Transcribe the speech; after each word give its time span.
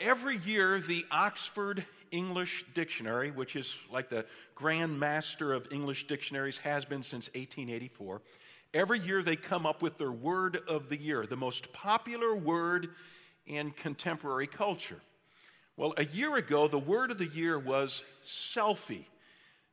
every 0.00 0.38
year, 0.38 0.80
the 0.80 1.04
Oxford 1.10 1.84
English 2.10 2.64
Dictionary, 2.74 3.30
which 3.30 3.54
is 3.54 3.84
like 3.92 4.08
the 4.08 4.24
grand 4.54 4.98
master 4.98 5.52
of 5.52 5.68
English 5.70 6.06
dictionaries, 6.06 6.58
has 6.58 6.84
been 6.84 7.02
since 7.02 7.26
1884, 7.28 8.22
every 8.74 8.98
year 8.98 9.22
they 9.22 9.36
come 9.36 9.66
up 9.66 9.82
with 9.82 9.98
their 9.98 10.10
word 10.10 10.58
of 10.66 10.88
the 10.88 11.00
year, 11.00 11.26
the 11.26 11.36
most 11.36 11.72
popular 11.72 12.34
word 12.34 12.88
in 13.46 13.70
contemporary 13.72 14.46
culture. 14.46 15.00
Well, 15.76 15.94
a 15.96 16.04
year 16.04 16.36
ago, 16.36 16.68
the 16.68 16.78
word 16.78 17.10
of 17.10 17.18
the 17.18 17.26
year 17.26 17.58
was 17.58 18.02
selfie. 18.24 19.04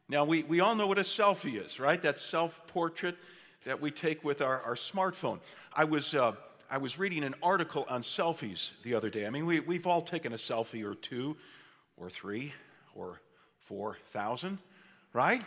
Now, 0.10 0.24
we, 0.24 0.44
we 0.44 0.60
all 0.60 0.76
know 0.76 0.88
what 0.88 0.98
a 0.98 1.02
selfie 1.02 1.64
is, 1.64 1.80
right? 1.80 2.02
That 2.02 2.20
self 2.20 2.66
portrait 2.68 3.18
that 3.66 3.82
we 3.82 3.92
take 3.92 4.24
with 4.24 4.42
our, 4.42 4.62
our 4.62 4.76
smartphone. 4.76 5.40
I 5.74 5.84
was, 5.84 6.14
uh, 6.14 6.34
I 6.70 6.78
was 6.78 7.00
reading 7.00 7.24
an 7.24 7.36
article 7.42 7.86
on 7.88 8.02
selfies 8.02 8.74
the 8.84 8.94
other 8.94 9.10
day. 9.10 9.26
I 9.26 9.30
mean, 9.30 9.46
we, 9.46 9.62
we've 9.62 9.88
all 9.88 10.02
taken 10.02 10.34
a 10.34 10.38
selfie 10.38 10.84
or 10.84 10.96
two, 10.96 11.38
or 11.96 12.10
three, 12.10 12.54
or 12.94 13.22
four 13.62 13.98
thousand, 14.08 14.60
right? 15.14 15.42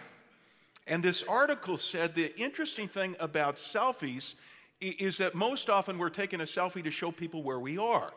And 0.86 1.04
this 1.04 1.22
article 1.22 1.76
said 1.76 2.14
the 2.14 2.34
interesting 2.40 2.88
thing 2.88 3.16
about 3.20 3.56
selfies 3.56 4.34
is 4.80 5.18
that 5.18 5.34
most 5.34 5.68
often 5.68 5.98
we're 5.98 6.08
taking 6.08 6.40
a 6.40 6.44
selfie 6.44 6.82
to 6.82 6.90
show 6.90 7.12
people 7.12 7.42
where 7.42 7.60
we 7.60 7.76
are. 7.76 8.12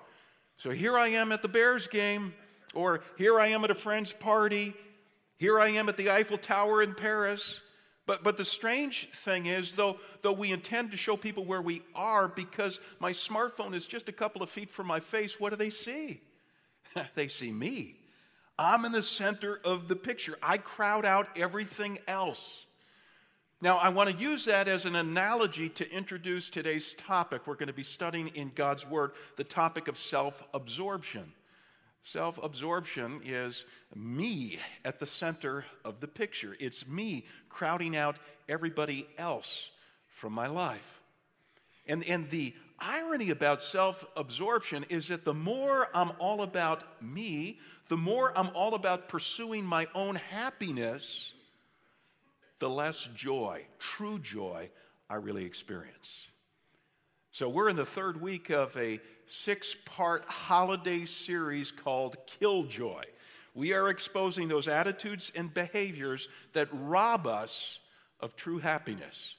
So 0.57 0.69
here 0.69 0.97
I 0.97 1.09
am 1.09 1.33
at 1.33 1.41
the 1.41 1.49
Bears 1.49 1.87
game, 1.87 2.33
or 2.73 3.03
here 3.17 3.37
I 3.37 3.47
am 3.47 3.65
at 3.65 3.71
a 3.71 3.75
friend's 3.75 4.13
party, 4.13 4.73
here 5.35 5.59
I 5.59 5.69
am 5.69 5.89
at 5.89 5.97
the 5.97 6.09
Eiffel 6.09 6.37
Tower 6.37 6.81
in 6.81 6.93
Paris. 6.93 7.59
But, 8.05 8.23
but 8.23 8.35
the 8.35 8.45
strange 8.45 9.09
thing 9.11 9.45
is, 9.45 9.75
though, 9.75 9.97
though 10.21 10.33
we 10.33 10.51
intend 10.51 10.91
to 10.91 10.97
show 10.97 11.15
people 11.15 11.45
where 11.45 11.61
we 11.61 11.83
are 11.95 12.27
because 12.27 12.79
my 12.99 13.11
smartphone 13.11 13.73
is 13.73 13.85
just 13.85 14.09
a 14.09 14.11
couple 14.11 14.43
of 14.43 14.49
feet 14.49 14.69
from 14.69 14.87
my 14.87 14.99
face, 14.99 15.39
what 15.39 15.51
do 15.51 15.55
they 15.55 15.69
see? 15.69 16.19
they 17.15 17.29
see 17.29 17.51
me. 17.51 17.95
I'm 18.59 18.85
in 18.85 18.91
the 18.91 19.01
center 19.01 19.59
of 19.63 19.87
the 19.87 19.95
picture. 19.95 20.37
I 20.43 20.57
crowd 20.57 21.05
out 21.05 21.27
everything 21.37 21.97
else. 22.07 22.65
Now, 23.61 23.77
I 23.77 23.89
want 23.89 24.09
to 24.09 24.15
use 24.15 24.43
that 24.45 24.67
as 24.67 24.85
an 24.85 24.95
analogy 24.97 25.69
to 25.69 25.89
introduce 25.89 26.49
today's 26.49 26.93
topic. 26.95 27.47
We're 27.47 27.55
going 27.55 27.67
to 27.67 27.73
be 27.73 27.83
studying 27.83 28.27
in 28.29 28.51
God's 28.53 28.85
Word 28.85 29.11
the 29.37 29.45
topic 29.45 29.87
of 29.87 29.97
self 29.97 30.43
absorption. 30.53 31.31
Self 32.05 32.37
absorption 32.43 33.21
is 33.23 33.63
me 33.95 34.59
at 34.83 34.99
the 34.99 35.05
center 35.05 35.63
of 35.85 36.01
the 36.01 36.07
picture, 36.07 36.55
it's 36.59 36.85
me 36.85 37.25
crowding 37.47 37.95
out 37.95 38.17
everybody 38.49 39.07
else 39.17 39.71
from 40.09 40.33
my 40.33 40.47
life. 40.47 40.99
And, 41.87 42.03
and 42.07 42.29
the 42.29 42.53
irony 42.77 43.29
about 43.29 43.61
self 43.61 44.05
absorption 44.17 44.85
is 44.89 45.07
that 45.07 45.23
the 45.23 45.33
more 45.33 45.87
I'm 45.93 46.11
all 46.19 46.41
about 46.41 47.01
me, 47.01 47.59
the 47.87 47.97
more 47.97 48.37
I'm 48.37 48.49
all 48.53 48.75
about 48.75 49.07
pursuing 49.07 49.65
my 49.65 49.87
own 49.95 50.15
happiness, 50.15 51.31
the 52.59 52.69
less 52.69 53.07
joy, 53.15 53.65
true 53.79 54.19
joy, 54.19 54.69
I 55.09 55.15
really 55.15 55.45
experience. 55.45 56.27
So, 57.33 57.49
we're 57.49 57.67
in 57.67 57.75
the 57.75 57.83
third 57.83 58.21
week 58.21 58.51
of 58.51 58.77
a 58.77 58.99
six 59.25 59.75
part 59.85 60.23
holiday 60.27 61.05
series 61.05 61.71
called 61.71 62.15
Killjoy. 62.27 63.05
We 63.55 63.73
are 63.73 63.89
exposing 63.89 64.47
those 64.47 64.67
attitudes 64.67 65.31
and 65.35 65.51
behaviors 65.51 66.29
that 66.51 66.67
rob 66.71 67.25
us 67.25 67.79
of 68.19 68.35
true 68.35 68.59
happiness. 68.59 69.33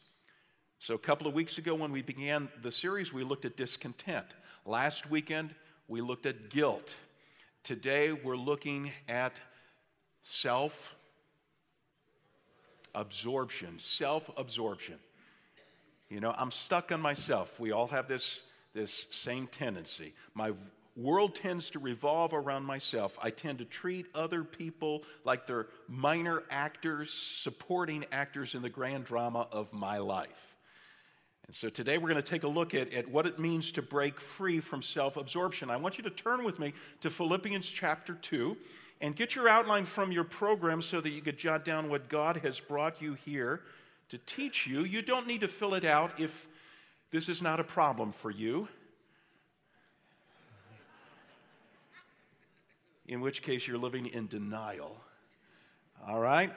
So, 0.80 0.96
a 0.96 0.98
couple 0.98 1.28
of 1.28 1.34
weeks 1.34 1.58
ago, 1.58 1.76
when 1.76 1.92
we 1.92 2.02
began 2.02 2.48
the 2.62 2.72
series, 2.72 3.12
we 3.12 3.22
looked 3.22 3.44
at 3.44 3.56
discontent. 3.56 4.26
Last 4.66 5.08
weekend, 5.08 5.54
we 5.86 6.00
looked 6.00 6.26
at 6.26 6.50
guilt. 6.50 6.96
Today, 7.62 8.10
we're 8.10 8.36
looking 8.36 8.90
at 9.08 9.40
self 10.24 10.96
absorption, 12.92 13.78
self 13.78 14.28
absorption. 14.36 14.96
You 16.14 16.20
know, 16.20 16.32
I'm 16.38 16.52
stuck 16.52 16.92
on 16.92 17.00
myself. 17.00 17.58
We 17.58 17.72
all 17.72 17.88
have 17.88 18.06
this, 18.06 18.42
this 18.72 19.06
same 19.10 19.48
tendency. 19.48 20.14
My 20.32 20.52
world 20.96 21.34
tends 21.34 21.70
to 21.70 21.80
revolve 21.80 22.32
around 22.32 22.64
myself. 22.64 23.18
I 23.20 23.30
tend 23.30 23.58
to 23.58 23.64
treat 23.64 24.06
other 24.14 24.44
people 24.44 25.02
like 25.24 25.48
they're 25.48 25.66
minor 25.88 26.44
actors, 26.50 27.12
supporting 27.12 28.04
actors 28.12 28.54
in 28.54 28.62
the 28.62 28.68
grand 28.68 29.02
drama 29.02 29.48
of 29.50 29.72
my 29.72 29.98
life. 29.98 30.54
And 31.48 31.56
so 31.56 31.68
today 31.68 31.98
we're 31.98 32.10
going 32.10 32.22
to 32.22 32.30
take 32.30 32.44
a 32.44 32.48
look 32.48 32.74
at, 32.74 32.94
at 32.94 33.08
what 33.08 33.26
it 33.26 33.40
means 33.40 33.72
to 33.72 33.82
break 33.82 34.20
free 34.20 34.60
from 34.60 34.82
self 34.82 35.16
absorption. 35.16 35.68
I 35.68 35.78
want 35.78 35.98
you 35.98 36.04
to 36.04 36.10
turn 36.10 36.44
with 36.44 36.60
me 36.60 36.74
to 37.00 37.10
Philippians 37.10 37.68
chapter 37.68 38.14
2 38.14 38.56
and 39.00 39.16
get 39.16 39.34
your 39.34 39.48
outline 39.48 39.84
from 39.84 40.12
your 40.12 40.22
program 40.22 40.80
so 40.80 41.00
that 41.00 41.10
you 41.10 41.22
could 41.22 41.38
jot 41.38 41.64
down 41.64 41.88
what 41.88 42.08
God 42.08 42.36
has 42.36 42.60
brought 42.60 43.02
you 43.02 43.14
here 43.14 43.62
to 44.14 44.34
teach 44.34 44.66
you. 44.66 44.84
You 44.84 45.02
don't 45.02 45.26
need 45.26 45.40
to 45.40 45.48
fill 45.48 45.74
it 45.74 45.84
out 45.84 46.20
if 46.20 46.46
this 47.10 47.28
is 47.28 47.42
not 47.42 47.58
a 47.58 47.64
problem 47.64 48.12
for 48.12 48.30
you. 48.30 48.68
In 53.06 53.20
which 53.20 53.42
case, 53.42 53.66
you're 53.66 53.76
living 53.76 54.06
in 54.06 54.28
denial. 54.28 55.00
All 56.06 56.20
right? 56.20 56.52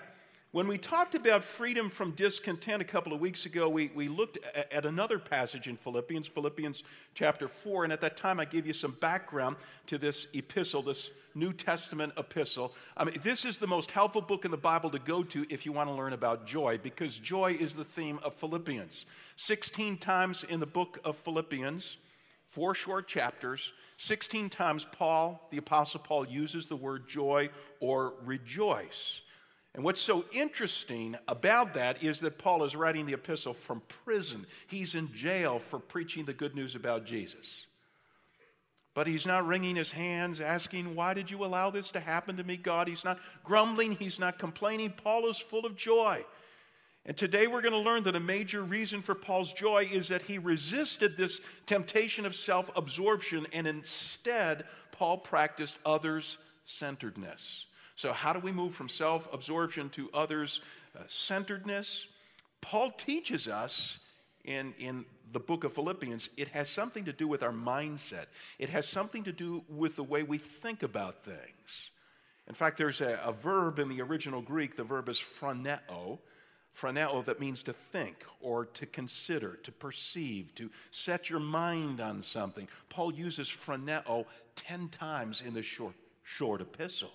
When 0.58 0.68
we 0.68 0.80
talked 0.80 1.14
about 1.14 1.44
freedom 1.44 1.88
from 1.88 2.14
discontent 2.14 2.82
a 2.82 2.84
couple 2.84 3.14
of 3.14 3.20
weeks 3.20 3.46
ago, 3.46 3.70
we, 3.70 3.92
we 3.94 4.08
looked 4.08 4.40
at, 4.72 4.88
another 4.88 5.20
passage 5.20 5.68
in 5.68 5.78
Philippians, 5.78 6.28
Philippians 6.28 6.82
chapter 7.14 7.48
4. 7.48 7.84
And 7.84 7.94
at 7.94 8.02
that 8.02 8.18
time, 8.18 8.40
I 8.40 8.46
gave 8.46 8.66
you 8.66 8.74
some 8.74 8.98
background 9.00 9.58
to 9.86 10.00
this 10.00 10.26
epistle, 10.34 10.82
this 10.82 11.12
New 11.36 11.54
Testament 11.54 12.14
epistle. 12.18 12.74
I 12.98 13.04
mean, 13.04 13.20
this 13.22 13.46
is 13.46 13.60
the 13.60 13.68
most 13.68 13.92
helpful 13.92 14.24
book 14.24 14.46
in 14.46 14.50
the 14.50 14.58
Bible 14.58 14.90
to 14.90 14.98
go 14.98 15.22
to 15.26 15.46
if 15.48 15.64
you 15.64 15.74
want 15.74 15.92
to 15.92 15.94
learn 15.94 16.14
about 16.14 16.48
joy, 16.48 16.80
because 16.82 17.20
joy 17.20 17.56
is 17.60 17.76
the 17.76 17.86
theme 17.86 18.20
of 18.24 18.34
Philippians. 18.34 19.06
16 19.36 20.00
times 20.00 20.44
in 20.44 20.60
the 20.60 20.66
book 20.66 20.98
of 21.06 21.18
Philippians, 21.18 21.98
four 22.48 22.74
short 22.74 23.08
chapters, 23.08 23.74
16 23.98 24.50
times 24.50 24.88
Paul, 24.92 25.48
the 25.52 25.58
Apostle 25.58 26.00
Paul, 26.00 26.26
uses 26.26 26.66
the 26.66 26.76
word 26.76 27.08
joy 27.08 27.52
or 27.80 28.16
rejoice. 28.26 29.22
And 29.78 29.86
what's 29.86 30.02
so 30.02 30.26
interesting 30.32 31.16
about 31.28 31.76
that 31.76 32.04
is 32.04 32.20
that 32.22 32.40
Paul 32.40 32.64
is 32.64 32.76
writing 32.76 33.06
the 33.06 33.14
epistle 33.14 33.54
from 33.54 33.84
prison. 34.06 34.48
He's 34.66 34.96
in 34.96 35.14
jail 35.14 35.60
for 35.60 35.78
preaching 35.78 36.26
the 36.26 36.34
good 36.34 36.56
news 36.56 36.74
about 36.74 37.06
Jesus. 37.06 37.68
But 38.96 39.06
he's 39.06 39.28
not 39.28 39.46
wringing 39.46 39.76
his 39.76 39.92
hands, 39.92 40.42
asking, 40.42 40.96
Why 40.96 41.14
did 41.14 41.30
you 41.30 41.46
allow 41.46 41.70
this 41.70 41.92
to 41.92 42.00
happen 42.00 42.38
to 42.38 42.44
me, 42.44 42.58
God? 42.58 42.88
He's 42.88 43.04
not 43.04 43.20
grumbling, 43.44 43.92
he's 43.92 44.18
not 44.18 44.40
complaining. 44.40 44.94
Paul 44.98 45.30
is 45.30 45.38
full 45.38 45.64
of 45.64 45.76
joy. 45.76 46.26
And 47.06 47.16
today 47.16 47.46
we're 47.46 47.62
going 47.62 47.74
to 47.74 47.78
learn 47.78 48.02
that 48.06 48.16
a 48.16 48.20
major 48.20 48.64
reason 48.64 49.04
for 49.04 49.14
Paul's 49.14 49.54
joy 49.54 49.88
is 49.92 50.08
that 50.08 50.24
he 50.24 50.40
resisted 50.40 51.18
this 51.18 51.40
temptation 51.68 52.26
of 52.26 52.36
self 52.36 52.72
absorption 52.76 53.46
and 53.54 53.68
instead, 53.68 54.64
Paul 54.92 55.20
practiced 55.20 55.78
others 55.86 56.40
centeredness. 56.66 57.68
So, 57.98 58.14
how 58.14 58.32
do 58.32 58.40
we 58.40 58.52
move 58.52 58.76
from 58.76 58.90
self 58.90 59.28
absorption 59.34 59.90
to 59.90 60.10
others 60.14 60.62
uh, 60.96 61.02
centeredness? 61.08 62.06
Paul 62.62 62.92
teaches 62.92 63.48
us 63.48 63.98
in, 64.46 64.76
in 64.78 65.04
the 65.34 65.40
book 65.40 65.64
of 65.64 65.74
Philippians, 65.74 66.30
it 66.38 66.50
has 66.50 66.70
something 66.70 67.06
to 67.06 67.12
do 67.12 67.28
with 67.28 67.42
our 67.42 67.52
mindset, 67.52 68.28
it 68.60 68.70
has 68.70 68.88
something 68.88 69.24
to 69.24 69.32
do 69.32 69.64
with 69.68 69.96
the 69.96 70.04
way 70.04 70.22
we 70.22 70.38
think 70.38 70.84
about 70.84 71.24
things. 71.24 71.90
In 72.48 72.54
fact, 72.54 72.78
there's 72.78 73.02
a, 73.02 73.20
a 73.26 73.34
verb 73.34 73.80
in 73.80 73.90
the 73.90 74.02
original 74.02 74.42
Greek, 74.42 74.76
the 74.76 74.84
verb 74.84 75.10
is 75.10 75.18
phroneo. 75.18 76.20
Phroneo 76.80 77.26
that 77.26 77.40
means 77.40 77.64
to 77.64 77.74
think 77.74 78.24
or 78.40 78.66
to 78.66 78.86
consider, 78.86 79.56
to 79.64 79.72
perceive, 79.72 80.54
to 80.54 80.70
set 80.92 81.32
your 81.32 81.40
mind 81.40 82.00
on 82.00 82.22
something. 82.22 82.68
Paul 82.90 83.12
uses 83.12 83.50
phroneo 83.50 84.26
10 84.56 84.90
times 84.90 85.42
in 85.44 85.56
this 85.56 85.66
short, 85.66 85.96
short 86.24 86.62
epistle. 86.62 87.10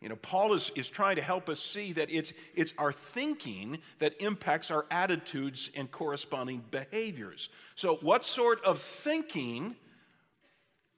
You 0.00 0.10
know, 0.10 0.16
Paul 0.16 0.52
is, 0.52 0.70
is 0.76 0.88
trying 0.88 1.16
to 1.16 1.22
help 1.22 1.48
us 1.48 1.58
see 1.58 1.92
that 1.92 2.10
it's, 2.10 2.32
it's 2.54 2.74
our 2.76 2.92
thinking 2.92 3.78
that 3.98 4.20
impacts 4.22 4.70
our 4.70 4.84
attitudes 4.90 5.70
and 5.74 5.90
corresponding 5.90 6.62
behaviors. 6.70 7.48
So, 7.76 7.96
what 7.96 8.24
sort 8.24 8.62
of 8.64 8.78
thinking 8.78 9.74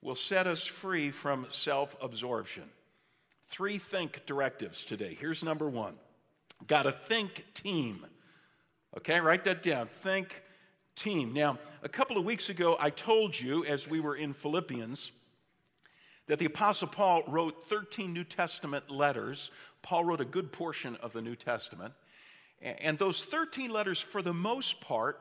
will 0.01 0.15
set 0.15 0.47
us 0.47 0.65
free 0.65 1.11
from 1.11 1.47
self 1.49 1.95
absorption? 2.01 2.65
Three 3.47 3.77
think 3.77 4.25
directives 4.25 4.83
today. 4.83 5.17
Here's 5.19 5.43
number 5.43 5.69
one 5.69 5.95
got 6.67 6.83
to 6.83 6.91
think 6.91 7.45
team. 7.53 8.05
Okay, 8.97 9.19
write 9.19 9.45
that 9.45 9.63
down. 9.63 9.87
Think 9.87 10.43
team. 10.95 11.33
Now, 11.33 11.57
a 11.83 11.89
couple 11.89 12.17
of 12.17 12.25
weeks 12.25 12.49
ago, 12.49 12.75
I 12.79 12.89
told 12.89 13.39
you 13.39 13.63
as 13.63 13.87
we 13.87 14.01
were 14.01 14.15
in 14.15 14.33
Philippians 14.33 15.11
that 16.29 16.37
the 16.37 16.45
Apostle 16.45 16.87
Paul 16.87 17.23
wrote 17.27 17.67
13 17.67 18.13
New 18.13 18.23
Testament 18.23 18.91
letters. 18.91 19.49
Paul 19.81 20.05
wrote 20.05 20.21
a 20.21 20.25
good 20.25 20.51
portion 20.51 20.95
of 20.97 21.11
the 21.11 21.23
New 21.23 21.35
Testament. 21.35 21.95
And 22.61 22.99
those 22.99 23.25
13 23.25 23.71
letters, 23.71 23.99
for 23.99 24.21
the 24.21 24.33
most 24.33 24.79
part, 24.79 25.19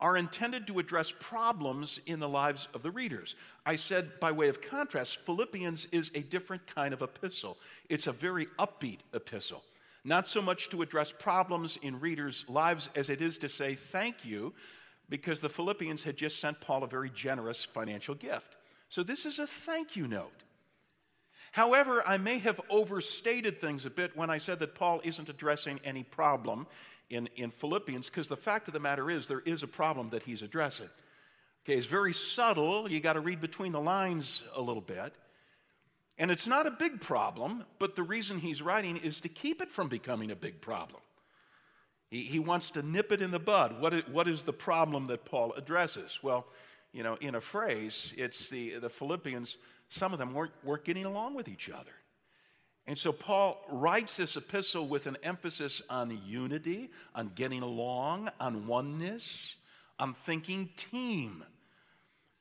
are 0.00 0.16
intended 0.16 0.66
to 0.66 0.78
address 0.78 1.12
problems 1.12 2.00
in 2.06 2.20
the 2.20 2.28
lives 2.28 2.68
of 2.72 2.82
the 2.82 2.90
readers. 2.90 3.34
I 3.66 3.76
said, 3.76 4.18
by 4.18 4.32
way 4.32 4.48
of 4.48 4.62
contrast, 4.62 5.18
Philippians 5.26 5.88
is 5.92 6.10
a 6.14 6.20
different 6.20 6.66
kind 6.66 6.94
of 6.94 7.02
epistle. 7.02 7.58
It's 7.90 8.06
a 8.06 8.12
very 8.12 8.46
upbeat 8.58 9.00
epistle, 9.12 9.62
not 10.04 10.26
so 10.26 10.40
much 10.40 10.70
to 10.70 10.80
address 10.80 11.12
problems 11.12 11.76
in 11.82 12.00
readers' 12.00 12.46
lives 12.48 12.88
as 12.94 13.10
it 13.10 13.20
is 13.20 13.36
to 13.38 13.50
say 13.50 13.74
thank 13.74 14.24
you, 14.24 14.54
because 15.10 15.40
the 15.40 15.50
Philippians 15.50 16.04
had 16.04 16.16
just 16.16 16.38
sent 16.40 16.60
Paul 16.62 16.82
a 16.82 16.88
very 16.88 17.10
generous 17.10 17.62
financial 17.62 18.14
gift. 18.14 18.56
So 18.88 19.02
this 19.02 19.26
is 19.26 19.38
a 19.38 19.46
thank 19.46 19.96
you 19.96 20.08
note. 20.08 20.44
However, 21.56 22.06
I 22.06 22.18
may 22.18 22.36
have 22.40 22.60
overstated 22.68 23.62
things 23.62 23.86
a 23.86 23.90
bit 23.90 24.14
when 24.14 24.28
I 24.28 24.36
said 24.36 24.58
that 24.58 24.74
Paul 24.74 25.00
isn't 25.02 25.30
addressing 25.30 25.80
any 25.84 26.02
problem 26.02 26.66
in, 27.08 27.30
in 27.34 27.50
Philippians, 27.50 28.10
because 28.10 28.28
the 28.28 28.36
fact 28.36 28.68
of 28.68 28.74
the 28.74 28.78
matter 28.78 29.10
is 29.10 29.26
there 29.26 29.40
is 29.40 29.62
a 29.62 29.66
problem 29.66 30.10
that 30.10 30.24
he's 30.24 30.42
addressing. 30.42 30.90
Okay, 31.64 31.78
it's 31.78 31.86
very 31.86 32.12
subtle. 32.12 32.90
You 32.90 33.00
got 33.00 33.14
to 33.14 33.20
read 33.20 33.40
between 33.40 33.72
the 33.72 33.80
lines 33.80 34.44
a 34.54 34.60
little 34.60 34.82
bit. 34.82 35.14
And 36.18 36.30
it's 36.30 36.46
not 36.46 36.66
a 36.66 36.70
big 36.70 37.00
problem, 37.00 37.64
but 37.78 37.96
the 37.96 38.02
reason 38.02 38.38
he's 38.38 38.60
writing 38.60 38.98
is 38.98 39.20
to 39.20 39.30
keep 39.30 39.62
it 39.62 39.70
from 39.70 39.88
becoming 39.88 40.30
a 40.30 40.36
big 40.36 40.60
problem. 40.60 41.00
He, 42.10 42.20
he 42.20 42.38
wants 42.38 42.70
to 42.72 42.82
nip 42.82 43.12
it 43.12 43.22
in 43.22 43.30
the 43.30 43.38
bud. 43.38 43.80
What 43.80 43.94
is, 43.94 44.02
what 44.12 44.28
is 44.28 44.42
the 44.42 44.52
problem 44.52 45.06
that 45.06 45.24
Paul 45.24 45.54
addresses? 45.54 46.18
Well, 46.22 46.44
you 46.92 47.02
know, 47.02 47.14
in 47.14 47.34
a 47.34 47.40
phrase, 47.40 48.12
it's 48.18 48.50
the, 48.50 48.76
the 48.76 48.90
Philippians, 48.90 49.56
some 49.88 50.12
of 50.12 50.18
them 50.18 50.34
weren't, 50.34 50.52
weren't 50.64 50.84
getting 50.84 51.04
along 51.04 51.34
with 51.34 51.48
each 51.48 51.70
other. 51.70 51.92
And 52.86 52.96
so 52.96 53.12
Paul 53.12 53.64
writes 53.68 54.16
this 54.16 54.36
epistle 54.36 54.86
with 54.86 55.06
an 55.06 55.16
emphasis 55.22 55.82
on 55.90 56.20
unity, 56.24 56.90
on 57.14 57.32
getting 57.34 57.62
along, 57.62 58.30
on 58.38 58.66
oneness, 58.66 59.56
on 59.98 60.14
thinking 60.14 60.70
team. 60.76 61.44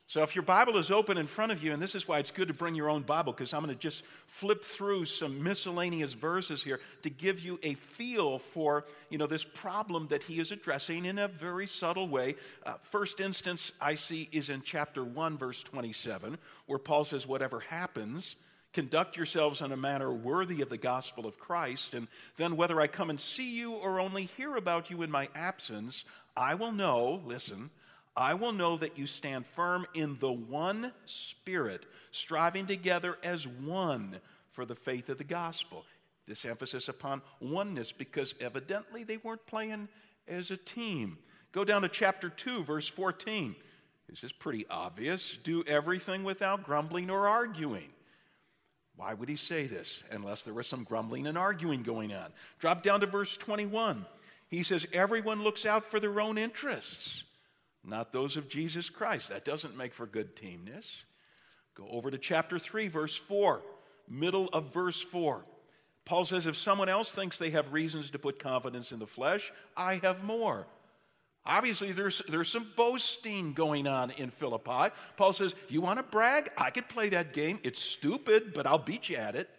So 0.08 0.22
if 0.22 0.36
your 0.36 0.44
Bible 0.44 0.78
is 0.78 0.92
open 0.92 1.18
in 1.18 1.26
front 1.26 1.52
of 1.52 1.64
you, 1.64 1.74
and 1.74 1.82
this 1.82 1.96
is 1.96 2.08
why 2.08 2.20
it's 2.20 2.30
good 2.30 2.48
to 2.50 2.54
bring 2.54 2.76
your 2.76 2.92
own 2.92 3.02
Bible, 3.02 3.34
because 3.34 3.54
I'm 3.54 3.64
going 3.64 3.74
to 3.74 3.80
just 3.80 4.04
flip 4.28 4.64
through 4.64 5.06
some 5.06 5.42
miscellaneous 5.42 6.14
verses 6.14 6.62
here 6.62 6.80
to 7.02 7.10
give 7.10 7.40
you 7.40 7.60
a 7.64 7.74
feel 7.74 8.38
for 8.38 8.86
you 9.10 9.18
know, 9.18 9.26
this 9.26 9.44
problem 9.44 10.08
that 10.10 10.22
he 10.22 10.40
is 10.40 10.52
addressing 10.52 11.06
in 11.06 11.18
a 11.18 11.28
very 11.28 11.66
subtle 11.66 12.08
way. 12.08 12.36
Uh, 12.64 12.76
first 12.84 13.20
instance 13.20 13.72
I 13.82 13.96
see 13.96 14.30
is 14.32 14.52
in 14.52 14.62
chapter 14.62 15.04
1, 15.04 15.38
verse 15.40 15.64
27, 15.64 16.38
where 16.68 16.80
Paul 16.80 17.04
says, 17.04 17.26
Whatever 17.26 17.62
happens, 17.62 18.36
Conduct 18.76 19.16
yourselves 19.16 19.62
in 19.62 19.72
a 19.72 19.78
manner 19.78 20.12
worthy 20.12 20.62
of 20.62 20.68
the 20.68 20.78
gospel 20.78 21.26
of 21.26 21.40
Christ, 21.40 21.94
and 21.94 22.10
then 22.36 22.58
whether 22.58 22.82
I 22.82 22.88
come 22.88 23.10
and 23.10 23.18
see 23.18 23.56
you 23.56 23.72
or 23.72 24.02
only 24.02 24.26
hear 24.26 24.58
about 24.58 24.90
you 24.90 25.02
in 25.02 25.10
my 25.10 25.30
absence, 25.34 26.04
I 26.36 26.56
will 26.56 26.74
know, 26.74 27.22
listen, 27.24 27.70
I 28.18 28.34
will 28.34 28.54
know 28.54 28.78
that 28.78 28.98
you 28.98 29.08
stand 29.08 29.46
firm 29.46 29.86
in 29.94 30.18
the 30.20 30.32
one 30.32 30.94
Spirit, 31.06 31.86
striving 32.12 32.66
together 32.66 33.18
as 33.24 33.48
one 33.48 34.18
for 34.52 34.66
the 34.66 34.76
faith 34.76 35.10
of 35.10 35.18
the 35.18 35.24
gospel. 35.24 35.86
This 36.28 36.46
emphasis 36.46 36.88
upon 36.88 37.22
oneness 37.40 37.92
because 37.92 38.34
evidently 38.40 39.04
they 39.04 39.18
weren't 39.18 39.46
playing 39.46 39.90
as 40.28 40.50
a 40.50 40.58
team. 40.58 41.18
Go 41.52 41.64
down 41.64 41.82
to 41.84 41.90
chapter 41.90 42.30
2, 42.30 42.64
verse 42.64 42.88
14. 42.88 43.56
This 44.10 44.24
is 44.24 44.32
pretty 44.32 44.66
obvious. 44.70 45.38
Do 45.44 45.64
everything 45.66 46.24
without 46.24 46.64
grumbling 46.64 47.10
or 47.10 47.28
arguing 47.28 47.90
why 48.98 49.14
would 49.14 49.30
he 49.30 49.36
say 49.36 49.66
this 49.66 50.04
unless 50.12 50.44
there 50.44 50.54
was 50.54 50.68
some 50.68 50.84
grumbling 50.84 51.28
and 51.28 51.38
arguing 51.38 51.84
going 51.84 52.14
on? 52.14 52.32
Drop 52.60 52.82
down 52.82 53.02
to 53.02 53.06
verse 53.06 53.36
21. 53.38 54.06
He 54.48 54.64
says, 54.64 54.88
Everyone 54.94 55.44
looks 55.44 55.66
out 55.66 55.86
for 55.86 56.00
their 56.00 56.22
own 56.22 56.38
interests, 56.38 57.24
not 57.88 58.12
those 58.12 58.38
of 58.38 58.48
Jesus 58.48 58.90
Christ. 58.90 59.30
That 59.30 59.46
doesn't 59.46 59.78
make 59.78 59.94
for 59.94 60.06
good 60.06 60.36
teamness. 60.36 60.86
Go 61.76 61.88
over 61.90 62.10
to 62.10 62.18
chapter 62.18 62.58
3, 62.58 62.88
verse 62.88 63.16
4, 63.16 63.62
middle 64.10 64.48
of 64.50 64.74
verse 64.74 65.02
4. 65.02 65.44
Paul 66.06 66.24
says, 66.26 66.46
If 66.46 66.56
someone 66.56 66.90
else 66.90 67.12
thinks 67.12 67.38
they 67.38 67.50
have 67.50 67.74
reasons 67.74 68.12
to 68.12 68.20
put 68.20 68.40
confidence 68.40 68.92
in 68.92 69.00
the 69.00 69.08
flesh, 69.08 69.52
I 69.76 69.96
have 69.96 70.24
more. 70.24 70.68
Obviously, 71.46 71.92
there's, 71.92 72.22
there's 72.28 72.50
some 72.50 72.68
boasting 72.76 73.54
going 73.54 73.88
on 73.88 74.12
in 74.12 74.32
Philippi. 74.32 74.94
Paul 75.18 75.34
says, 75.34 75.54
You 75.68 75.82
want 75.82 76.00
to 76.00 76.04
brag? 76.04 76.50
I 76.58 76.70
could 76.72 76.88
play 76.90 77.10
that 77.10 77.34
game. 77.34 77.60
It's 77.64 77.80
stupid, 77.80 78.54
but 78.54 78.66
I'll 78.66 78.80
beat 78.80 79.10
you 79.10 79.18
at 79.18 79.36
it. 79.36 79.50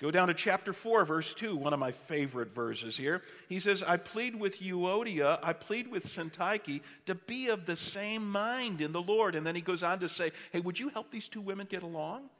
Go 0.00 0.10
down 0.10 0.28
to 0.28 0.34
chapter 0.34 0.72
4, 0.72 1.04
verse 1.04 1.34
2, 1.34 1.54
one 1.54 1.72
of 1.72 1.78
my 1.78 1.92
favorite 1.92 2.54
verses 2.54 2.96
here. 2.96 3.22
He 3.48 3.60
says, 3.60 3.82
I 3.82 3.98
plead 3.98 4.34
with 4.34 4.60
Euodia, 4.60 5.38
I 5.42 5.52
plead 5.52 5.88
with 5.88 6.04
Syntyche 6.04 6.80
to 7.06 7.14
be 7.14 7.48
of 7.48 7.66
the 7.66 7.76
same 7.76 8.28
mind 8.28 8.80
in 8.80 8.92
the 8.92 9.02
Lord. 9.02 9.34
And 9.34 9.46
then 9.46 9.54
he 9.54 9.60
goes 9.60 9.82
on 9.82 10.00
to 10.00 10.08
say, 10.08 10.32
Hey, 10.50 10.60
would 10.60 10.80
you 10.80 10.88
help 10.88 11.10
these 11.10 11.28
two 11.28 11.40
women 11.40 11.66
get 11.70 11.82
along? 11.82 12.30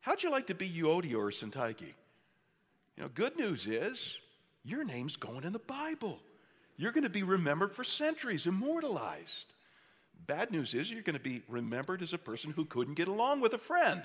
How'd 0.00 0.22
you 0.22 0.30
like 0.30 0.48
to 0.48 0.54
be 0.54 0.70
Euodia 0.70 1.16
or 1.16 1.30
Syntyche? 1.30 1.80
You 1.80 3.02
know, 3.02 3.10
good 3.14 3.36
news 3.36 3.66
is 3.66 4.18
your 4.62 4.84
name's 4.84 5.16
going 5.16 5.44
in 5.44 5.52
the 5.52 5.58
Bible 5.58 6.20
you're 6.76 6.92
going 6.92 7.04
to 7.04 7.10
be 7.10 7.22
remembered 7.22 7.72
for 7.72 7.84
centuries, 7.84 8.46
immortalized. 8.46 9.54
Bad 10.26 10.50
news 10.50 10.74
is 10.74 10.90
you're 10.90 11.02
going 11.02 11.14
to 11.14 11.20
be 11.20 11.42
remembered 11.48 12.02
as 12.02 12.12
a 12.12 12.18
person 12.18 12.52
who 12.52 12.64
couldn't 12.64 12.94
get 12.94 13.08
along 13.08 13.40
with 13.40 13.54
a 13.54 13.58
friend. 13.58 14.02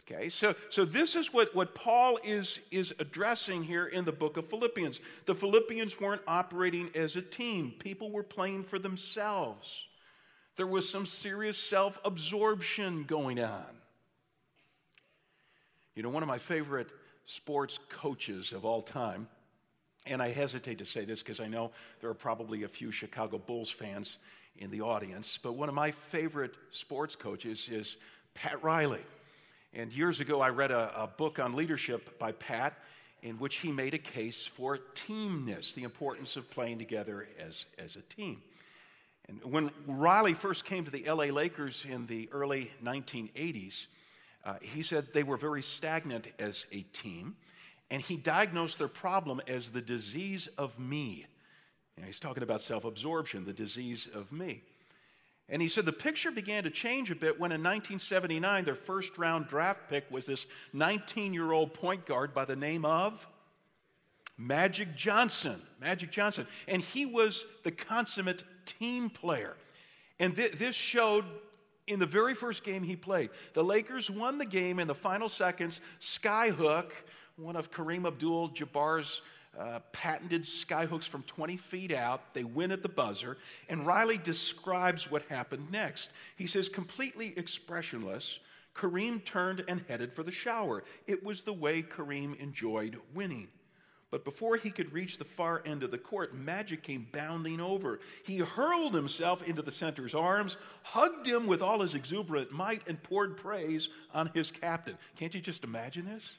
Okay, 0.00 0.28
so, 0.28 0.54
so 0.68 0.84
this 0.84 1.14
is 1.14 1.32
what, 1.32 1.54
what 1.54 1.74
Paul 1.74 2.18
is, 2.24 2.58
is 2.70 2.92
addressing 2.98 3.62
here 3.62 3.86
in 3.86 4.04
the 4.04 4.12
book 4.12 4.36
of 4.36 4.46
Philippians. 4.48 5.00
The 5.26 5.34
Philippians 5.34 6.00
weren't 6.00 6.22
operating 6.26 6.90
as 6.94 7.16
a 7.16 7.22
team, 7.22 7.72
people 7.78 8.10
were 8.10 8.22
playing 8.22 8.64
for 8.64 8.78
themselves. 8.78 9.84
There 10.56 10.66
was 10.66 10.88
some 10.88 11.06
serious 11.06 11.56
self 11.56 11.98
absorption 12.04 13.04
going 13.04 13.40
on. 13.40 13.64
You 15.94 16.02
know, 16.02 16.10
one 16.10 16.22
of 16.22 16.28
my 16.28 16.38
favorite 16.38 16.88
sports 17.24 17.78
coaches 17.88 18.52
of 18.52 18.64
all 18.64 18.82
time 18.82 19.28
and 20.06 20.20
I 20.20 20.30
hesitate 20.30 20.78
to 20.78 20.84
say 20.84 21.04
this 21.04 21.20
because 21.20 21.40
I 21.40 21.46
know 21.46 21.70
there 22.00 22.10
are 22.10 22.14
probably 22.14 22.64
a 22.64 22.68
few 22.68 22.90
Chicago 22.90 23.38
Bulls 23.38 23.70
fans 23.70 24.18
in 24.56 24.70
the 24.70 24.80
audience, 24.80 25.38
but 25.42 25.52
one 25.52 25.68
of 25.68 25.74
my 25.74 25.92
favorite 25.92 26.54
sports 26.70 27.16
coaches 27.16 27.68
is 27.70 27.96
Pat 28.34 28.62
Riley. 28.62 29.00
And 29.74 29.92
years 29.92 30.20
ago, 30.20 30.40
I 30.40 30.50
read 30.50 30.70
a, 30.70 31.02
a 31.02 31.06
book 31.06 31.38
on 31.38 31.54
leadership 31.54 32.18
by 32.18 32.32
Pat 32.32 32.74
in 33.22 33.38
which 33.38 33.56
he 33.56 33.70
made 33.70 33.94
a 33.94 33.98
case 33.98 34.46
for 34.46 34.78
teamness, 34.94 35.74
the 35.74 35.84
importance 35.84 36.36
of 36.36 36.50
playing 36.50 36.78
together 36.78 37.28
as, 37.38 37.64
as 37.78 37.96
a 37.96 38.02
team. 38.02 38.42
And 39.28 39.40
when 39.44 39.70
Riley 39.86 40.34
first 40.34 40.64
came 40.64 40.84
to 40.84 40.90
the 40.90 41.04
LA 41.04 41.26
Lakers 41.26 41.86
in 41.88 42.06
the 42.06 42.28
early 42.32 42.70
1980s, 42.84 43.86
uh, 44.44 44.54
he 44.60 44.82
said 44.82 45.06
they 45.14 45.22
were 45.22 45.36
very 45.36 45.62
stagnant 45.62 46.26
as 46.38 46.66
a 46.72 46.82
team 46.92 47.36
and 47.90 48.02
he 48.02 48.16
diagnosed 48.16 48.78
their 48.78 48.88
problem 48.88 49.40
as 49.46 49.68
the 49.68 49.82
disease 49.82 50.48
of 50.58 50.78
me. 50.78 51.26
You 51.96 52.00
know, 52.00 52.06
he's 52.06 52.18
talking 52.18 52.42
about 52.42 52.62
self 52.62 52.84
absorption, 52.84 53.44
the 53.44 53.52
disease 53.52 54.08
of 54.12 54.32
me. 54.32 54.62
And 55.52 55.60
he 55.60 55.68
said 55.68 55.84
the 55.84 55.92
picture 55.92 56.30
began 56.30 56.64
to 56.64 56.70
change 56.70 57.10
a 57.10 57.14
bit 57.14 57.38
when 57.38 57.52
in 57.52 57.60
1979 57.60 58.64
their 58.64 58.74
first 58.74 59.18
round 59.18 59.48
draft 59.48 59.82
pick 59.90 60.10
was 60.10 60.24
this 60.24 60.46
19 60.72 61.34
year 61.34 61.52
old 61.52 61.74
point 61.74 62.06
guard 62.06 62.32
by 62.32 62.46
the 62.46 62.56
name 62.56 62.86
of 62.86 63.26
Magic 64.38 64.96
Johnson. 64.96 65.60
Magic 65.78 66.10
Johnson. 66.10 66.46
And 66.66 66.80
he 66.80 67.04
was 67.04 67.44
the 67.64 67.70
consummate 67.70 68.42
team 68.64 69.10
player. 69.10 69.54
And 70.18 70.34
th- 70.34 70.52
this 70.52 70.74
showed 70.74 71.26
in 71.86 71.98
the 71.98 72.06
very 72.06 72.34
first 72.34 72.64
game 72.64 72.82
he 72.82 72.96
played. 72.96 73.28
The 73.52 73.62
Lakers 73.62 74.10
won 74.10 74.38
the 74.38 74.46
game 74.46 74.78
in 74.78 74.88
the 74.88 74.94
final 74.94 75.28
seconds. 75.28 75.82
Skyhook 76.00 76.92
one 77.36 77.56
of 77.56 77.70
Kareem 77.70 78.06
Abdul 78.06 78.48
Jabbar's 78.50 79.20
uh, 79.58 79.80
patented 79.92 80.44
skyhooks 80.44 81.04
from 81.04 81.22
20 81.24 81.56
feet 81.56 81.92
out. 81.92 82.34
They 82.34 82.44
win 82.44 82.72
at 82.72 82.82
the 82.82 82.88
buzzer. 82.88 83.36
And 83.68 83.86
Riley 83.86 84.18
describes 84.18 85.10
what 85.10 85.22
happened 85.28 85.70
next. 85.70 86.10
He 86.36 86.46
says, 86.46 86.68
completely 86.68 87.34
expressionless, 87.36 88.38
Kareem 88.74 89.24
turned 89.24 89.64
and 89.68 89.82
headed 89.88 90.12
for 90.12 90.22
the 90.22 90.30
shower. 90.30 90.84
It 91.06 91.22
was 91.22 91.42
the 91.42 91.52
way 91.52 91.82
Kareem 91.82 92.38
enjoyed 92.40 92.98
winning. 93.14 93.48
But 94.10 94.24
before 94.26 94.58
he 94.58 94.70
could 94.70 94.92
reach 94.92 95.16
the 95.16 95.24
far 95.24 95.62
end 95.64 95.82
of 95.82 95.90
the 95.90 95.96
court, 95.96 96.34
Magic 96.34 96.82
came 96.82 97.06
bounding 97.12 97.60
over. 97.60 97.98
He 98.24 98.38
hurled 98.38 98.94
himself 98.94 99.46
into 99.48 99.62
the 99.62 99.70
center's 99.70 100.14
arms, 100.14 100.58
hugged 100.82 101.26
him 101.26 101.46
with 101.46 101.62
all 101.62 101.80
his 101.80 101.94
exuberant 101.94 102.52
might, 102.52 102.86
and 102.86 103.02
poured 103.02 103.38
praise 103.38 103.88
on 104.12 104.30
his 104.34 104.50
captain. 104.50 104.98
Can't 105.16 105.34
you 105.34 105.40
just 105.40 105.64
imagine 105.64 106.04
this? 106.04 106.30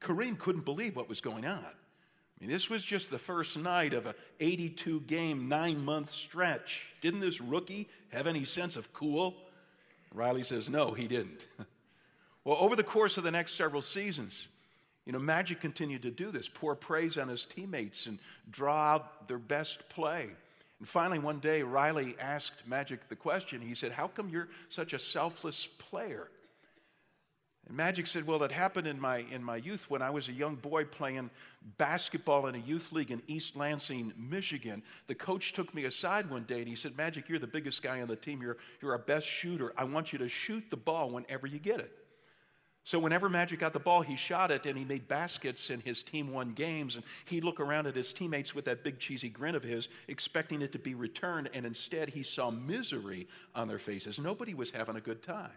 Kareem 0.00 0.38
couldn't 0.38 0.64
believe 0.64 0.94
what 0.94 1.08
was 1.08 1.20
going 1.20 1.44
on. 1.44 1.66
Mean, 2.40 2.48
this 2.48 2.70
was 2.70 2.84
just 2.84 3.10
the 3.10 3.18
first 3.18 3.58
night 3.58 3.92
of 3.92 4.06
an 4.06 4.14
82 4.40 5.00
game, 5.02 5.48
nine 5.48 5.84
month 5.84 6.10
stretch. 6.10 6.86
Didn't 7.02 7.20
this 7.20 7.40
rookie 7.40 7.88
have 8.12 8.26
any 8.26 8.44
sense 8.44 8.76
of 8.76 8.92
cool? 8.92 9.36
Riley 10.14 10.42
says, 10.42 10.68
no, 10.68 10.92
he 10.92 11.06
didn't. 11.06 11.44
well, 12.44 12.56
over 12.58 12.74
the 12.76 12.82
course 12.82 13.18
of 13.18 13.24
the 13.24 13.30
next 13.30 13.54
several 13.54 13.82
seasons, 13.82 14.46
you 15.04 15.12
know, 15.12 15.18
Magic 15.18 15.60
continued 15.60 16.02
to 16.02 16.10
do 16.10 16.30
this, 16.30 16.48
pour 16.48 16.74
praise 16.74 17.18
on 17.18 17.28
his 17.28 17.44
teammates 17.44 18.06
and 18.06 18.18
draw 18.50 18.94
out 18.94 19.28
their 19.28 19.38
best 19.38 19.88
play. 19.88 20.30
And 20.78 20.88
finally, 20.88 21.18
one 21.18 21.40
day, 21.40 21.62
Riley 21.62 22.16
asked 22.18 22.66
Magic 22.66 23.08
the 23.08 23.16
question. 23.16 23.60
He 23.60 23.74
said, 23.74 23.92
How 23.92 24.08
come 24.08 24.30
you're 24.30 24.48
such 24.70 24.94
a 24.94 24.98
selfless 24.98 25.66
player? 25.66 26.28
And 27.70 27.76
Magic 27.76 28.08
said, 28.08 28.26
Well, 28.26 28.40
that 28.40 28.50
happened 28.50 28.88
in 28.88 29.00
my, 29.00 29.18
in 29.30 29.44
my 29.44 29.54
youth 29.54 29.88
when 29.88 30.02
I 30.02 30.10
was 30.10 30.28
a 30.28 30.32
young 30.32 30.56
boy 30.56 30.84
playing 30.84 31.30
basketball 31.78 32.48
in 32.48 32.56
a 32.56 32.58
youth 32.58 32.90
league 32.90 33.12
in 33.12 33.22
East 33.28 33.54
Lansing, 33.54 34.12
Michigan. 34.18 34.82
The 35.06 35.14
coach 35.14 35.52
took 35.52 35.72
me 35.72 35.84
aside 35.84 36.28
one 36.28 36.42
day 36.42 36.58
and 36.58 36.68
he 36.68 36.74
said, 36.74 36.96
Magic, 36.96 37.28
you're 37.28 37.38
the 37.38 37.46
biggest 37.46 37.80
guy 37.80 38.00
on 38.00 38.08
the 38.08 38.16
team. 38.16 38.42
You're, 38.42 38.56
you're 38.82 38.90
our 38.90 38.98
best 38.98 39.24
shooter. 39.24 39.72
I 39.78 39.84
want 39.84 40.12
you 40.12 40.18
to 40.18 40.28
shoot 40.28 40.64
the 40.68 40.76
ball 40.76 41.10
whenever 41.10 41.46
you 41.46 41.60
get 41.60 41.78
it. 41.78 41.92
So, 42.82 42.98
whenever 42.98 43.28
Magic 43.28 43.60
got 43.60 43.72
the 43.72 43.78
ball, 43.78 44.02
he 44.02 44.16
shot 44.16 44.50
it 44.50 44.66
and 44.66 44.76
he 44.76 44.84
made 44.84 45.06
baskets, 45.06 45.70
and 45.70 45.80
his 45.80 46.02
team 46.02 46.32
won 46.32 46.50
games. 46.50 46.96
And 46.96 47.04
he'd 47.26 47.44
look 47.44 47.60
around 47.60 47.86
at 47.86 47.94
his 47.94 48.12
teammates 48.12 48.52
with 48.52 48.64
that 48.64 48.82
big 48.82 48.98
cheesy 48.98 49.28
grin 49.28 49.54
of 49.54 49.62
his, 49.62 49.88
expecting 50.08 50.60
it 50.60 50.72
to 50.72 50.80
be 50.80 50.96
returned. 50.96 51.50
And 51.54 51.64
instead, 51.64 52.08
he 52.08 52.24
saw 52.24 52.50
misery 52.50 53.28
on 53.54 53.68
their 53.68 53.78
faces. 53.78 54.18
Nobody 54.18 54.54
was 54.54 54.72
having 54.72 54.96
a 54.96 55.00
good 55.00 55.22
time. 55.22 55.52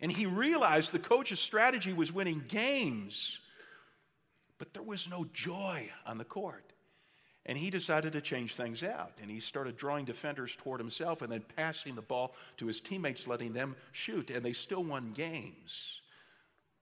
And 0.00 0.10
he 0.10 0.26
realized 0.26 0.92
the 0.92 0.98
coach's 0.98 1.40
strategy 1.40 1.92
was 1.92 2.12
winning 2.12 2.42
games, 2.48 3.38
but 4.58 4.72
there 4.72 4.82
was 4.82 5.08
no 5.10 5.26
joy 5.32 5.90
on 6.06 6.18
the 6.18 6.24
court. 6.24 6.64
And 7.46 7.56
he 7.56 7.70
decided 7.70 8.12
to 8.12 8.20
change 8.20 8.54
things 8.54 8.82
out. 8.82 9.12
And 9.20 9.30
he 9.30 9.40
started 9.40 9.76
drawing 9.76 10.04
defenders 10.04 10.54
toward 10.56 10.80
himself 10.80 11.22
and 11.22 11.32
then 11.32 11.42
passing 11.56 11.94
the 11.94 12.02
ball 12.02 12.34
to 12.58 12.66
his 12.66 12.80
teammates, 12.80 13.26
letting 13.26 13.52
them 13.52 13.76
shoot. 13.92 14.30
And 14.30 14.44
they 14.44 14.52
still 14.52 14.84
won 14.84 15.12
games. 15.12 16.00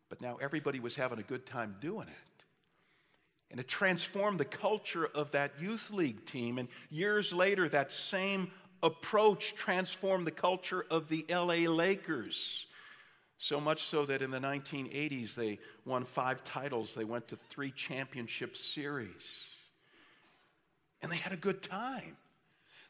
But 0.08 0.20
now 0.20 0.38
everybody 0.40 0.80
was 0.80 0.94
having 0.96 1.18
a 1.18 1.22
good 1.22 1.46
time 1.46 1.76
doing 1.80 2.08
it. 2.08 2.44
And 3.50 3.60
it 3.60 3.68
transformed 3.68 4.38
the 4.38 4.44
culture 4.44 5.06
of 5.06 5.30
that 5.30 5.52
youth 5.60 5.90
league 5.90 6.26
team. 6.26 6.58
And 6.58 6.68
years 6.90 7.32
later, 7.32 7.68
that 7.68 7.92
same 7.92 8.50
approach 8.82 9.54
transformed 9.54 10.26
the 10.26 10.32
culture 10.32 10.84
of 10.90 11.08
the 11.08 11.24
LA 11.30 11.70
Lakers. 11.70 12.66
So 13.38 13.60
much 13.60 13.84
so 13.84 14.04
that 14.06 14.20
in 14.20 14.32
the 14.32 14.40
1980s, 14.40 15.34
they 15.34 15.60
won 15.84 16.04
five 16.04 16.42
titles. 16.42 16.94
They 16.94 17.04
went 17.04 17.28
to 17.28 17.36
three 17.36 17.70
championship 17.70 18.56
series. 18.56 19.22
And 21.00 21.10
they 21.10 21.16
had 21.16 21.32
a 21.32 21.36
good 21.36 21.62
time. 21.62 22.16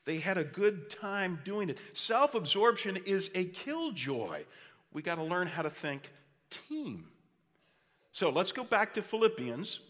They 0.06 0.18
had 0.18 0.38
a 0.38 0.44
good 0.44 0.88
time 0.88 1.38
doing 1.44 1.68
it. 1.68 1.76
Self 1.92 2.34
absorption 2.34 2.96
is 3.04 3.30
a 3.34 3.44
killjoy. 3.44 4.44
We 4.90 5.02
got 5.02 5.16
to 5.16 5.22
learn 5.22 5.48
how 5.48 5.60
to 5.60 5.70
think 5.70 6.10
team. 6.48 7.04
So 8.12 8.30
let's 8.30 8.52
go 8.52 8.64
back 8.64 8.94
to 8.94 9.02
Philippians. 9.02 9.80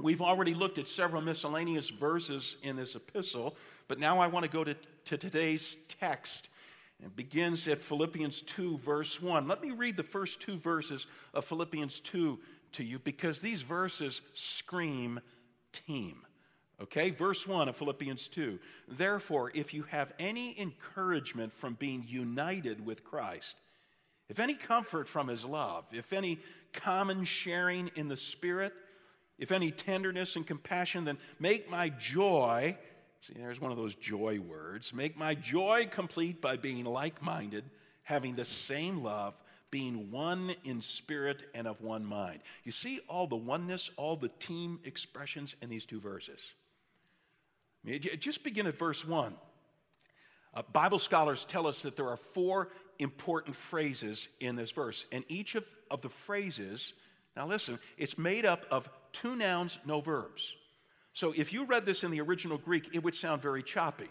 We've 0.00 0.22
already 0.22 0.54
looked 0.54 0.78
at 0.78 0.88
several 0.88 1.20
miscellaneous 1.20 1.90
verses 1.90 2.56
in 2.62 2.74
this 2.74 2.94
epistle, 2.96 3.54
but 3.86 3.98
now 3.98 4.18
I 4.18 4.28
want 4.28 4.44
to 4.44 4.50
go 4.50 4.64
to, 4.64 4.74
to 5.04 5.18
today's 5.18 5.76
text 6.00 6.48
it 7.02 7.16
begins 7.16 7.66
at 7.66 7.80
Philippians 7.80 8.42
2, 8.42 8.78
verse 8.78 9.20
1. 9.22 9.48
Let 9.48 9.62
me 9.62 9.70
read 9.70 9.96
the 9.96 10.02
first 10.02 10.40
two 10.40 10.56
verses 10.56 11.06
of 11.32 11.44
Philippians 11.44 12.00
2 12.00 12.38
to 12.72 12.84
you 12.84 12.98
because 12.98 13.40
these 13.40 13.62
verses 13.62 14.20
scream 14.34 15.20
team. 15.72 16.26
Okay, 16.82 17.10
verse 17.10 17.46
1 17.46 17.68
of 17.68 17.76
Philippians 17.76 18.28
2. 18.28 18.58
Therefore, 18.88 19.50
if 19.54 19.74
you 19.74 19.82
have 19.84 20.12
any 20.18 20.58
encouragement 20.58 21.52
from 21.52 21.74
being 21.74 22.04
united 22.06 22.84
with 22.84 23.04
Christ, 23.04 23.54
if 24.28 24.38
any 24.38 24.54
comfort 24.54 25.08
from 25.08 25.28
his 25.28 25.44
love, 25.44 25.84
if 25.92 26.12
any 26.12 26.38
common 26.72 27.24
sharing 27.24 27.90
in 27.96 28.08
the 28.08 28.16
Spirit, 28.16 28.72
if 29.38 29.52
any 29.52 29.70
tenderness 29.70 30.36
and 30.36 30.46
compassion, 30.46 31.04
then 31.04 31.18
make 31.38 31.70
my 31.70 31.88
joy 31.88 32.76
See, 33.20 33.34
there's 33.36 33.60
one 33.60 33.70
of 33.70 33.76
those 33.76 33.94
joy 33.94 34.40
words. 34.40 34.94
Make 34.94 35.18
my 35.18 35.34
joy 35.34 35.88
complete 35.90 36.40
by 36.40 36.56
being 36.56 36.84
like 36.84 37.22
minded, 37.22 37.64
having 38.02 38.34
the 38.34 38.46
same 38.46 39.02
love, 39.02 39.34
being 39.70 40.10
one 40.10 40.52
in 40.64 40.80
spirit 40.80 41.44
and 41.54 41.66
of 41.66 41.80
one 41.80 42.04
mind. 42.04 42.40
You 42.64 42.72
see 42.72 43.00
all 43.08 43.26
the 43.26 43.36
oneness, 43.36 43.90
all 43.96 44.16
the 44.16 44.30
team 44.40 44.80
expressions 44.84 45.54
in 45.60 45.68
these 45.68 45.84
two 45.84 46.00
verses. 46.00 46.40
Just 48.18 48.42
begin 48.42 48.66
at 48.66 48.78
verse 48.78 49.06
1. 49.06 49.34
Uh, 50.52 50.62
Bible 50.72 50.98
scholars 50.98 51.44
tell 51.44 51.66
us 51.66 51.82
that 51.82 51.96
there 51.96 52.08
are 52.08 52.16
four 52.16 52.68
important 52.98 53.54
phrases 53.54 54.28
in 54.40 54.56
this 54.56 54.72
verse, 54.72 55.06
and 55.12 55.24
each 55.28 55.54
of, 55.54 55.64
of 55.90 56.02
the 56.02 56.08
phrases, 56.08 56.92
now 57.36 57.46
listen, 57.46 57.78
it's 57.96 58.18
made 58.18 58.44
up 58.44 58.66
of 58.70 58.90
two 59.12 59.36
nouns, 59.36 59.78
no 59.86 60.00
verbs. 60.00 60.54
So 61.12 61.32
if 61.36 61.52
you 61.52 61.64
read 61.64 61.84
this 61.84 62.04
in 62.04 62.10
the 62.10 62.20
original 62.20 62.58
Greek, 62.58 62.90
it 62.94 63.02
would 63.02 63.14
sound 63.14 63.42
very 63.42 63.62
choppy. 63.62 64.08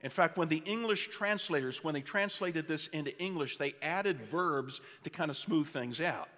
In 0.00 0.10
fact, 0.10 0.36
when 0.36 0.48
the 0.48 0.62
English 0.66 1.08
translators, 1.08 1.82
when 1.82 1.94
they 1.94 2.02
translated 2.02 2.68
this 2.68 2.88
into 2.88 3.18
English, 3.18 3.56
they 3.56 3.72
added 3.80 4.20
verbs 4.20 4.80
to 5.04 5.10
kind 5.10 5.30
of 5.30 5.36
smooth 5.36 5.66
things 5.66 6.00
out. 6.00 6.28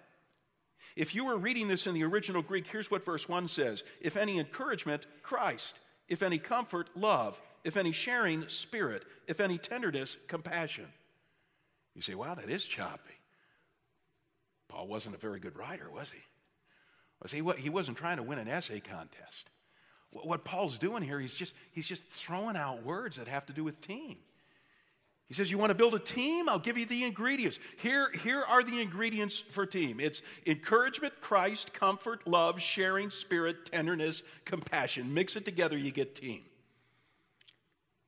If 0.95 1.13
you 1.13 1.25
were 1.25 1.37
reading 1.37 1.67
this 1.67 1.85
in 1.85 1.93
the 1.93 2.03
original 2.03 2.41
Greek, 2.41 2.65
here's 2.65 2.89
what 2.89 3.05
verse 3.05 3.27
1 3.27 3.49
says 3.49 3.83
If 4.01 4.17
any 4.17 4.39
encouragement, 4.39 5.05
Christ. 5.21 5.75
If 6.07 6.23
any 6.23 6.37
comfort, 6.37 6.95
love. 6.95 7.39
If 7.63 7.75
any 7.75 7.91
sharing, 7.91 8.47
spirit. 8.47 9.03
If 9.27 9.41
any 9.41 9.57
tenderness, 9.57 10.15
compassion. 10.27 10.87
You 11.93 12.01
say, 12.01 12.15
wow, 12.15 12.35
that 12.35 12.49
is 12.49 12.65
choppy. 12.65 13.15
Paul 14.69 14.87
wasn't 14.87 15.15
a 15.15 15.17
very 15.17 15.39
good 15.39 15.57
writer, 15.57 15.89
was 15.91 16.11
he? 16.11 16.21
Was 17.21 17.31
he? 17.31 17.61
He 17.61 17.69
wasn't 17.69 17.97
trying 17.97 18.17
to 18.17 18.23
win 18.23 18.39
an 18.39 18.47
essay 18.47 18.79
contest. 18.79 19.49
What 20.11 20.43
Paul's 20.43 20.77
doing 20.77 21.03
here, 21.03 21.19
he's 21.19 21.35
just, 21.35 21.53
he's 21.71 21.87
just 21.87 22.03
throwing 22.05 22.55
out 22.55 22.83
words 22.83 23.17
that 23.17 23.27
have 23.27 23.45
to 23.47 23.53
do 23.53 23.63
with 23.63 23.81
team. 23.81 24.17
He 25.27 25.33
says, 25.33 25.51
You 25.51 25.57
want 25.57 25.71
to 25.71 25.75
build 25.75 25.93
a 25.93 25.99
team? 25.99 26.47
I'll 26.47 26.59
give 26.59 26.77
you 26.77 26.85
the 26.85 27.03
ingredients. 27.03 27.59
Here, 27.77 28.09
here 28.23 28.41
are 28.41 28.63
the 28.63 28.79
ingredients 28.79 29.39
for 29.39 29.65
team 29.65 29.99
it's 29.99 30.21
encouragement, 30.45 31.19
Christ, 31.21 31.73
comfort, 31.73 32.25
love, 32.25 32.61
sharing, 32.61 33.09
spirit, 33.09 33.71
tenderness, 33.71 34.23
compassion. 34.45 35.13
Mix 35.13 35.35
it 35.35 35.45
together, 35.45 35.77
you 35.77 35.91
get 35.91 36.15
team. 36.15 36.43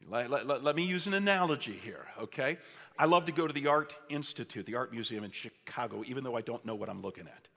Let, 0.10 0.30
let, 0.30 0.48
let, 0.48 0.64
let, 0.64 0.76
me 0.76 0.84
use 0.84 1.06
an 1.06 1.14
analogy 1.14 1.80
here, 1.84 2.08
okay? 2.20 2.58
I 2.98 3.06
love 3.06 3.26
to 3.26 3.32
go 3.32 3.46
to 3.46 3.54
the 3.54 3.68
Art 3.68 3.94
Institute, 4.10 4.66
the 4.66 4.74
Art 4.76 4.92
Museum 4.92 5.24
in 5.24 5.30
Chicago, 5.30 6.04
even 6.08 6.24
though 6.24 6.36
I 6.36 6.42
don't 6.42 6.66
know 6.66 6.74
what 6.74 6.90
I'm 6.90 7.02
looking 7.02 7.28
at. 7.28 7.48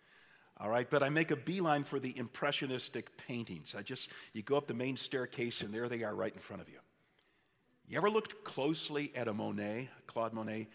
All 0.63 0.71
right, 0.71 0.89
but 0.89 1.03
I 1.03 1.09
make 1.09 1.33
a 1.33 1.37
beeline 1.37 1.83
for 1.83 1.99
the 1.99 2.17
impressionistic 2.17 3.17
paintings. 3.17 3.75
I 3.77 3.83
just, 3.83 4.09
you 4.33 4.43
go 4.43 4.57
up 4.57 4.69
the 4.69 4.75
main 4.75 4.97
staircase 4.97 5.63
and 5.63 5.75
there 5.75 5.89
they 5.89 6.05
are 6.05 6.15
right 6.15 6.33
in 6.33 6.39
front 6.39 6.63
of 6.63 6.69
you. 6.69 6.79
You 7.89 7.97
ever 7.97 8.09
looked 8.09 8.45
closely 8.45 9.11
at 9.17 9.27
a 9.27 9.33
Monet, 9.33 9.91
Claude 10.07 10.33
Monet, 10.33 10.69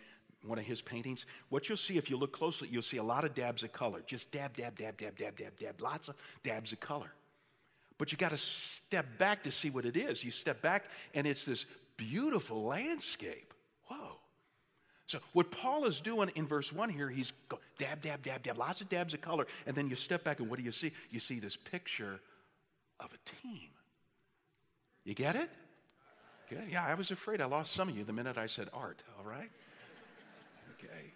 one 0.46 0.60
of 0.60 0.66
his 0.66 0.82
paintings? 0.82 1.26
What 1.48 1.70
you'll 1.70 1.78
see 1.78 1.98
if 1.98 2.10
you 2.10 2.18
look 2.18 2.34
closely, 2.34 2.68
you'll 2.70 2.82
see 2.82 2.98
a 2.98 3.04
lot 3.04 3.24
of 3.24 3.34
dabs 3.34 3.64
of 3.64 3.72
color. 3.72 4.04
Just 4.06 4.30
dab, 4.30 4.58
dab, 4.58 4.78
dab, 4.78 4.98
dab, 4.98 5.18
dab, 5.18 5.38
dab, 5.38 5.58
dab, 5.58 5.80
lots 5.80 6.10
of 6.10 6.16
dabs 6.44 6.74
of 6.74 6.82
color. 6.82 7.14
But 7.98 8.12
you 8.12 8.18
got 8.18 8.32
to 8.32 8.38
step 8.38 9.06
back 9.18 9.44
to 9.44 9.52
see 9.52 9.70
what 9.70 9.86
it 9.86 9.96
is. 9.96 10.22
You 10.22 10.32
step 10.32 10.62
back 10.62 10.84
and 11.14 11.26
it's 11.26 11.46
this 11.46 11.66
beautiful 11.96 12.66
landscape. 12.66 13.47
So, 15.08 15.20
what 15.32 15.52
Paul 15.52 15.86
is 15.86 16.02
doing 16.02 16.30
in 16.36 16.46
verse 16.46 16.74
1 16.74 16.90
here, 16.90 17.10
he's 17.10 17.32
go, 17.48 17.60
dab, 17.78 18.02
dab, 18.02 18.22
dab, 18.24 18.44
dab, 18.44 18.58
lots 18.58 18.82
of 18.82 18.90
dabs 18.90 19.14
of 19.14 19.22
color. 19.22 19.48
And 19.66 19.76
then 19.76 19.88
you 19.88 19.96
step 19.96 20.26
back, 20.26 20.42
and 20.42 20.50
what 20.50 20.60
do 20.60 20.66
you 20.66 20.72
see? 20.74 20.92
You 21.10 21.20
see 21.20 21.40
this 21.40 21.56
picture 21.56 22.20
of 23.00 23.14
a 23.14 23.42
team. 23.42 23.70
You 25.06 25.14
get 25.14 25.38
it? 25.38 25.50
Good. 26.50 26.66
Yeah, 26.70 26.86
I 26.86 26.94
was 26.96 27.10
afraid 27.12 27.40
I 27.40 27.46
lost 27.46 27.72
some 27.72 27.88
of 27.88 27.96
you 27.96 28.04
the 28.04 28.12
minute 28.12 28.38
I 28.38 28.48
said 28.48 28.68
art, 28.74 29.02
all 29.18 29.24
right? 29.24 29.50
Okay. 30.78 31.14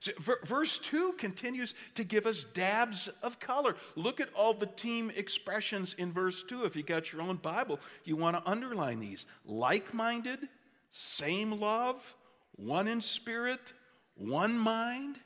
So, 0.00 0.12
verse 0.44 0.78
2 0.78 1.14
continues 1.18 1.74
to 1.96 2.04
give 2.04 2.24
us 2.24 2.42
dabs 2.42 3.08
of 3.22 3.38
color. 3.38 3.76
Look 3.96 4.18
at 4.18 4.30
all 4.34 4.54
the 4.54 4.66
team 4.66 5.10
expressions 5.14 5.92
in 5.92 6.10
verse 6.10 6.42
2. 6.42 6.64
If 6.64 6.74
you 6.74 6.82
got 6.82 7.12
your 7.12 7.20
own 7.20 7.36
Bible, 7.36 7.80
you 8.04 8.16
want 8.16 8.36
to 8.38 8.50
underline 8.50 8.98
these 8.98 9.26
like 9.44 9.92
minded, 9.92 10.48
same 10.88 11.52
love, 11.60 12.14
one 12.56 12.88
in 12.88 13.00
spirit, 13.00 13.72
one 14.16 14.58
mind. 14.58 15.16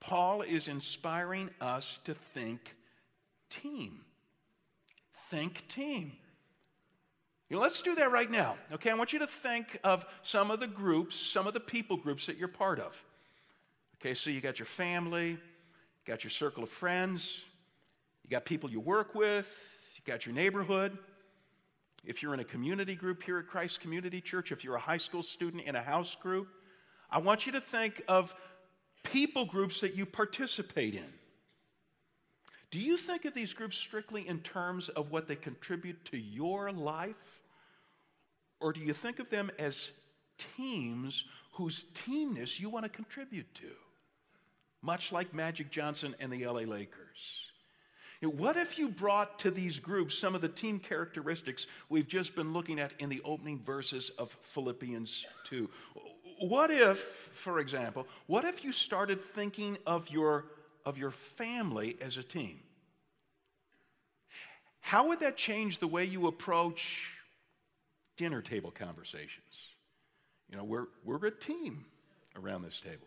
Paul 0.00 0.42
is 0.42 0.68
inspiring 0.68 1.50
us 1.60 1.98
to 2.04 2.14
think 2.14 2.76
team. 3.50 4.00
Think 5.28 5.66
team. 5.68 6.12
You 7.48 7.56
know, 7.56 7.62
let's 7.62 7.82
do 7.82 7.94
that 7.96 8.12
right 8.12 8.30
now. 8.30 8.56
Okay, 8.72 8.90
I 8.90 8.94
want 8.94 9.12
you 9.12 9.18
to 9.18 9.26
think 9.26 9.78
of 9.82 10.06
some 10.22 10.50
of 10.50 10.60
the 10.60 10.68
groups, 10.68 11.16
some 11.16 11.46
of 11.46 11.54
the 11.54 11.60
people 11.60 11.96
groups 11.96 12.26
that 12.26 12.38
you're 12.38 12.48
part 12.48 12.78
of. 12.78 13.04
Okay, 13.96 14.14
so 14.14 14.30
you 14.30 14.40
got 14.40 14.58
your 14.58 14.66
family, 14.66 15.30
you 15.30 15.38
got 16.06 16.22
your 16.24 16.30
circle 16.30 16.62
of 16.62 16.68
friends, 16.68 17.42
you 18.22 18.30
got 18.30 18.44
people 18.44 18.70
you 18.70 18.80
work 18.80 19.14
with, 19.14 19.92
you 19.96 20.02
got 20.10 20.24
your 20.24 20.34
neighborhood. 20.34 20.96
If 22.04 22.22
you're 22.22 22.34
in 22.34 22.40
a 22.40 22.44
community 22.44 22.94
group 22.94 23.22
here 23.22 23.38
at 23.38 23.46
Christ 23.46 23.80
Community 23.80 24.20
Church, 24.20 24.52
if 24.52 24.64
you're 24.64 24.76
a 24.76 24.80
high 24.80 24.96
school 24.96 25.22
student 25.22 25.64
in 25.64 25.76
a 25.76 25.82
house 25.82 26.14
group, 26.14 26.48
I 27.10 27.18
want 27.18 27.46
you 27.46 27.52
to 27.52 27.60
think 27.60 28.02
of 28.08 28.34
people 29.02 29.44
groups 29.44 29.80
that 29.80 29.96
you 29.96 30.06
participate 30.06 30.94
in. 30.94 31.12
Do 32.70 32.78
you 32.78 32.96
think 32.96 33.24
of 33.24 33.34
these 33.34 33.52
groups 33.52 33.76
strictly 33.76 34.26
in 34.26 34.38
terms 34.40 34.88
of 34.88 35.10
what 35.10 35.26
they 35.26 35.34
contribute 35.34 36.04
to 36.06 36.16
your 36.16 36.70
life? 36.70 37.40
Or 38.60 38.72
do 38.72 38.80
you 38.80 38.92
think 38.92 39.18
of 39.18 39.28
them 39.28 39.50
as 39.58 39.90
teams 40.56 41.24
whose 41.54 41.84
teamness 41.94 42.60
you 42.60 42.70
want 42.70 42.84
to 42.84 42.88
contribute 42.88 43.52
to? 43.54 43.72
Much 44.82 45.12
like 45.12 45.34
Magic 45.34 45.70
Johnson 45.70 46.14
and 46.20 46.32
the 46.32 46.46
LA 46.46 46.60
Lakers. 46.60 47.49
What 48.22 48.56
if 48.56 48.78
you 48.78 48.90
brought 48.90 49.38
to 49.40 49.50
these 49.50 49.78
groups 49.78 50.18
some 50.18 50.34
of 50.34 50.42
the 50.42 50.48
team 50.48 50.78
characteristics 50.78 51.66
we've 51.88 52.08
just 52.08 52.36
been 52.36 52.52
looking 52.52 52.78
at 52.78 52.92
in 52.98 53.08
the 53.08 53.22
opening 53.24 53.58
verses 53.58 54.10
of 54.18 54.30
Philippians 54.30 55.24
2? 55.44 55.70
What 56.40 56.70
if, 56.70 56.98
for 56.98 57.60
example, 57.60 58.06
what 58.26 58.44
if 58.44 58.62
you 58.62 58.72
started 58.72 59.20
thinking 59.20 59.78
of 59.86 60.10
your, 60.10 60.46
of 60.84 60.98
your 60.98 61.10
family 61.10 61.96
as 62.00 62.18
a 62.18 62.22
team? 62.22 62.60
How 64.80 65.08
would 65.08 65.20
that 65.20 65.36
change 65.36 65.78
the 65.78 65.86
way 65.86 66.04
you 66.04 66.26
approach 66.26 67.12
dinner 68.16 68.42
table 68.42 68.70
conversations? 68.70 69.70
You 70.50 70.58
know, 70.58 70.64
we're, 70.64 70.86
we're 71.04 71.24
a 71.26 71.30
team 71.30 71.86
around 72.36 72.62
this 72.62 72.80
table. 72.80 73.06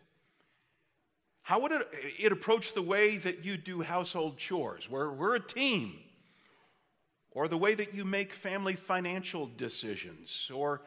How 1.44 1.60
would 1.60 1.72
it, 1.72 1.88
it 2.18 2.32
approach 2.32 2.72
the 2.72 2.82
way 2.82 3.18
that 3.18 3.44
you 3.44 3.58
do 3.58 3.82
household 3.82 4.38
chores? 4.38 4.88
We're, 4.90 5.10
we're 5.10 5.36
a 5.36 5.40
team. 5.40 5.94
Or 7.30 7.48
the 7.48 7.58
way 7.58 7.74
that 7.74 7.92
you 7.92 8.04
make 8.04 8.32
family 8.32 8.76
financial 8.76 9.50
decisions, 9.56 10.50
or 10.54 10.82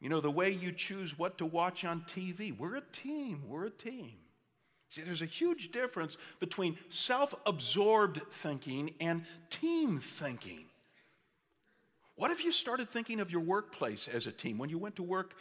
you 0.00 0.08
know, 0.08 0.20
the 0.20 0.30
way 0.30 0.50
you 0.50 0.72
choose 0.72 1.16
what 1.16 1.38
to 1.38 1.46
watch 1.46 1.84
on 1.84 2.00
TV. 2.08 2.58
We're 2.58 2.76
a 2.76 2.82
team. 2.92 3.42
We're 3.46 3.66
a 3.66 3.70
team. 3.70 4.14
See, 4.88 5.02
there's 5.02 5.22
a 5.22 5.26
huge 5.26 5.70
difference 5.70 6.16
between 6.40 6.76
self 6.88 7.32
absorbed 7.46 8.20
thinking 8.32 8.94
and 9.00 9.24
team 9.48 9.98
thinking. 9.98 10.64
What 12.16 12.30
if 12.30 12.44
you 12.44 12.50
started 12.50 12.88
thinking 12.88 13.20
of 13.20 13.30
your 13.30 13.42
workplace 13.42 14.08
as 14.08 14.26
a 14.26 14.32
team? 14.32 14.58
When 14.58 14.70
you 14.70 14.78
went 14.78 14.96
to 14.96 15.02
work 15.02 15.34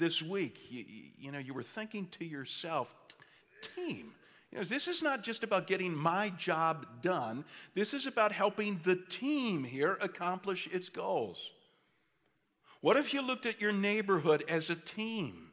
this 0.00 0.20
week, 0.20 0.58
you, 0.68 0.84
you 1.16 1.30
know, 1.30 1.38
you 1.38 1.54
were 1.54 1.62
thinking 1.62 2.08
to 2.18 2.24
yourself, 2.24 2.92
team. 3.76 4.12
You 4.50 4.58
know, 4.58 4.64
this 4.64 4.88
is 4.88 5.00
not 5.00 5.22
just 5.22 5.44
about 5.44 5.68
getting 5.68 5.94
my 5.94 6.30
job 6.30 7.02
done. 7.02 7.44
This 7.74 7.94
is 7.94 8.06
about 8.06 8.32
helping 8.32 8.80
the 8.82 8.96
team 8.96 9.62
here 9.62 9.96
accomplish 10.00 10.68
its 10.72 10.88
goals. 10.88 11.38
What 12.80 12.96
if 12.96 13.14
you 13.14 13.22
looked 13.22 13.46
at 13.46 13.60
your 13.60 13.72
neighborhood 13.72 14.42
as 14.48 14.70
a 14.70 14.74
team? 14.74 15.50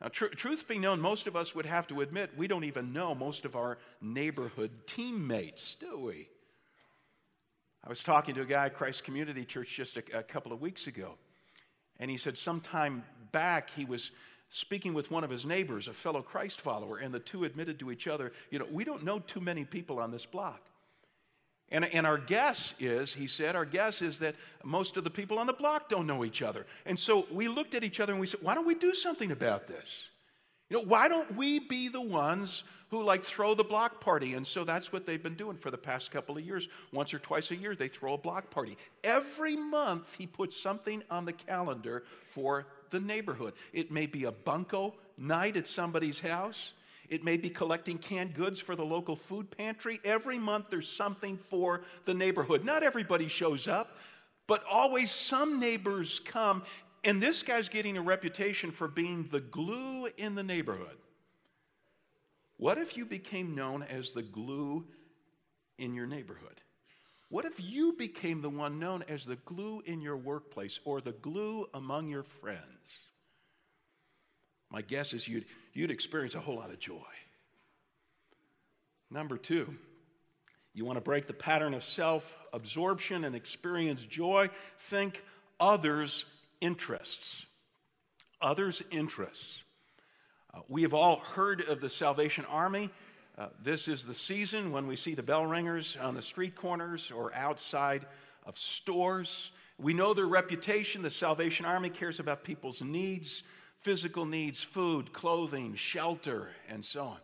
Now, 0.00 0.08
tr- 0.08 0.26
truth 0.26 0.66
be 0.66 0.78
known, 0.78 1.00
most 1.00 1.28
of 1.28 1.36
us 1.36 1.54
would 1.54 1.66
have 1.66 1.86
to 1.88 2.00
admit 2.00 2.36
we 2.36 2.48
don't 2.48 2.64
even 2.64 2.92
know 2.92 3.14
most 3.14 3.44
of 3.44 3.54
our 3.54 3.78
neighborhood 4.00 4.70
teammates, 4.86 5.76
do 5.76 5.98
we? 5.98 6.28
I 7.84 7.88
was 7.88 8.02
talking 8.02 8.34
to 8.34 8.40
a 8.40 8.46
guy 8.46 8.66
at 8.66 8.74
Christ 8.74 9.04
Community 9.04 9.44
Church 9.44 9.74
just 9.76 9.96
a, 9.98 10.18
a 10.18 10.22
couple 10.22 10.52
of 10.52 10.60
weeks 10.60 10.86
ago, 10.86 11.16
and 11.98 12.10
he 12.10 12.16
said 12.16 12.36
sometime 12.36 13.04
back 13.32 13.70
he 13.70 13.84
was 13.84 14.10
speaking 14.50 14.94
with 14.94 15.10
one 15.10 15.24
of 15.24 15.30
his 15.30 15.44
neighbors, 15.44 15.88
a 15.88 15.92
fellow 15.92 16.22
Christ 16.22 16.60
follower, 16.60 16.98
and 16.98 17.12
the 17.12 17.18
two 17.18 17.44
admitted 17.44 17.78
to 17.80 17.90
each 17.90 18.06
other, 18.06 18.32
You 18.50 18.60
know, 18.60 18.66
we 18.70 18.84
don't 18.84 19.02
know 19.02 19.18
too 19.18 19.40
many 19.40 19.64
people 19.64 19.98
on 19.98 20.10
this 20.10 20.26
block. 20.26 20.60
And, 21.70 21.84
and 21.86 22.06
our 22.06 22.18
guess 22.18 22.74
is, 22.78 23.12
he 23.12 23.26
said, 23.26 23.56
our 23.56 23.64
guess 23.64 24.02
is 24.02 24.20
that 24.20 24.36
most 24.62 24.96
of 24.96 25.02
the 25.02 25.10
people 25.10 25.38
on 25.38 25.46
the 25.46 25.52
block 25.52 25.88
don't 25.88 26.06
know 26.06 26.24
each 26.24 26.42
other. 26.42 26.66
And 26.86 26.98
so 26.98 27.26
we 27.32 27.48
looked 27.48 27.74
at 27.74 27.82
each 27.82 28.00
other 28.00 28.12
and 28.12 28.20
we 28.20 28.26
said, 28.26 28.40
why 28.42 28.54
don't 28.54 28.66
we 28.66 28.74
do 28.74 28.94
something 28.94 29.32
about 29.32 29.66
this? 29.66 30.04
You 30.68 30.76
know, 30.76 30.84
why 30.84 31.08
don't 31.08 31.34
we 31.34 31.58
be 31.58 31.88
the 31.88 32.00
ones 32.00 32.64
who 32.94 33.02
like 33.02 33.24
throw 33.24 33.54
the 33.56 33.64
block 33.64 34.00
party? 34.00 34.34
And 34.34 34.46
so 34.46 34.62
that's 34.62 34.92
what 34.92 35.04
they've 35.04 35.22
been 35.22 35.34
doing 35.34 35.56
for 35.56 35.72
the 35.72 35.78
past 35.78 36.12
couple 36.12 36.38
of 36.38 36.44
years. 36.44 36.68
Once 36.92 37.12
or 37.12 37.18
twice 37.18 37.50
a 37.50 37.56
year, 37.56 37.74
they 37.74 37.88
throw 37.88 38.14
a 38.14 38.18
block 38.18 38.50
party. 38.50 38.78
Every 39.02 39.56
month, 39.56 40.14
he 40.16 40.28
puts 40.28 40.56
something 40.56 41.02
on 41.10 41.24
the 41.24 41.32
calendar 41.32 42.04
for 42.28 42.68
the 42.90 43.00
neighborhood. 43.00 43.54
It 43.72 43.90
may 43.90 44.06
be 44.06 44.24
a 44.24 44.30
bunco 44.30 44.94
night 45.18 45.56
at 45.56 45.66
somebody's 45.66 46.20
house. 46.20 46.72
It 47.08 47.24
may 47.24 47.36
be 47.36 47.50
collecting 47.50 47.98
canned 47.98 48.34
goods 48.34 48.60
for 48.60 48.76
the 48.76 48.84
local 48.84 49.16
food 49.16 49.50
pantry. 49.50 50.00
Every 50.04 50.38
month 50.38 50.66
there's 50.70 50.88
something 50.88 51.36
for 51.36 51.82
the 52.04 52.14
neighborhood. 52.14 52.62
Not 52.62 52.84
everybody 52.84 53.26
shows 53.26 53.66
up, 53.66 53.98
but 54.46 54.62
always 54.70 55.10
some 55.10 55.58
neighbors 55.58 56.20
come. 56.20 56.62
And 57.02 57.20
this 57.20 57.42
guy's 57.42 57.68
getting 57.68 57.96
a 57.96 58.02
reputation 58.02 58.70
for 58.70 58.86
being 58.86 59.28
the 59.32 59.40
glue 59.40 60.06
in 60.16 60.36
the 60.36 60.44
neighborhood. 60.44 60.96
What 62.56 62.78
if 62.78 62.96
you 62.96 63.04
became 63.04 63.54
known 63.54 63.82
as 63.82 64.12
the 64.12 64.22
glue 64.22 64.86
in 65.78 65.94
your 65.94 66.06
neighborhood? 66.06 66.60
What 67.28 67.44
if 67.44 67.60
you 67.60 67.94
became 67.94 68.42
the 68.42 68.50
one 68.50 68.78
known 68.78 69.04
as 69.08 69.24
the 69.24 69.36
glue 69.36 69.82
in 69.84 70.00
your 70.00 70.16
workplace 70.16 70.78
or 70.84 71.00
the 71.00 71.12
glue 71.12 71.66
among 71.74 72.08
your 72.08 72.22
friends? 72.22 72.60
My 74.70 74.82
guess 74.82 75.12
is 75.12 75.26
you'd, 75.26 75.46
you'd 75.72 75.90
experience 75.90 76.34
a 76.36 76.40
whole 76.40 76.56
lot 76.56 76.70
of 76.70 76.78
joy. 76.78 77.02
Number 79.10 79.36
two, 79.36 79.76
you 80.72 80.84
want 80.84 80.96
to 80.96 81.00
break 81.00 81.26
the 81.26 81.32
pattern 81.32 81.74
of 81.74 81.82
self 81.82 82.36
absorption 82.52 83.24
and 83.24 83.34
experience 83.34 84.04
joy? 84.04 84.50
Think 84.78 85.24
others' 85.58 86.24
interests. 86.60 87.46
Others' 88.40 88.82
interests. 88.90 89.63
Uh, 90.54 90.60
we 90.68 90.82
have 90.82 90.94
all 90.94 91.18
heard 91.34 91.62
of 91.62 91.80
the 91.80 91.88
Salvation 91.88 92.44
Army. 92.44 92.88
Uh, 93.36 93.48
this 93.62 93.88
is 93.88 94.04
the 94.04 94.14
season 94.14 94.70
when 94.70 94.86
we 94.86 94.94
see 94.94 95.14
the 95.14 95.22
bell 95.22 95.44
ringers 95.44 95.96
on 96.00 96.14
the 96.14 96.22
street 96.22 96.54
corners 96.54 97.10
or 97.10 97.34
outside 97.34 98.06
of 98.46 98.56
stores. 98.56 99.50
We 99.78 99.94
know 99.94 100.14
their 100.14 100.26
reputation. 100.26 101.02
The 101.02 101.10
Salvation 101.10 101.66
Army 101.66 101.90
cares 101.90 102.20
about 102.20 102.44
people's 102.44 102.82
needs, 102.82 103.42
physical 103.80 104.26
needs, 104.26 104.62
food, 104.62 105.12
clothing, 105.12 105.74
shelter, 105.74 106.50
and 106.68 106.84
so 106.84 107.02
on. 107.02 107.18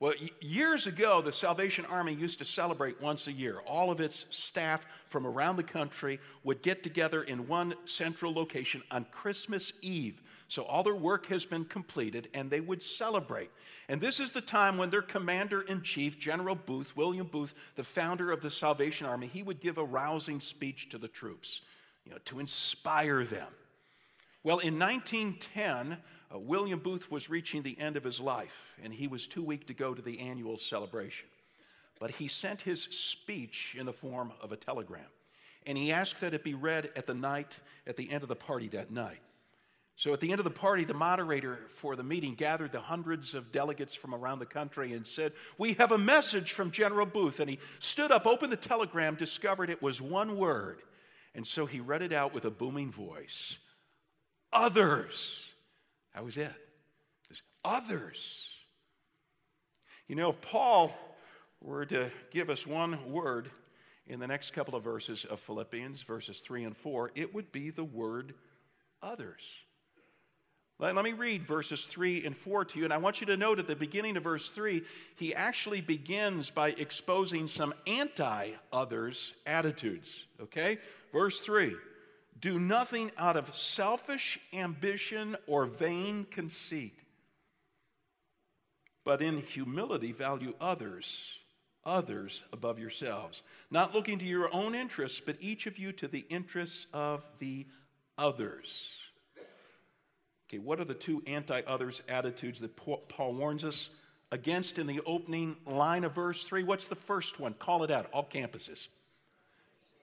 Well, 0.00 0.14
years 0.40 0.88
ago, 0.88 1.20
the 1.20 1.30
Salvation 1.30 1.84
Army 1.84 2.14
used 2.14 2.38
to 2.38 2.44
celebrate 2.44 3.00
once 3.00 3.28
a 3.28 3.32
year. 3.32 3.60
All 3.66 3.90
of 3.90 4.00
its 4.00 4.26
staff 4.30 4.84
from 5.06 5.26
around 5.26 5.56
the 5.56 5.62
country 5.62 6.18
would 6.42 6.62
get 6.62 6.82
together 6.82 7.22
in 7.22 7.46
one 7.46 7.74
central 7.84 8.32
location 8.32 8.82
on 8.90 9.06
Christmas 9.12 9.72
Eve. 9.82 10.20
So 10.52 10.64
all 10.64 10.82
their 10.82 10.94
work 10.94 11.28
has 11.28 11.46
been 11.46 11.64
completed, 11.64 12.28
and 12.34 12.50
they 12.50 12.60
would 12.60 12.82
celebrate. 12.82 13.48
And 13.88 14.02
this 14.02 14.20
is 14.20 14.32
the 14.32 14.42
time 14.42 14.76
when 14.76 14.90
their 14.90 15.00
commander 15.00 15.62
in 15.62 15.80
chief, 15.80 16.18
General 16.18 16.54
Booth, 16.54 16.94
William 16.94 17.26
Booth, 17.26 17.54
the 17.74 17.82
founder 17.82 18.30
of 18.30 18.42
the 18.42 18.50
Salvation 18.50 19.06
Army, 19.06 19.28
he 19.28 19.42
would 19.42 19.60
give 19.60 19.78
a 19.78 19.84
rousing 19.84 20.42
speech 20.42 20.90
to 20.90 20.98
the 20.98 21.08
troops, 21.08 21.62
you 22.04 22.12
know, 22.12 22.18
to 22.26 22.38
inspire 22.38 23.24
them. 23.24 23.46
Well, 24.44 24.58
in 24.58 24.78
1910, 24.78 25.96
uh, 26.30 26.38
William 26.38 26.80
Booth 26.80 27.10
was 27.10 27.30
reaching 27.30 27.62
the 27.62 27.80
end 27.80 27.96
of 27.96 28.04
his 28.04 28.20
life, 28.20 28.74
and 28.84 28.92
he 28.92 29.06
was 29.06 29.26
too 29.26 29.42
weak 29.42 29.66
to 29.68 29.72
go 29.72 29.94
to 29.94 30.02
the 30.02 30.20
annual 30.20 30.58
celebration. 30.58 31.28
But 31.98 32.10
he 32.10 32.28
sent 32.28 32.60
his 32.60 32.82
speech 32.82 33.74
in 33.78 33.86
the 33.86 33.94
form 33.94 34.34
of 34.42 34.52
a 34.52 34.56
telegram, 34.56 35.00
and 35.66 35.78
he 35.78 35.90
asked 35.90 36.20
that 36.20 36.34
it 36.34 36.44
be 36.44 36.52
read 36.52 36.90
at 36.94 37.06
the 37.06 37.14
night, 37.14 37.58
at 37.86 37.96
the 37.96 38.10
end 38.10 38.22
of 38.22 38.28
the 38.28 38.36
party 38.36 38.68
that 38.68 38.90
night. 38.90 39.22
So 39.96 40.12
at 40.12 40.20
the 40.20 40.30
end 40.32 40.40
of 40.40 40.44
the 40.44 40.50
party, 40.50 40.84
the 40.84 40.94
moderator 40.94 41.58
for 41.76 41.94
the 41.96 42.02
meeting 42.02 42.34
gathered 42.34 42.72
the 42.72 42.80
hundreds 42.80 43.34
of 43.34 43.52
delegates 43.52 43.94
from 43.94 44.14
around 44.14 44.38
the 44.38 44.46
country 44.46 44.94
and 44.94 45.06
said, 45.06 45.32
We 45.58 45.74
have 45.74 45.92
a 45.92 45.98
message 45.98 46.52
from 46.52 46.70
General 46.70 47.06
Booth. 47.06 47.40
And 47.40 47.50
he 47.50 47.58
stood 47.78 48.10
up, 48.10 48.26
opened 48.26 48.52
the 48.52 48.56
telegram, 48.56 49.14
discovered 49.14 49.70
it 49.70 49.82
was 49.82 50.00
one 50.00 50.36
word. 50.36 50.80
And 51.34 51.46
so 51.46 51.66
he 51.66 51.80
read 51.80 52.02
it 52.02 52.12
out 52.12 52.34
with 52.34 52.44
a 52.44 52.50
booming 52.50 52.90
voice 52.90 53.58
Others. 54.52 55.40
That 56.14 56.24
was 56.24 56.36
it. 56.36 56.52
It's 57.30 57.42
others. 57.64 58.48
You 60.08 60.16
know, 60.16 60.28
if 60.28 60.40
Paul 60.42 60.92
were 61.60 61.86
to 61.86 62.10
give 62.30 62.50
us 62.50 62.66
one 62.66 63.10
word 63.10 63.50
in 64.06 64.20
the 64.20 64.26
next 64.26 64.50
couple 64.50 64.74
of 64.74 64.84
verses 64.84 65.24
of 65.24 65.40
Philippians, 65.40 66.02
verses 66.02 66.40
3 66.40 66.64
and 66.64 66.76
4, 66.76 67.12
it 67.14 67.34
would 67.34 67.50
be 67.50 67.70
the 67.70 67.84
word 67.84 68.34
others. 69.00 69.40
Let, 70.78 70.94
let 70.94 71.04
me 71.04 71.12
read 71.12 71.44
verses 71.44 71.84
3 71.84 72.24
and 72.24 72.36
4 72.36 72.64
to 72.66 72.78
you. 72.78 72.84
And 72.84 72.92
I 72.92 72.96
want 72.96 73.20
you 73.20 73.26
to 73.28 73.36
note 73.36 73.58
at 73.58 73.66
the 73.66 73.76
beginning 73.76 74.16
of 74.16 74.24
verse 74.24 74.48
3, 74.48 74.82
he 75.16 75.34
actually 75.34 75.80
begins 75.80 76.50
by 76.50 76.70
exposing 76.70 77.48
some 77.48 77.74
anti 77.86 78.50
others 78.72 79.34
attitudes. 79.46 80.26
Okay? 80.40 80.78
Verse 81.12 81.40
3 81.40 81.74
Do 82.40 82.58
nothing 82.58 83.10
out 83.16 83.36
of 83.36 83.54
selfish 83.54 84.40
ambition 84.52 85.36
or 85.46 85.66
vain 85.66 86.26
conceit, 86.30 87.04
but 89.04 89.22
in 89.22 89.38
humility 89.38 90.12
value 90.12 90.54
others 90.60 91.38
others 91.84 92.44
above 92.52 92.78
yourselves, 92.78 93.42
not 93.70 93.94
looking 93.94 94.18
to 94.18 94.24
your 94.24 94.54
own 94.54 94.74
interests, 94.74 95.20
but 95.24 95.36
each 95.40 95.66
of 95.66 95.78
you 95.78 95.92
to 95.92 96.08
the 96.08 96.24
interests 96.28 96.86
of 96.92 97.26
the 97.38 97.66
others. 98.16 98.92
Okay, 100.52 100.58
what 100.58 100.78
are 100.80 100.84
the 100.84 100.92
two 100.92 101.22
anti 101.26 101.62
others 101.66 102.02
attitudes 102.08 102.60
that 102.60 102.76
Paul 102.76 103.34
warns 103.34 103.64
us 103.64 103.88
against 104.30 104.78
in 104.78 104.86
the 104.86 105.00
opening 105.06 105.56
line 105.66 106.04
of 106.04 106.14
verse 106.14 106.44
3? 106.44 106.62
What's 106.62 106.88
the 106.88 106.94
first 106.94 107.40
one? 107.40 107.54
Call 107.54 107.84
it 107.84 107.90
out, 107.90 108.10
all 108.12 108.28
campuses. 108.30 108.88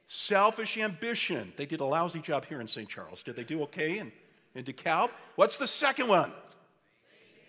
Selfish 0.07 0.75
ambition. 0.79 1.53
They 1.55 1.67
did 1.67 1.81
a 1.81 1.85
lousy 1.85 2.19
job 2.19 2.45
here 2.45 2.59
in 2.59 2.67
St. 2.67 2.89
Charles. 2.89 3.21
Did 3.21 3.35
they 3.35 3.43
do 3.43 3.61
okay 3.63 3.99
in, 3.99 4.11
in 4.55 4.63
DeKalb? 4.63 5.11
What's 5.35 5.57
the 5.57 5.67
second 5.67 6.07
one? 6.07 6.31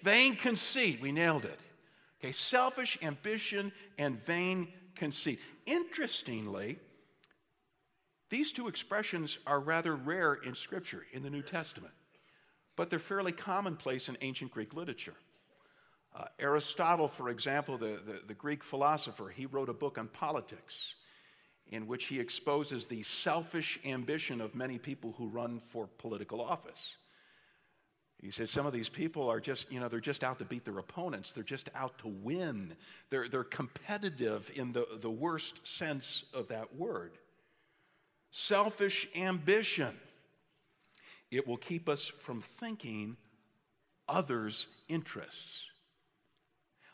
Vain 0.02 0.36
conceit. 0.36 1.00
We 1.00 1.10
nailed 1.10 1.46
it. 1.46 1.58
Okay, 2.20 2.32
selfish 2.32 2.98
ambition 3.00 3.72
and 3.96 4.22
vain 4.26 4.68
conceit. 4.94 5.40
Interestingly, 5.64 6.78
these 8.28 8.52
two 8.52 8.68
expressions 8.68 9.38
are 9.46 9.58
rather 9.58 9.96
rare 9.96 10.34
in 10.34 10.54
Scripture, 10.54 11.06
in 11.14 11.22
the 11.22 11.30
New 11.30 11.42
Testament, 11.42 11.94
but 12.80 12.88
they're 12.88 12.98
fairly 12.98 13.30
commonplace 13.30 14.08
in 14.08 14.16
ancient 14.22 14.50
Greek 14.50 14.72
literature. 14.72 15.12
Uh, 16.16 16.24
Aristotle, 16.38 17.08
for 17.08 17.28
example, 17.28 17.76
the, 17.76 18.00
the, 18.06 18.20
the 18.28 18.32
Greek 18.32 18.64
philosopher, 18.64 19.28
he 19.28 19.44
wrote 19.44 19.68
a 19.68 19.74
book 19.74 19.98
on 19.98 20.08
politics 20.08 20.94
in 21.66 21.86
which 21.86 22.06
he 22.06 22.18
exposes 22.18 22.86
the 22.86 23.02
selfish 23.02 23.78
ambition 23.84 24.40
of 24.40 24.54
many 24.54 24.78
people 24.78 25.14
who 25.18 25.28
run 25.28 25.60
for 25.60 25.88
political 25.98 26.40
office. 26.40 26.96
He 28.18 28.30
said 28.30 28.48
some 28.48 28.64
of 28.64 28.72
these 28.72 28.88
people 28.88 29.28
are 29.28 29.40
just, 29.40 29.70
you 29.70 29.78
know, 29.78 29.88
they're 29.88 30.00
just 30.00 30.24
out 30.24 30.38
to 30.38 30.46
beat 30.46 30.64
their 30.64 30.78
opponents. 30.78 31.32
They're 31.32 31.44
just 31.44 31.68
out 31.74 31.98
to 31.98 32.08
win. 32.08 32.76
They're, 33.10 33.28
they're 33.28 33.44
competitive 33.44 34.50
in 34.54 34.72
the, 34.72 34.86
the 35.02 35.10
worst 35.10 35.66
sense 35.66 36.24
of 36.32 36.48
that 36.48 36.76
word. 36.76 37.18
Selfish 38.30 39.06
ambition. 39.14 39.94
It 41.30 41.46
will 41.46 41.56
keep 41.56 41.88
us 41.88 42.06
from 42.06 42.40
thinking 42.40 43.16
others' 44.08 44.66
interests. 44.88 45.66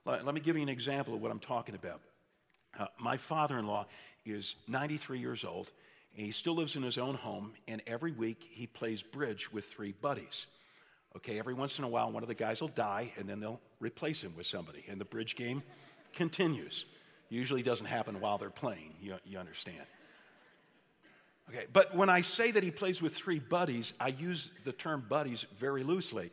Let, 0.04 0.32
me 0.34 0.40
give 0.40 0.56
you 0.56 0.62
an 0.62 0.68
example 0.68 1.14
of 1.14 1.20
what 1.20 1.32
I'm 1.32 1.40
talking 1.40 1.74
about. 1.74 2.00
Uh, 2.78 2.86
my 2.98 3.16
father 3.16 3.58
in 3.58 3.66
law, 3.66 3.86
is 4.26 4.56
93 4.68 5.18
years 5.18 5.44
old, 5.44 5.70
and 6.16 6.26
he 6.26 6.32
still 6.32 6.54
lives 6.54 6.76
in 6.76 6.82
his 6.82 6.98
own 6.98 7.14
home, 7.14 7.52
and 7.68 7.82
every 7.86 8.12
week 8.12 8.48
he 8.50 8.66
plays 8.66 9.02
bridge 9.02 9.52
with 9.52 9.64
three 9.64 9.92
buddies. 9.92 10.46
Okay, 11.16 11.38
every 11.38 11.54
once 11.54 11.78
in 11.78 11.84
a 11.84 11.88
while, 11.88 12.10
one 12.10 12.22
of 12.22 12.28
the 12.28 12.34
guys 12.34 12.60
will 12.60 12.68
die, 12.68 13.12
and 13.16 13.28
then 13.28 13.40
they'll 13.40 13.60
replace 13.80 14.22
him 14.22 14.34
with 14.36 14.46
somebody, 14.46 14.84
and 14.88 15.00
the 15.00 15.04
bridge 15.04 15.36
game 15.36 15.62
continues. 16.12 16.84
Usually 17.28 17.62
doesn't 17.62 17.86
happen 17.86 18.20
while 18.20 18.38
they're 18.38 18.50
playing, 18.50 18.94
you, 19.00 19.14
you 19.24 19.38
understand. 19.38 19.86
Okay, 21.48 21.66
but 21.72 21.94
when 21.94 22.10
I 22.10 22.22
say 22.22 22.50
that 22.50 22.62
he 22.62 22.70
plays 22.70 23.00
with 23.00 23.14
three 23.14 23.38
buddies, 23.38 23.92
I 24.00 24.08
use 24.08 24.50
the 24.64 24.72
term 24.72 25.04
buddies 25.08 25.46
very 25.56 25.84
loosely. 25.84 26.30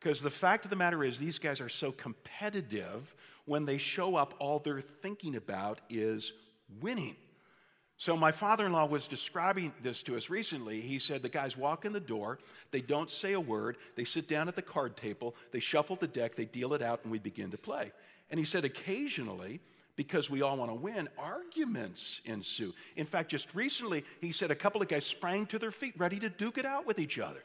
Because 0.00 0.20
the 0.20 0.30
fact 0.30 0.64
of 0.64 0.70
the 0.70 0.76
matter 0.76 1.04
is, 1.04 1.18
these 1.18 1.38
guys 1.38 1.60
are 1.60 1.68
so 1.68 1.92
competitive, 1.92 3.14
when 3.46 3.66
they 3.66 3.78
show 3.78 4.16
up, 4.16 4.34
all 4.38 4.58
they're 4.58 4.80
thinking 4.80 5.36
about 5.36 5.80
is 5.90 6.32
winning. 6.80 7.16
So, 7.96 8.16
my 8.16 8.32
father 8.32 8.66
in 8.66 8.72
law 8.72 8.86
was 8.86 9.06
describing 9.06 9.72
this 9.82 10.02
to 10.02 10.16
us 10.16 10.28
recently. 10.28 10.80
He 10.80 10.98
said 10.98 11.22
the 11.22 11.28
guys 11.28 11.56
walk 11.56 11.84
in 11.84 11.92
the 11.92 12.00
door, 12.00 12.38
they 12.70 12.80
don't 12.80 13.10
say 13.10 13.34
a 13.34 13.40
word, 13.40 13.76
they 13.96 14.04
sit 14.04 14.26
down 14.28 14.48
at 14.48 14.56
the 14.56 14.62
card 14.62 14.96
table, 14.96 15.36
they 15.52 15.60
shuffle 15.60 15.96
the 15.96 16.08
deck, 16.08 16.34
they 16.34 16.44
deal 16.44 16.74
it 16.74 16.82
out, 16.82 17.00
and 17.02 17.12
we 17.12 17.18
begin 17.18 17.50
to 17.52 17.58
play. 17.58 17.92
And 18.30 18.38
he 18.38 18.44
said 18.44 18.64
occasionally, 18.64 19.60
because 19.96 20.28
we 20.28 20.42
all 20.42 20.56
want 20.56 20.70
to 20.70 20.74
win, 20.74 21.08
arguments 21.18 22.20
ensue. 22.24 22.72
In 22.96 23.06
fact, 23.06 23.30
just 23.30 23.54
recently, 23.54 24.04
he 24.20 24.32
said 24.32 24.50
a 24.50 24.56
couple 24.56 24.82
of 24.82 24.88
guys 24.88 25.06
sprang 25.06 25.46
to 25.46 25.58
their 25.58 25.70
feet 25.70 25.94
ready 25.96 26.18
to 26.20 26.28
duke 26.28 26.58
it 26.58 26.66
out 26.66 26.86
with 26.86 26.98
each 26.98 27.18
other. 27.18 27.42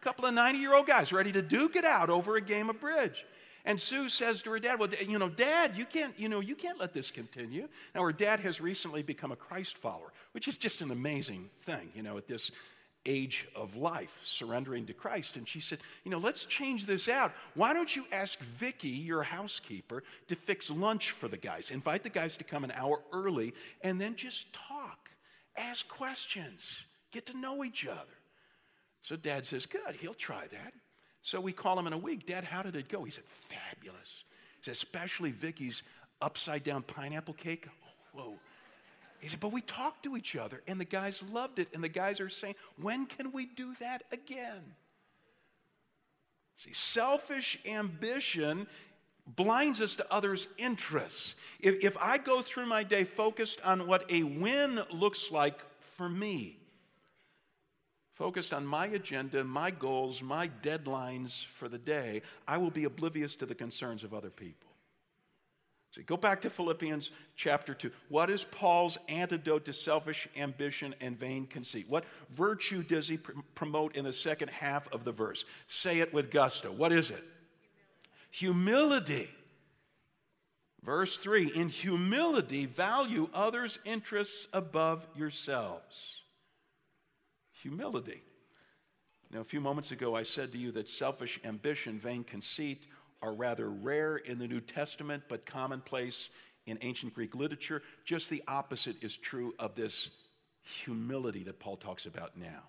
A 0.00 0.04
couple 0.04 0.26
of 0.26 0.34
90 0.34 0.58
year 0.58 0.74
old 0.74 0.86
guys 0.86 1.12
ready 1.12 1.32
to 1.32 1.42
duke 1.42 1.76
it 1.76 1.84
out 1.84 2.10
over 2.10 2.36
a 2.36 2.40
game 2.40 2.70
of 2.70 2.80
bridge. 2.80 3.24
And 3.64 3.80
Sue 3.80 4.08
says 4.08 4.42
to 4.42 4.50
her 4.52 4.60
dad, 4.60 4.78
Well, 4.78 4.88
you 5.06 5.18
know, 5.18 5.28
dad, 5.28 5.76
you 5.76 5.86
can't, 5.86 6.18
you 6.18 6.28
know, 6.28 6.38
you 6.38 6.54
can't 6.54 6.78
let 6.78 6.92
this 6.92 7.10
continue. 7.10 7.68
Now, 7.94 8.02
her 8.02 8.12
dad 8.12 8.38
has 8.40 8.60
recently 8.60 9.02
become 9.02 9.32
a 9.32 9.36
Christ 9.36 9.76
follower, 9.76 10.12
which 10.32 10.46
is 10.46 10.56
just 10.56 10.82
an 10.82 10.92
amazing 10.92 11.50
thing, 11.62 11.90
you 11.94 12.02
know, 12.02 12.16
at 12.16 12.28
this 12.28 12.52
age 13.06 13.48
of 13.54 13.76
life, 13.76 14.18
surrendering 14.22 14.86
to 14.86 14.92
Christ. 14.92 15.36
And 15.36 15.48
she 15.48 15.60
said, 15.60 15.78
You 16.04 16.10
know, 16.10 16.18
let's 16.18 16.44
change 16.44 16.84
this 16.84 17.08
out. 17.08 17.32
Why 17.54 17.72
don't 17.72 17.94
you 17.94 18.04
ask 18.12 18.38
Vicky, 18.40 18.88
your 18.88 19.22
housekeeper, 19.22 20.02
to 20.28 20.34
fix 20.34 20.70
lunch 20.70 21.12
for 21.12 21.28
the 21.28 21.36
guys? 21.36 21.70
Invite 21.70 22.02
the 22.02 22.10
guys 22.10 22.36
to 22.36 22.44
come 22.44 22.64
an 22.64 22.72
hour 22.72 23.00
early 23.12 23.54
and 23.82 24.00
then 24.00 24.16
just 24.16 24.52
talk, 24.52 25.10
ask 25.56 25.88
questions, 25.88 26.60
get 27.12 27.26
to 27.26 27.38
know 27.38 27.64
each 27.64 27.86
other. 27.86 28.18
So 29.00 29.16
dad 29.16 29.46
says, 29.46 29.64
Good, 29.66 29.96
he'll 30.00 30.12
try 30.12 30.46
that. 30.50 30.74
So 31.26 31.40
we 31.40 31.50
call 31.50 31.76
him 31.76 31.88
in 31.88 31.92
a 31.92 31.98
week. 31.98 32.24
Dad, 32.24 32.44
how 32.44 32.62
did 32.62 32.76
it 32.76 32.88
go? 32.88 33.02
He 33.02 33.10
said, 33.10 33.24
fabulous. 33.24 34.22
He 34.58 34.64
said, 34.66 34.72
especially 34.72 35.32
Vicky's 35.32 35.82
upside 36.22 36.62
down 36.62 36.82
pineapple 36.82 37.34
cake. 37.34 37.66
Whoa. 38.12 38.38
He 39.20 39.28
said, 39.28 39.40
but 39.40 39.52
we 39.52 39.60
talked 39.60 40.02
to 40.04 40.16
each 40.16 40.36
other 40.36 40.62
and 40.66 40.80
the 40.80 40.84
guys 40.84 41.22
loved 41.30 41.58
it. 41.58 41.68
And 41.74 41.82
the 41.82 41.88
guys 41.88 42.20
are 42.20 42.28
saying, 42.28 42.54
when 42.80 43.06
can 43.06 43.32
we 43.32 43.46
do 43.46 43.74
that 43.80 44.02
again? 44.12 44.74
See, 46.56 46.72
selfish 46.72 47.58
ambition 47.66 48.66
blinds 49.26 49.80
us 49.80 49.96
to 49.96 50.12
others' 50.12 50.48
interests. 50.56 51.34
If, 51.60 51.84
if 51.84 51.96
I 51.98 52.18
go 52.18 52.42
through 52.42 52.66
my 52.66 52.82
day 52.82 53.04
focused 53.04 53.60
on 53.62 53.86
what 53.86 54.10
a 54.10 54.22
win 54.22 54.82
looks 54.90 55.30
like 55.30 55.60
for 55.80 56.08
me, 56.08 56.58
focused 58.12 58.54
on 58.54 58.66
my 58.66 58.86
agenda, 58.86 59.44
my 59.44 59.70
goals, 59.70 60.22
my 60.22 60.48
deadlines 60.62 61.44
for 61.44 61.68
the 61.68 61.78
day, 61.78 62.22
I 62.48 62.56
will 62.58 62.70
be 62.70 62.84
oblivious 62.84 63.34
to 63.36 63.46
the 63.46 63.54
concerns 63.54 64.04
of 64.04 64.14
other 64.14 64.30
people. 64.30 64.65
So 65.92 66.02
go 66.04 66.16
back 66.16 66.42
to 66.42 66.50
Philippians 66.50 67.10
chapter 67.36 67.72
2. 67.72 67.90
What 68.08 68.28
is 68.28 68.44
Paul's 68.44 68.98
antidote 69.08 69.64
to 69.64 69.72
selfish 69.72 70.28
ambition 70.36 70.94
and 71.00 71.18
vain 71.18 71.46
conceit? 71.46 71.86
What 71.88 72.04
virtue 72.30 72.82
does 72.82 73.08
he 73.08 73.16
pr- 73.16 73.32
promote 73.54 73.96
in 73.96 74.04
the 74.04 74.12
second 74.12 74.50
half 74.50 74.92
of 74.92 75.04
the 75.04 75.12
verse? 75.12 75.44
Say 75.68 76.00
it 76.00 76.12
with 76.12 76.30
gusto. 76.30 76.70
What 76.70 76.92
is 76.92 77.10
it? 77.10 77.24
Humility. 78.30 79.30
Verse 80.82 81.16
3 81.16 81.52
In 81.54 81.70
humility, 81.70 82.66
value 82.66 83.30
others' 83.32 83.78
interests 83.84 84.48
above 84.52 85.06
yourselves 85.16 86.16
humility. 87.66 88.22
Now, 89.32 89.40
a 89.40 89.44
few 89.44 89.60
moments 89.60 89.90
ago, 89.90 90.14
I 90.14 90.22
said 90.22 90.52
to 90.52 90.58
you 90.58 90.70
that 90.72 90.88
selfish 90.88 91.40
ambition, 91.44 91.98
vain 91.98 92.22
conceit 92.22 92.86
are 93.22 93.32
rather 93.32 93.68
rare 93.68 94.16
in 94.16 94.38
the 94.38 94.46
New 94.46 94.60
Testament, 94.60 95.24
but 95.28 95.46
commonplace 95.46 96.28
in 96.66 96.78
ancient 96.82 97.14
Greek 97.14 97.34
literature. 97.34 97.82
Just 98.04 98.28
the 98.28 98.42
opposite 98.46 98.96
is 99.02 99.16
true 99.16 99.54
of 99.58 99.74
this 99.74 100.10
humility 100.62 101.44
that 101.44 101.58
Paul 101.58 101.76
talks 101.76 102.06
about 102.06 102.36
now. 102.36 102.62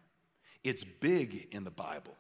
It's 0.64 0.84
big 0.84 1.48
in 1.52 1.64
the 1.64 1.72
Bible. 1.72 2.16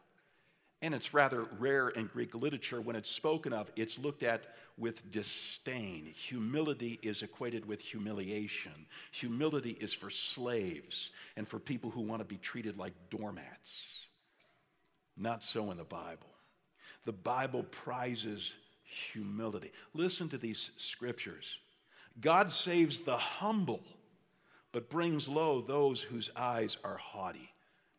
And 0.81 0.93
it's 0.93 1.13
rather 1.13 1.43
rare 1.57 1.89
in 1.89 2.05
Greek 2.05 2.35
literature. 2.35 2.79
When 2.79 2.95
it's 2.95 3.09
spoken 3.09 3.51
of, 3.51 3.71
it's 3.75 3.97
looked 3.97 4.21
at 4.21 4.43
with 4.77 5.11
disdain. 5.11 6.05
Humility 6.15 6.99
is 7.01 7.23
equated 7.23 7.65
with 7.65 7.81
humiliation. 7.81 8.85
Humility 9.11 9.71
is 9.71 9.91
for 9.91 10.11
slaves 10.11 11.09
and 11.35 11.47
for 11.47 11.57
people 11.57 11.89
who 11.89 12.01
want 12.01 12.21
to 12.21 12.25
be 12.25 12.37
treated 12.37 12.77
like 12.77 12.93
doormats. 13.09 13.81
Not 15.17 15.43
so 15.43 15.71
in 15.71 15.77
the 15.77 15.83
Bible. 15.83 16.29
The 17.07 17.13
Bible 17.13 17.63
prizes 17.63 18.51
humility. 18.83 19.71
Listen 19.93 20.27
to 20.27 20.37
these 20.37 20.71
scriptures 20.75 21.57
God 22.19 22.51
saves 22.51 22.99
the 22.99 23.15
humble, 23.15 23.81
but 24.73 24.89
brings 24.89 25.29
low 25.29 25.61
those 25.61 26.01
whose 26.01 26.29
eyes 26.35 26.75
are 26.83 26.97
haughty. 26.97 27.53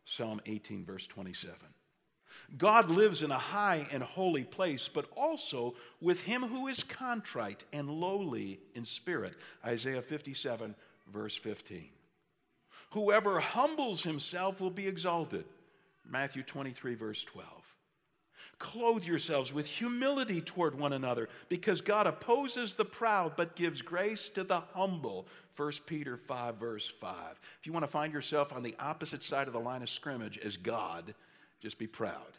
Psalm 0.04 0.42
18, 0.44 0.84
verse 0.84 1.06
27. 1.06 1.54
God 2.58 2.90
lives 2.90 3.22
in 3.22 3.30
a 3.30 3.38
high 3.38 3.86
and 3.92 4.02
holy 4.02 4.44
place, 4.44 4.90
but 4.90 5.06
also 5.16 5.74
with 6.02 6.20
him 6.20 6.42
who 6.42 6.68
is 6.68 6.82
contrite 6.82 7.64
and 7.72 7.88
lowly 7.88 8.60
in 8.74 8.84
spirit. 8.84 9.36
Isaiah 9.64 10.02
57, 10.02 10.74
verse 11.10 11.34
15. 11.34 11.88
Whoever 12.90 13.40
humbles 13.40 14.02
himself 14.02 14.60
will 14.60 14.68
be 14.68 14.86
exalted. 14.86 15.46
Matthew 16.06 16.42
23, 16.42 16.94
verse 16.94 17.24
12. 17.24 17.46
Clothe 18.58 19.04
yourselves 19.04 19.52
with 19.52 19.66
humility 19.66 20.40
toward 20.40 20.76
one 20.76 20.92
another, 20.92 21.28
because 21.48 21.80
God 21.80 22.06
opposes 22.06 22.74
the 22.74 22.84
proud 22.84 23.36
but 23.36 23.54
gives 23.54 23.82
grace 23.82 24.28
to 24.30 24.42
the 24.42 24.60
humble. 24.74 25.28
1 25.56 25.72
Peter 25.86 26.16
5, 26.16 26.56
verse 26.56 26.92
5. 27.00 27.14
If 27.60 27.66
you 27.66 27.72
want 27.72 27.84
to 27.84 27.90
find 27.90 28.12
yourself 28.12 28.52
on 28.52 28.62
the 28.62 28.74
opposite 28.80 29.22
side 29.22 29.46
of 29.46 29.52
the 29.52 29.60
line 29.60 29.82
of 29.82 29.90
scrimmage 29.90 30.38
as 30.38 30.56
God, 30.56 31.14
just 31.60 31.78
be 31.78 31.86
proud. 31.86 32.36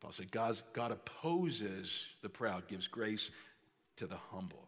Paul 0.00 0.12
said, 0.12 0.30
God, 0.30 0.60
God 0.72 0.92
opposes 0.92 2.08
the 2.22 2.28
proud, 2.28 2.68
gives 2.68 2.86
grace 2.86 3.30
to 3.96 4.06
the 4.06 4.16
humble. 4.30 4.66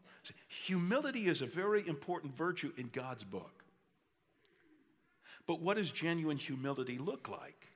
Humility 0.66 1.28
is 1.28 1.42
a 1.42 1.46
very 1.46 1.86
important 1.86 2.36
virtue 2.36 2.72
in 2.76 2.90
God's 2.92 3.24
book. 3.24 3.64
But 5.46 5.60
what 5.60 5.76
does 5.76 5.90
genuine 5.90 6.36
humility 6.36 6.98
look 6.98 7.28
like? 7.28 7.66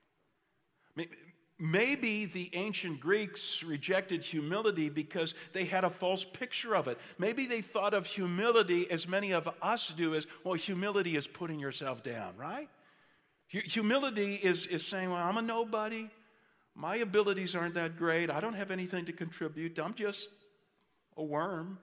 Maybe 1.58 2.26
the 2.26 2.50
ancient 2.52 3.00
Greeks 3.00 3.62
rejected 3.62 4.22
humility 4.22 4.90
because 4.90 5.34
they 5.54 5.64
had 5.64 5.84
a 5.84 5.90
false 5.90 6.22
picture 6.24 6.76
of 6.76 6.86
it. 6.86 6.98
Maybe 7.18 7.46
they 7.46 7.62
thought 7.62 7.94
of 7.94 8.04
humility 8.04 8.90
as 8.90 9.08
many 9.08 9.32
of 9.32 9.48
us 9.62 9.88
do 9.88 10.14
as, 10.14 10.26
well, 10.44 10.54
humility 10.54 11.16
is 11.16 11.26
putting 11.26 11.58
yourself 11.58 12.02
down, 12.02 12.36
right? 12.36 12.68
Humility 13.48 14.34
is, 14.34 14.66
is 14.66 14.86
saying, 14.86 15.10
well, 15.10 15.22
I'm 15.22 15.38
a 15.38 15.42
nobody. 15.42 16.10
My 16.74 16.96
abilities 16.96 17.54
aren't 17.54 17.74
that 17.74 17.96
great. 17.96 18.30
I 18.30 18.40
don't 18.40 18.54
have 18.54 18.70
anything 18.70 19.06
to 19.06 19.12
contribute. 19.12 19.78
I'm 19.78 19.94
just 19.94 20.28
a 21.16 21.22
worm. 21.22 21.78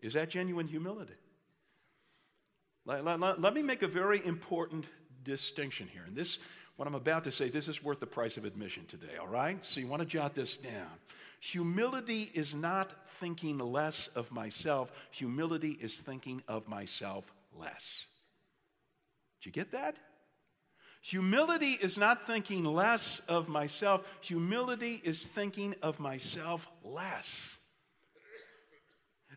Is 0.00 0.14
that 0.14 0.30
genuine 0.30 0.66
humility? 0.66 1.12
Let, 2.84 3.04
let, 3.04 3.40
let 3.40 3.54
me 3.54 3.62
make 3.62 3.82
a 3.82 3.88
very 3.88 4.24
important 4.26 4.86
distinction 5.22 5.86
here. 5.86 6.02
And 6.04 6.16
this, 6.16 6.38
what 6.76 6.88
I'm 6.88 6.94
about 6.94 7.24
to 7.24 7.32
say, 7.32 7.48
this 7.48 7.68
is 7.68 7.82
worth 7.82 8.00
the 8.00 8.06
price 8.06 8.36
of 8.36 8.44
admission 8.44 8.84
today, 8.86 9.16
all 9.20 9.28
right? 9.28 9.58
So 9.64 9.80
you 9.80 9.86
want 9.86 10.00
to 10.00 10.06
jot 10.06 10.34
this 10.34 10.56
down. 10.56 10.88
Humility 11.40 12.30
is 12.34 12.54
not 12.54 12.92
thinking 13.18 13.58
less 13.58 14.08
of 14.08 14.32
myself, 14.32 14.92
humility 15.10 15.76
is 15.80 15.98
thinking 15.98 16.42
of 16.48 16.68
myself 16.68 17.32
less. 17.58 18.06
Did 19.40 19.46
you 19.46 19.52
get 19.52 19.72
that? 19.72 19.96
Humility 21.02 21.72
is 21.72 21.98
not 21.98 22.26
thinking 22.28 22.64
less 22.64 23.20
of 23.28 23.48
myself, 23.48 24.02
humility 24.20 25.00
is 25.04 25.24
thinking 25.24 25.74
of 25.82 25.98
myself 25.98 26.70
less. 26.84 27.40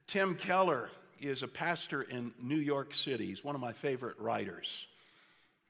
Tim 0.08 0.36
Keller 0.36 0.90
is 1.20 1.42
a 1.42 1.48
pastor 1.48 2.04
in 2.04 2.34
New 2.40 2.58
York 2.58 2.94
City. 2.94 3.26
He's 3.26 3.44
one 3.44 3.56
of 3.56 3.62
my 3.62 3.74
favorite 3.74 4.20
writers. 4.20 4.86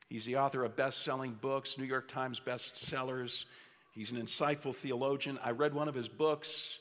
He's 0.09 0.25
the 0.25 0.37
author 0.37 0.63
of 0.63 0.75
best 0.75 1.03
selling 1.03 1.33
books, 1.33 1.77
New 1.77 1.85
York 1.85 2.07
Times 2.07 2.39
bestsellers. 2.39 3.45
He's 3.91 4.11
an 4.11 4.17
insightful 4.17 4.75
theologian. 4.75 5.39
I 5.43 5.51
read 5.51 5.73
one 5.73 5.87
of 5.87 5.95
his 5.95 6.07
books 6.07 6.79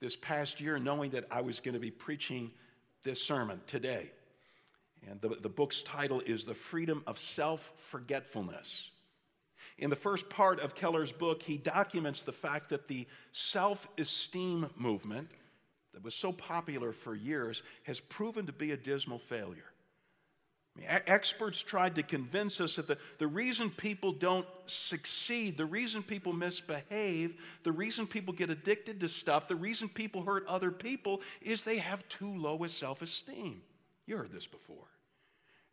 this 0.00 0.16
past 0.16 0.60
year 0.60 0.78
knowing 0.78 1.12
that 1.12 1.24
I 1.30 1.40
was 1.40 1.60
going 1.60 1.74
to 1.74 1.80
be 1.80 1.90
preaching 1.90 2.50
this 3.02 3.22
sermon 3.22 3.60
today. 3.66 4.10
And 5.08 5.20
the, 5.20 5.28
the 5.28 5.48
book's 5.48 5.82
title 5.82 6.20
is 6.26 6.44
The 6.44 6.54
Freedom 6.54 7.02
of 7.06 7.18
Self 7.18 7.72
Forgetfulness. 7.76 8.90
In 9.78 9.90
the 9.90 9.96
first 9.96 10.28
part 10.28 10.60
of 10.60 10.74
Keller's 10.74 11.12
book, 11.12 11.42
he 11.42 11.56
documents 11.56 12.22
the 12.22 12.32
fact 12.32 12.70
that 12.70 12.88
the 12.88 13.06
self 13.32 13.86
esteem 13.96 14.68
movement 14.76 15.28
that 15.94 16.02
was 16.02 16.14
so 16.14 16.32
popular 16.32 16.92
for 16.92 17.14
years 17.14 17.62
has 17.84 18.00
proven 18.00 18.46
to 18.46 18.52
be 18.52 18.72
a 18.72 18.76
dismal 18.76 19.18
failure. 19.18 19.70
Experts 20.86 21.62
tried 21.62 21.94
to 21.96 22.02
convince 22.02 22.60
us 22.60 22.76
that 22.76 22.86
the, 22.86 22.98
the 23.18 23.26
reason 23.26 23.70
people 23.70 24.12
don't 24.12 24.46
succeed, 24.66 25.56
the 25.56 25.66
reason 25.66 26.02
people 26.02 26.32
misbehave, 26.32 27.36
the 27.62 27.72
reason 27.72 28.06
people 28.06 28.32
get 28.32 28.50
addicted 28.50 29.00
to 29.00 29.08
stuff, 29.08 29.48
the 29.48 29.56
reason 29.56 29.88
people 29.88 30.22
hurt 30.22 30.46
other 30.46 30.70
people 30.70 31.20
is 31.42 31.62
they 31.62 31.78
have 31.78 32.08
too 32.08 32.36
low 32.36 32.62
a 32.64 32.68
self 32.68 33.02
esteem. 33.02 33.62
You 34.06 34.16
heard 34.16 34.32
this 34.32 34.46
before. 34.46 34.88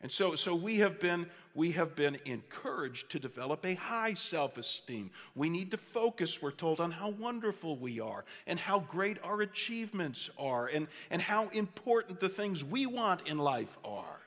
And 0.01 0.11
so, 0.11 0.35
so 0.35 0.53
we, 0.53 0.79
have 0.79 0.99
been, 0.99 1.25
we 1.55 1.71
have 1.71 1.95
been 1.95 2.17
encouraged 2.25 3.09
to 3.11 3.19
develop 3.19 3.65
a 3.65 3.75
high 3.75 4.13
self 4.13 4.57
esteem. 4.57 5.09
We 5.35 5.49
need 5.49 5.71
to 5.71 5.77
focus, 5.77 6.41
we're 6.41 6.51
told, 6.51 6.79
on 6.79 6.91
how 6.91 7.09
wonderful 7.09 7.77
we 7.77 7.99
are 7.99 8.25
and 8.45 8.59
how 8.59 8.79
great 8.79 9.17
our 9.23 9.41
achievements 9.41 10.29
are 10.37 10.67
and, 10.67 10.87
and 11.09 11.21
how 11.21 11.47
important 11.49 12.19
the 12.19 12.29
things 12.29 12.63
we 12.63 12.85
want 12.85 13.27
in 13.27 13.37
life 13.37 13.77
are. 13.83 14.19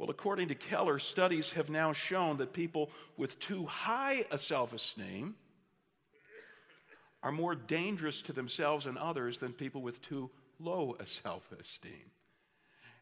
Well, 0.00 0.08
according 0.08 0.48
to 0.48 0.54
Keller, 0.54 0.98
studies 0.98 1.52
have 1.52 1.68
now 1.68 1.92
shown 1.92 2.38
that 2.38 2.54
people 2.54 2.88
with 3.18 3.38
too 3.38 3.66
high 3.66 4.24
a 4.30 4.38
self 4.38 4.72
esteem 4.72 5.34
are 7.22 7.30
more 7.30 7.54
dangerous 7.54 8.22
to 8.22 8.32
themselves 8.32 8.86
and 8.86 8.96
others 8.96 9.40
than 9.40 9.52
people 9.52 9.82
with 9.82 10.00
too 10.00 10.30
low 10.58 10.96
a 10.98 11.04
self 11.04 11.52
esteem. 11.52 12.12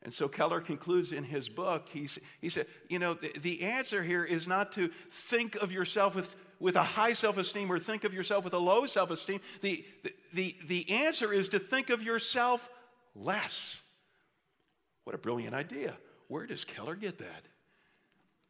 And 0.03 0.13
so 0.13 0.27
Keller 0.27 0.61
concludes 0.61 1.13
in 1.13 1.23
his 1.23 1.49
book, 1.49 1.89
he's, 1.89 2.19
he 2.41 2.49
said, 2.49 2.67
you 2.89 2.99
know, 2.99 3.15
the, 3.15 3.31
the 3.39 3.63
answer 3.63 4.03
here 4.03 4.25
is 4.25 4.49
not 4.49 4.73
to 4.73 4.91
think 5.09 5.55
of 5.55 5.71
yourself 5.71 6.17
with, 6.17 6.35
with 6.59 6.75
a 6.75 6.83
high 6.83 7.13
self 7.13 7.39
esteem 7.39 7.71
or 7.71 7.79
think 7.79 8.03
of 8.03 8.13
yourself 8.13 8.43
with 8.43 8.55
a 8.55 8.59
low 8.59 8.87
self 8.87 9.13
esteem. 9.13 9.39
The, 9.61 9.87
the, 10.03 10.13
the, 10.33 10.57
the 10.67 10.91
answer 10.91 11.33
is 11.33 11.49
to 11.51 11.61
think 11.61 11.91
of 11.91 12.03
yourself 12.03 12.69
less. 13.15 13.81
What 15.05 15.15
a 15.15 15.19
brilliant 15.19 15.55
idea. 15.55 15.97
Where 16.29 16.47
does 16.47 16.65
Keller 16.65 16.95
get 16.95 17.19
that? 17.19 17.45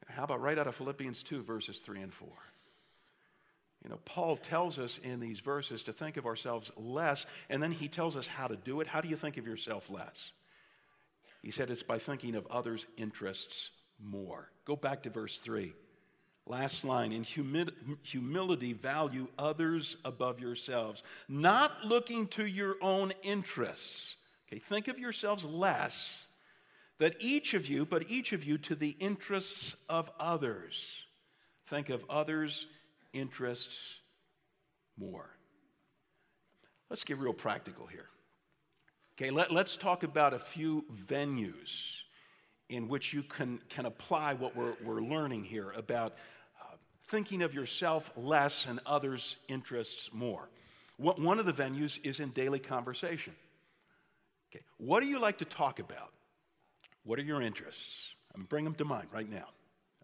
How 0.09 0.25
about 0.25 0.41
right 0.41 0.59
out 0.59 0.67
of 0.67 0.75
Philippians 0.75 1.23
2, 1.23 1.43
verses 1.43 1.79
3 1.81 2.01
and 2.01 2.13
4? 2.13 2.29
You 3.85 3.91
know, 3.91 4.01
Paul 4.05 4.37
tells 4.37 4.79
us 4.79 4.99
in 5.03 5.21
these 5.21 5.41
verses 5.41 5.85
to 5.85 5.93
think 5.93 6.17
of 6.17 6.27
ourselves 6.27 6.71
less, 6.77 7.27
and 7.49 7.63
then 7.63 7.73
he 7.73 7.89
tells 7.89 8.17
us 8.17 8.27
how 8.27 8.49
to 8.49 8.57
do 8.57 8.81
it. 8.81 8.89
How 8.89 9.01
do 9.01 9.09
you 9.09 9.17
think 9.17 9.37
of 9.37 9.47
yourself 9.47 9.89
less? 9.89 10.33
He 11.43 11.53
said 11.53 11.71
it's 11.71 11.85
by 11.85 11.99
thinking 11.99 12.35
of 12.35 12.47
others' 12.49 12.87
interests 12.97 13.71
more. 14.03 14.51
Go 14.65 14.75
back 14.75 15.05
to 15.05 15.11
verse 15.11 15.39
3. 15.39 15.73
Last 16.47 16.85
line 16.85 17.13
in 17.13 17.23
humi- 17.23 17.71
humility, 18.03 18.73
value 18.73 19.29
others 19.39 19.97
above 20.05 20.41
yourselves, 20.41 21.03
not 21.29 21.85
looking 21.85 22.27
to 22.29 22.47
your 22.47 22.77
own 22.81 23.13
interests. 23.23 24.17
Okay, 24.49 24.59
think 24.59 24.89
of 24.89 24.99
yourselves 24.99 25.45
less, 25.45 26.15
that 26.99 27.15
each 27.21 27.55
of 27.55 27.67
you, 27.69 27.85
but 27.85 28.11
each 28.11 28.33
of 28.33 28.45
you 28.45 28.59
to 28.59 28.75
the 28.75 28.97
interests 28.99 29.77
of 29.89 30.11
others. 30.19 30.85
Think 31.67 31.91
of 31.91 32.05
others' 32.11 32.67
interests 33.13 34.01
more. 34.99 35.31
Let's 36.91 37.05
get 37.05 37.19
real 37.19 37.33
practical 37.33 37.87
here. 37.87 38.09
Okay, 39.15 39.31
let, 39.31 39.51
us 39.51 39.77
talk 39.77 40.03
about 40.03 40.33
a 40.33 40.39
few 40.39 40.85
venues 41.07 42.03
in 42.69 42.89
which 42.89 43.13
you 43.13 43.23
can, 43.23 43.61
can 43.69 43.87
apply 43.87 44.35
what 44.35 44.57
we're, 44.57 44.75
we're 44.85 45.01
learning 45.01 45.45
here 45.45 45.73
about 45.73 46.15
uh, 46.61 46.77
thinking 47.09 47.43
of 47.43 47.55
yourself 47.55 48.13
less 48.17 48.67
and 48.67 48.81
others' 48.87 49.37
interests 49.49 50.11
more. 50.13 50.49
What, 50.99 51.21
one 51.21 51.39
of 51.39 51.47
the 51.47 51.53
venues 51.53 51.99
is 52.05 52.21
in 52.21 52.31
daily 52.31 52.59
conversation. 52.59 53.35
Okay, 54.51 54.65
what 54.79 55.01
do 55.01 55.07
you 55.07 55.21
like 55.21 55.39
to 55.39 55.45
talk 55.45 55.79
about? 55.79 56.13
What 57.09 57.19
are 57.19 57.23
your 57.23 57.41
interests? 57.41 58.15
I 58.35 58.37
mean, 58.37 58.45
bring 58.51 58.65
them 58.65 58.75
to 58.75 58.85
mind 58.85 59.09
right 59.15 59.31
now. 59.31 59.47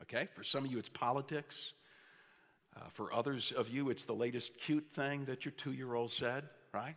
Okay, 0.00 0.26
for 0.32 0.42
some 0.42 0.64
of 0.64 0.72
you, 0.72 0.78
it's 0.78 0.88
politics. 0.88 1.74
Uh, 2.74 2.88
for 2.88 3.12
others 3.12 3.52
of 3.52 3.68
you, 3.68 3.90
it's 3.90 4.04
the 4.04 4.14
latest 4.14 4.56
cute 4.56 4.86
thing 4.90 5.26
that 5.26 5.44
your 5.44 5.52
two 5.52 5.72
year 5.72 5.92
old 5.92 6.10
said, 6.10 6.44
right? 6.72 6.96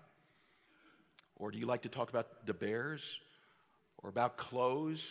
Or 1.35 1.51
do 1.51 1.57
you 1.57 1.65
like 1.65 1.81
to 1.81 1.89
talk 1.89 2.09
about 2.09 2.45
the 2.45 2.53
bears? 2.53 3.19
Or 3.97 4.09
about 4.09 4.37
clothes? 4.37 5.05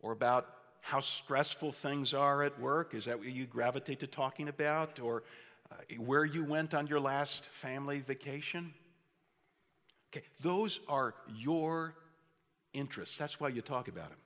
Or 0.00 0.10
about 0.10 0.48
how 0.80 0.98
stressful 0.98 1.70
things 1.70 2.12
are 2.12 2.42
at 2.42 2.58
work? 2.58 2.94
Is 2.94 3.04
that 3.04 3.20
what 3.20 3.28
you 3.28 3.46
gravitate 3.46 4.00
to 4.00 4.08
talking 4.08 4.48
about? 4.48 4.98
Or 4.98 5.22
uh, 5.70 5.76
where 5.98 6.24
you 6.24 6.42
went 6.42 6.74
on 6.74 6.88
your 6.88 6.98
last 6.98 7.46
family 7.46 8.00
vacation? 8.00 8.74
Okay, 10.10 10.26
those 10.40 10.80
are 10.88 11.14
your 11.32 11.94
interests. 12.72 13.16
That's 13.16 13.40
why 13.40 13.48
you 13.48 13.62
talk 13.62 13.88
about 13.88 14.10
them. 14.10 14.18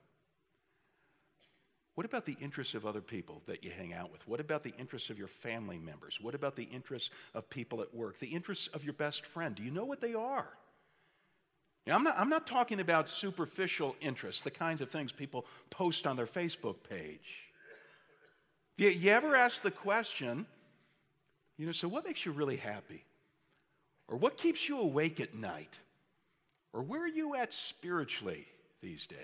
What 1.97 2.05
about 2.05 2.27
the 2.27 2.37
interests 2.43 2.75
of 2.75 2.85
other 2.85 3.01
people 3.01 3.41
that 3.47 3.65
you 3.65 3.71
hang 3.71 3.95
out 3.95 4.13
with? 4.13 4.27
What 4.29 4.39
about 4.39 4.63
the 4.63 4.75
interests 4.79 5.09
of 5.09 5.19
your 5.19 5.29
family 5.29 5.79
members? 5.79 6.21
What 6.21 6.35
about 6.35 6.55
the 6.55 6.65
interests 6.65 7.09
of 7.35 7.49
people 7.49 7.81
at 7.81 7.95
work? 7.95 8.19
The 8.19 8.27
interests 8.27 8.69
of 8.69 8.85
your 8.85 8.93
best 8.93 9.25
friend? 9.25 9.55
Do 9.55 9.63
you 9.63 9.71
know 9.71 9.87
what 9.87 10.03
they 10.03 10.13
are? 10.13 10.49
Now, 11.87 11.95
I'm, 11.95 12.03
not, 12.03 12.15
I'm 12.19 12.29
not 12.29 12.47
talking 12.47 12.81
about 12.81 13.09
superficial 13.09 13.97
interests, 14.01 14.43
the 14.43 14.51
kinds 14.51 14.83
of 14.83 14.91
things 14.91 15.11
people 15.11 15.47
post 15.71 16.07
on 16.07 16.17
their 16.17 16.27
Facebook 16.27 16.77
page. 16.87 17.47
You, 18.77 18.91
you 18.91 19.11
ever 19.11 19.35
ask 19.35 19.63
the 19.63 19.71
question, 19.71 20.45
you 21.57 21.65
know, 21.65 21.73
so 21.73 21.89
what 21.89 22.05
makes 22.05 22.27
you 22.27 22.33
really 22.33 22.57
happy? 22.57 23.05
Or 24.09 24.19
what 24.19 24.37
keeps 24.37 24.69
you 24.69 24.79
awake 24.79 25.19
at 25.21 25.35
night? 25.35 25.79
Or 26.73 26.83
where 26.83 27.03
are 27.03 27.09
you 27.09 27.35
at 27.35 27.53
spiritually 27.53 28.47
these 28.83 29.07
days? 29.07 29.19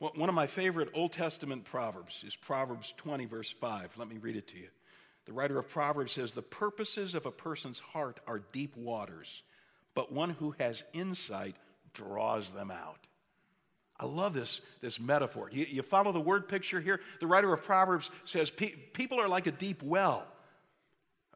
Well, 0.00 0.12
one 0.14 0.28
of 0.28 0.34
my 0.34 0.46
favorite 0.46 0.90
Old 0.94 1.12
Testament 1.12 1.64
proverbs 1.64 2.24
is 2.26 2.36
Proverbs 2.36 2.94
20, 2.96 3.26
verse 3.26 3.50
5. 3.50 3.92
Let 3.96 4.08
me 4.08 4.18
read 4.18 4.36
it 4.36 4.48
to 4.48 4.58
you. 4.58 4.68
The 5.26 5.32
writer 5.32 5.58
of 5.58 5.68
Proverbs 5.68 6.12
says, 6.12 6.32
The 6.32 6.42
purposes 6.42 7.14
of 7.14 7.26
a 7.26 7.30
person's 7.30 7.78
heart 7.78 8.20
are 8.26 8.42
deep 8.52 8.76
waters 8.76 9.42
but 9.94 10.12
one 10.12 10.30
who 10.30 10.54
has 10.58 10.82
insight 10.92 11.56
draws 11.92 12.50
them 12.50 12.70
out. 12.70 13.06
I 13.98 14.06
love 14.06 14.34
this, 14.34 14.60
this 14.80 14.98
metaphor. 14.98 15.48
You, 15.52 15.66
you 15.70 15.82
follow 15.82 16.10
the 16.10 16.20
word 16.20 16.48
picture 16.48 16.80
here? 16.80 17.00
The 17.20 17.28
writer 17.28 17.52
of 17.52 17.62
Proverbs 17.62 18.10
says 18.24 18.50
pe- 18.50 18.72
people 18.92 19.20
are 19.20 19.28
like 19.28 19.46
a 19.46 19.52
deep 19.52 19.82
well. 19.82 20.26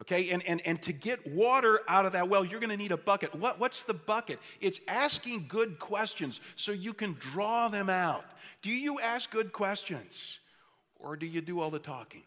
Okay, 0.02 0.30
and, 0.30 0.44
and, 0.46 0.60
and 0.64 0.80
to 0.82 0.92
get 0.92 1.26
water 1.26 1.80
out 1.88 2.06
of 2.06 2.12
that 2.12 2.28
well, 2.28 2.44
you're 2.44 2.60
to 2.60 2.76
need 2.76 2.92
a 2.92 2.96
bucket. 2.96 3.34
What, 3.34 3.58
what's 3.58 3.82
the 3.82 3.94
bucket? 3.94 4.38
It's 4.60 4.78
asking 4.86 5.46
good 5.48 5.80
questions 5.80 6.40
so 6.54 6.70
you 6.70 6.94
can 6.94 7.16
draw 7.18 7.66
them 7.66 7.90
out. 7.90 8.24
Do 8.62 8.70
you 8.70 9.00
ask 9.00 9.28
good 9.30 9.52
questions? 9.52 10.38
or 10.98 11.16
do 11.16 11.26
you 11.26 11.40
do 11.40 11.60
all 11.60 11.70
the 11.70 11.78
talking? 11.78 12.22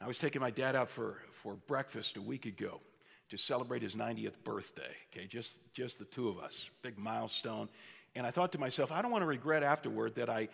I 0.00 0.06
was 0.06 0.18
taking 0.18 0.40
my 0.40 0.50
dad 0.50 0.76
out 0.76 0.88
for, 0.88 1.18
for 1.30 1.56
breakfast 1.66 2.16
a 2.16 2.22
week 2.22 2.46
ago 2.46 2.80
to 3.28 3.36
celebrate 3.36 3.82
his 3.82 3.94
90th 3.94 4.42
birthday. 4.42 4.94
Okay, 5.12 5.26
just, 5.26 5.58
just 5.72 5.98
the 5.98 6.04
two 6.06 6.28
of 6.28 6.38
us, 6.38 6.70
big 6.82 6.98
milestone. 6.98 7.68
And 8.14 8.26
I 8.26 8.30
thought 8.30 8.52
to 8.52 8.58
myself, 8.58 8.90
I 8.90 9.02
don't 9.02 9.10
want 9.10 9.22
to 9.22 9.26
regret 9.26 9.62
afterward 9.62 10.14
that 10.16 10.28
I, 10.30 10.48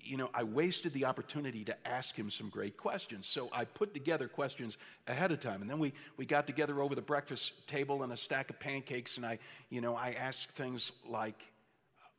you 0.00 0.16
know, 0.16 0.30
I 0.34 0.44
wasted 0.44 0.92
the 0.92 1.04
opportunity 1.04 1.64
to 1.64 1.88
ask 1.88 2.14
him 2.14 2.30
some 2.30 2.48
great 2.48 2.76
questions. 2.76 3.26
So 3.26 3.48
I 3.52 3.64
put 3.64 3.92
together 3.92 4.28
questions 4.28 4.78
ahead 5.06 5.32
of 5.32 5.40
time. 5.40 5.60
And 5.60 5.70
then 5.70 5.78
we, 5.78 5.92
we 6.16 6.26
got 6.26 6.46
together 6.46 6.80
over 6.80 6.94
the 6.94 7.02
breakfast 7.02 7.66
table 7.66 8.02
and 8.02 8.12
a 8.12 8.16
stack 8.16 8.50
of 8.50 8.58
pancakes. 8.58 9.16
And 9.16 9.26
I, 9.26 9.38
you 9.68 9.80
know, 9.80 9.96
I 9.96 10.12
asked 10.12 10.50
things 10.50 10.92
like, 11.08 11.52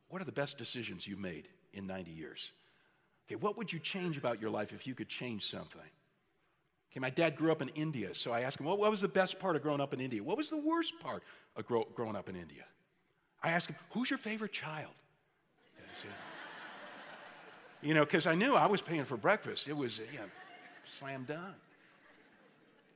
what 0.08 0.20
are 0.20 0.26
the 0.26 0.32
best 0.32 0.58
decisions 0.58 1.06
you've 1.06 1.18
made 1.18 1.48
in 1.72 1.86
90 1.86 2.10
years? 2.10 2.50
Okay, 3.26 3.36
what 3.36 3.56
would 3.58 3.72
you 3.72 3.78
change 3.78 4.16
about 4.16 4.40
your 4.40 4.50
life 4.50 4.72
if 4.72 4.86
you 4.86 4.94
could 4.94 5.08
change 5.08 5.50
something? 5.50 5.80
Okay, 6.90 7.00
my 7.00 7.10
dad 7.10 7.36
grew 7.36 7.52
up 7.52 7.60
in 7.60 7.68
India, 7.70 8.14
so 8.14 8.32
I 8.32 8.40
asked 8.40 8.58
him, 8.58 8.64
what, 8.64 8.78
what 8.78 8.90
was 8.90 9.02
the 9.02 9.08
best 9.08 9.38
part 9.38 9.56
of 9.56 9.62
growing 9.62 9.80
up 9.80 9.92
in 9.92 10.00
India? 10.00 10.22
What 10.22 10.38
was 10.38 10.48
the 10.48 10.56
worst 10.56 10.98
part 11.00 11.22
of 11.54 11.66
grow, 11.66 11.86
growing 11.94 12.16
up 12.16 12.30
in 12.30 12.36
India? 12.36 12.64
I 13.42 13.50
asked 13.50 13.68
him, 13.68 13.76
who's 13.90 14.08
your 14.08 14.18
favorite 14.18 14.52
child? 14.52 14.92
You 17.82 17.94
know, 17.94 18.04
because 18.04 18.26
I 18.26 18.34
knew 18.34 18.54
I 18.54 18.66
was 18.66 18.82
paying 18.82 19.04
for 19.04 19.16
breakfast. 19.16 19.68
It 19.68 19.76
was, 19.76 19.98
you 19.98 20.18
know, 20.18 20.24
slam 20.84 21.24
dunk. 21.24 21.54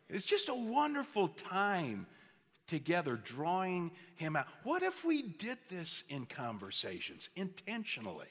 It's 0.08 0.24
just 0.24 0.48
a 0.48 0.54
wonderful 0.54 1.28
time 1.28 2.06
together, 2.66 3.16
drawing 3.16 3.90
him 4.16 4.36
out. 4.36 4.46
What 4.62 4.82
if 4.82 5.04
we 5.04 5.22
did 5.22 5.58
this 5.68 6.04
in 6.08 6.26
conversations 6.26 7.28
intentionally? 7.36 8.28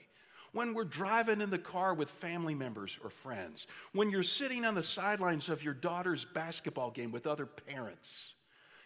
when 0.54 0.74
we're 0.74 0.84
driving 0.84 1.42
in 1.42 1.50
the 1.50 1.58
car 1.58 1.94
with 1.94 2.10
family 2.10 2.54
members 2.54 3.00
or 3.04 3.10
friends, 3.10 3.68
when 3.94 4.10
you're 4.10 4.24
sitting 4.24 4.66
on 4.66 4.76
the 4.76 4.84
sidelines 4.84 5.50
of 5.50 5.64
your 5.64 5.74
daughter's 5.74 6.26
basketball 6.26 6.92
game 6.92 7.12
with 7.12 7.26
other 7.26 7.46
parents, 7.46 8.14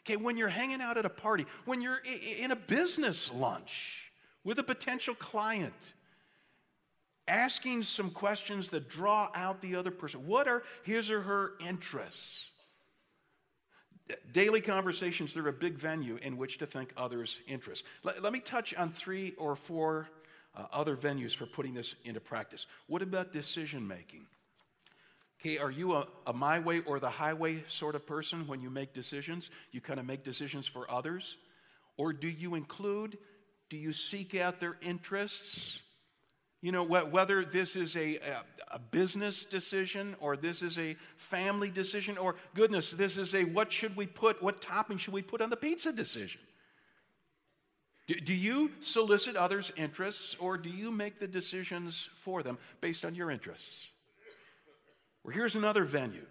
okay, 0.03 0.15
when 0.15 0.37
you're 0.37 0.47
hanging 0.47 0.81
out 0.81 0.97
at 0.97 1.05
a 1.05 1.09
party, 1.09 1.45
when 1.65 1.81
you're 1.81 2.01
in 2.39 2.51
a 2.51 2.55
business 2.55 3.33
lunch 3.33 4.11
with 4.43 4.59
a 4.59 4.63
potential 4.63 5.15
client, 5.15 5.93
asking 7.27 7.83
some 7.83 8.11
questions 8.11 8.69
that 8.69 8.89
draw 8.89 9.29
out 9.33 9.61
the 9.61 9.75
other 9.75 9.91
person. 9.91 10.27
What 10.27 10.47
are 10.47 10.63
his 10.83 11.09
or 11.09 11.21
her 11.21 11.53
interests? 11.67 12.45
Daily 14.31 14.61
conversations, 14.61 15.33
they're 15.33 15.47
a 15.47 15.53
big 15.53 15.79
venue 15.79 16.17
in 16.21 16.37
which 16.37 16.59
to 16.59 16.67
think 16.67 16.93
others' 16.95 17.39
interests. 17.47 17.83
Let, 18.03 18.21
let 18.21 18.33
me 18.33 18.39
touch 18.39 18.75
on 18.75 18.91
three 18.91 19.33
or 19.37 19.55
four 19.55 20.07
uh, 20.55 20.65
other 20.71 20.95
venues 20.95 21.35
for 21.35 21.47
putting 21.47 21.73
this 21.73 21.95
into 22.03 22.19
practice. 22.19 22.67
What 22.87 23.01
about 23.01 23.33
decision 23.33 23.87
making? 23.87 24.27
Okay, 25.41 25.57
are 25.57 25.71
you 25.71 25.95
a, 25.95 26.07
a, 26.27 26.33
my 26.33 26.59
way 26.59 26.81
or 26.81 26.99
the 26.99 27.09
highway 27.09 27.63
sort 27.67 27.95
of 27.95 28.05
person 28.05 28.47
when 28.47 28.61
you 28.61 28.69
make 28.69 28.93
decisions? 28.93 29.49
You 29.71 29.81
kind 29.81 29.99
of 29.99 30.05
make 30.05 30.23
decisions 30.23 30.67
for 30.67 30.89
others? 30.89 31.37
Or 31.97 32.13
do 32.13 32.27
you 32.27 32.55
include, 32.55 33.17
do 33.69 33.77
you 33.77 33.91
seek 33.91 34.35
out 34.35 34.59
their 34.59 34.77
interests? 34.81 35.79
You 36.65 36.71
know, 36.71 36.83
wh- 36.83 37.13
whether 37.13 37.45
this 37.45 37.75
is 37.75 37.95
a, 37.95 38.15
a, 38.15 38.43
a 38.71 38.79
business 38.79 39.45
decision 39.45 40.15
or 40.19 40.35
this 40.35 40.63
is 40.63 40.79
a 40.79 40.95
family 41.15 41.69
decision 41.69 42.17
or, 42.17 42.37
goodness, 42.55 42.89
this 42.89 43.19
is 43.19 43.35
a 43.35 43.43
what 43.43 43.71
should 43.71 43.95
we 43.95 44.07
put, 44.07 44.41
what 44.41 44.61
topping 44.61 44.97
should 44.97 45.13
we 45.13 45.21
put 45.21 45.41
on 45.41 45.51
the 45.51 45.57
pizza 45.57 45.91
decision? 45.91 46.41
Do, 48.07 48.15
do 48.15 48.33
you 48.33 48.71
solicit 48.79 49.35
others' 49.35 49.71
interests 49.77 50.35
or 50.39 50.57
do 50.57 50.71
you 50.71 50.89
make 50.89 51.19
the 51.19 51.27
decisions 51.27 52.09
for 52.15 52.41
them 52.41 52.57
based 52.81 53.05
on 53.05 53.13
your 53.13 53.29
interests? 53.29 53.89
Well, 55.23 55.35
here's 55.35 55.55
another 55.55 55.83
venue 55.83 56.25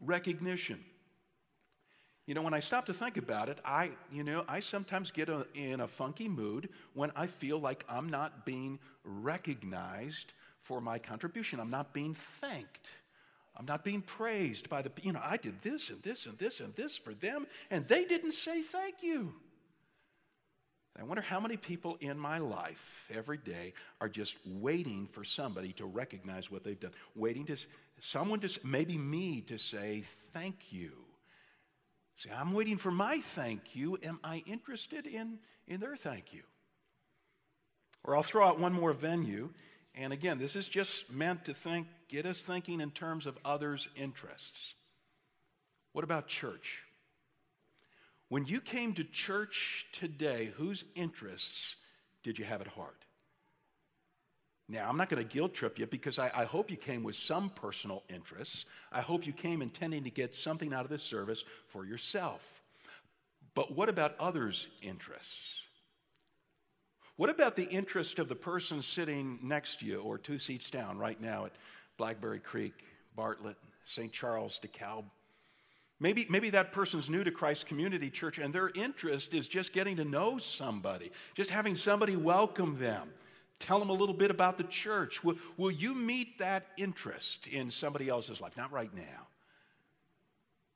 recognition. 0.00 0.84
You 2.30 2.34
know, 2.34 2.42
when 2.42 2.54
I 2.54 2.60
stop 2.60 2.86
to 2.86 2.94
think 2.94 3.16
about 3.16 3.48
it, 3.48 3.58
I, 3.64 3.90
you 4.12 4.22
know, 4.22 4.44
I 4.46 4.60
sometimes 4.60 5.10
get 5.10 5.28
a, 5.28 5.48
in 5.52 5.80
a 5.80 5.88
funky 5.88 6.28
mood 6.28 6.68
when 6.94 7.10
I 7.16 7.26
feel 7.26 7.58
like 7.58 7.84
I'm 7.88 8.08
not 8.08 8.46
being 8.46 8.78
recognized 9.02 10.32
for 10.60 10.80
my 10.80 11.00
contribution. 11.00 11.58
I'm 11.58 11.70
not 11.70 11.92
being 11.92 12.14
thanked. 12.14 12.88
I'm 13.56 13.66
not 13.66 13.82
being 13.82 14.00
praised 14.00 14.68
by 14.68 14.80
the, 14.80 14.92
you 15.02 15.12
know, 15.12 15.20
I 15.20 15.38
did 15.38 15.60
this 15.62 15.90
and 15.90 16.00
this 16.04 16.26
and 16.26 16.38
this 16.38 16.60
and 16.60 16.72
this 16.76 16.96
for 16.96 17.14
them, 17.14 17.48
and 17.68 17.88
they 17.88 18.04
didn't 18.04 18.34
say 18.34 18.62
thank 18.62 19.02
you. 19.02 19.34
I 20.96 21.02
wonder 21.02 21.22
how 21.22 21.40
many 21.40 21.56
people 21.56 21.96
in 21.98 22.16
my 22.16 22.38
life 22.38 23.10
every 23.12 23.38
day 23.38 23.72
are 24.00 24.08
just 24.08 24.36
waiting 24.46 25.08
for 25.08 25.24
somebody 25.24 25.72
to 25.72 25.84
recognize 25.84 26.48
what 26.48 26.62
they've 26.62 26.78
done, 26.78 26.94
waiting 27.16 27.46
to 27.46 27.56
someone 27.98 28.38
to 28.38 28.60
maybe 28.62 28.96
me 28.96 29.40
to 29.48 29.58
say 29.58 30.04
thank 30.32 30.72
you. 30.72 30.92
See, 32.20 32.28
I'm 32.30 32.52
waiting 32.52 32.76
for 32.76 32.90
my 32.90 33.20
thank 33.20 33.74
you. 33.74 33.96
Am 34.02 34.20
I 34.22 34.42
interested 34.46 35.06
in, 35.06 35.38
in 35.66 35.80
their 35.80 35.96
thank 35.96 36.34
you? 36.34 36.42
Or 38.04 38.14
I'll 38.14 38.22
throw 38.22 38.46
out 38.46 38.60
one 38.60 38.74
more 38.74 38.92
venue. 38.92 39.48
And 39.94 40.12
again, 40.12 40.36
this 40.36 40.54
is 40.54 40.68
just 40.68 41.10
meant 41.10 41.46
to 41.46 41.54
think, 41.54 41.86
get 42.08 42.26
us 42.26 42.42
thinking 42.42 42.82
in 42.82 42.90
terms 42.90 43.24
of 43.24 43.38
others' 43.42 43.88
interests. 43.96 44.74
What 45.92 46.04
about 46.04 46.28
church? 46.28 46.82
When 48.28 48.44
you 48.44 48.60
came 48.60 48.92
to 48.94 49.04
church 49.04 49.86
today, 49.90 50.52
whose 50.56 50.84
interests 50.94 51.76
did 52.22 52.38
you 52.38 52.44
have 52.44 52.60
at 52.60 52.66
heart? 52.66 53.06
Now, 54.70 54.88
I'm 54.88 54.96
not 54.96 55.08
going 55.08 55.20
to 55.20 55.28
guilt 55.28 55.52
trip 55.52 55.80
you 55.80 55.86
because 55.86 56.20
I, 56.20 56.30
I, 56.32 56.44
hope 56.44 56.70
you 56.70 56.76
came 56.76 57.02
with 57.02 57.16
some 57.16 57.50
personal 57.50 58.04
interests. 58.08 58.66
I 58.92 59.00
hope 59.00 59.26
you 59.26 59.32
came 59.32 59.62
intending 59.62 60.04
to 60.04 60.10
get 60.10 60.32
something 60.32 60.72
out 60.72 60.84
of 60.84 60.90
this 60.90 61.02
service 61.02 61.42
for 61.66 61.84
yourself. 61.84 62.62
But 63.56 63.74
what 63.74 63.88
about 63.88 64.14
others' 64.20 64.68
interests? 64.80 65.62
What 67.16 67.30
about 67.30 67.56
the 67.56 67.64
interest 67.64 68.20
of 68.20 68.28
the 68.28 68.36
person 68.36 68.80
sitting 68.80 69.40
next 69.42 69.80
to 69.80 69.86
you 69.86 70.02
or 70.02 70.18
two 70.18 70.38
seats 70.38 70.70
down 70.70 70.98
right 70.98 71.20
now 71.20 71.46
at 71.46 71.52
Blackberry 71.96 72.38
Creek, 72.38 72.84
Bartlett, 73.16 73.56
St. 73.86 74.12
Charles, 74.12 74.60
DeKalb, 74.64 75.04
Maybe, 76.02 76.26
maybe 76.30 76.48
that 76.48 76.72
person's 76.72 77.10
new 77.10 77.22
to 77.24 77.30
Christ 77.30 77.66
Community 77.66 78.08
Church 78.08 78.38
and 78.38 78.54
their 78.54 78.70
interest 78.74 79.34
is 79.34 79.46
just 79.46 79.74
getting 79.74 79.96
to 79.96 80.04
know 80.06 80.38
somebody, 80.38 81.12
just 81.34 81.50
having 81.50 81.76
somebody 81.76 82.16
welcome 82.16 82.78
them, 82.78 83.10
tell 83.60 83.78
them 83.78 83.90
a 83.90 83.94
little 83.94 84.14
bit 84.14 84.32
about 84.32 84.58
the 84.58 84.64
church. 84.64 85.22
Will, 85.22 85.36
will 85.56 85.70
you 85.70 85.94
meet 85.94 86.38
that 86.38 86.66
interest 86.76 87.46
in 87.46 87.70
somebody 87.70 88.08
else's 88.08 88.40
life? 88.40 88.56
Not 88.56 88.72
right 88.72 88.92
now, 88.92 89.28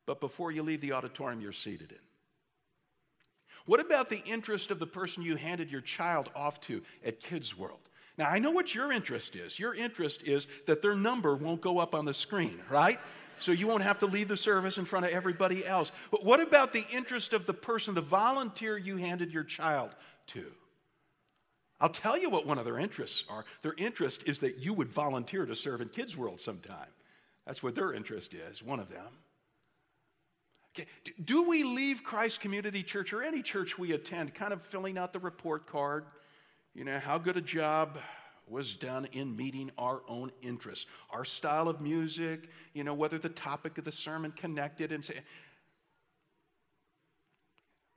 but 0.07 0.21
before 0.21 0.53
you 0.53 0.63
leave 0.63 0.81
the 0.81 0.93
auditorium 0.93 1.41
you're 1.41 1.53
seated 1.53 1.91
in. 1.91 1.99
What 3.67 3.81
about 3.81 4.11
the 4.11 4.23
interest 4.27 4.71
of 4.71 4.79
the 4.79 4.87
person 4.87 5.23
you 5.23 5.37
handed 5.37 5.73
your 5.73 5.81
child 5.81 6.31
off 6.37 6.61
to 6.63 6.83
at 7.05 7.19
Kids 7.19 7.57
World? 7.57 7.81
Now, 8.17 8.29
I 8.29 8.39
know 8.39 8.53
what 8.53 8.75
your 8.75 8.93
interest 8.93 9.35
is. 9.35 9.59
Your 9.59 9.75
interest 9.75 10.23
is 10.23 10.47
that 10.67 10.83
their 10.83 10.95
number 10.95 11.35
won't 11.35 11.63
go 11.63 11.79
up 11.79 11.95
on 11.95 12.05
the 12.05 12.15
screen, 12.15 12.61
right? 12.71 13.01
so 13.39 13.53
you 13.53 13.67
won't 13.67 13.83
have 13.83 13.99
to 13.99 14.07
leave 14.07 14.29
the 14.29 14.37
service 14.37 14.79
in 14.79 14.85
front 14.85 15.07
of 15.07 15.13
everybody 15.13 15.67
else. 15.67 15.93
But 16.11 16.25
what 16.25 16.41
about 16.41 16.73
the 16.73 16.85
interest 16.93 17.33
of 17.33 17.47
the 17.47 17.55
person, 17.55 17.95
the 17.95 18.01
volunteer 18.01 18.77
you 18.77 18.97
handed 18.97 19.33
your 19.33 19.45
child 19.45 19.91
to? 20.29 20.47
I'll 21.81 21.89
tell 21.89 22.17
you 22.17 22.31
what 22.31 22.47
one 22.47 22.59
of 22.59 22.65
their 22.65 22.79
interests 22.79 23.25
are. 23.29 23.45
Their 23.63 23.75
interest 23.77 24.23
is 24.27 24.39
that 24.41 24.59
you 24.59 24.73
would 24.75 24.89
volunteer 24.89 25.45
to 25.45 25.55
serve 25.55 25.81
in 25.81 25.89
Kids 25.89 26.17
World 26.17 26.41
sometime. 26.41 26.89
That's 27.47 27.63
what 27.63 27.75
their 27.75 27.93
interest 27.93 28.33
is, 28.33 28.63
one 28.63 28.81
of 28.81 28.89
them. 28.89 29.07
Okay. 30.75 30.89
Do 31.23 31.49
we 31.49 31.63
leave 31.63 32.03
Christ 32.03 32.41
Community 32.41 32.83
Church 32.83 33.13
or 33.13 33.23
any 33.23 33.43
church 33.43 33.79
we 33.79 33.93
attend 33.93 34.35
kind 34.35 34.53
of 34.53 34.61
filling 34.63 34.99
out 34.99 35.13
the 35.13 35.21
report 35.21 35.67
card? 35.67 36.07
You 36.75 36.85
know, 36.85 36.99
how 36.99 37.19
good 37.19 37.37
a 37.37 37.41
job 37.41 37.99
was 38.49 38.77
done 38.77 39.07
in 39.13 39.37
meeting 39.37 39.71
our 39.79 40.03
own 40.09 40.31
interests, 40.43 40.87
our 41.11 41.25
style 41.25 41.69
of 41.69 41.81
music, 41.81 42.49
you 42.75 42.85
know, 42.85 42.93
whether 42.93 43.19
the 43.19 43.29
topic 43.29 43.79
of 43.79 43.85
the 43.85 43.93
sermon 43.93 44.33
connected 44.33 44.93
and 44.93 45.05
say, 45.05 45.21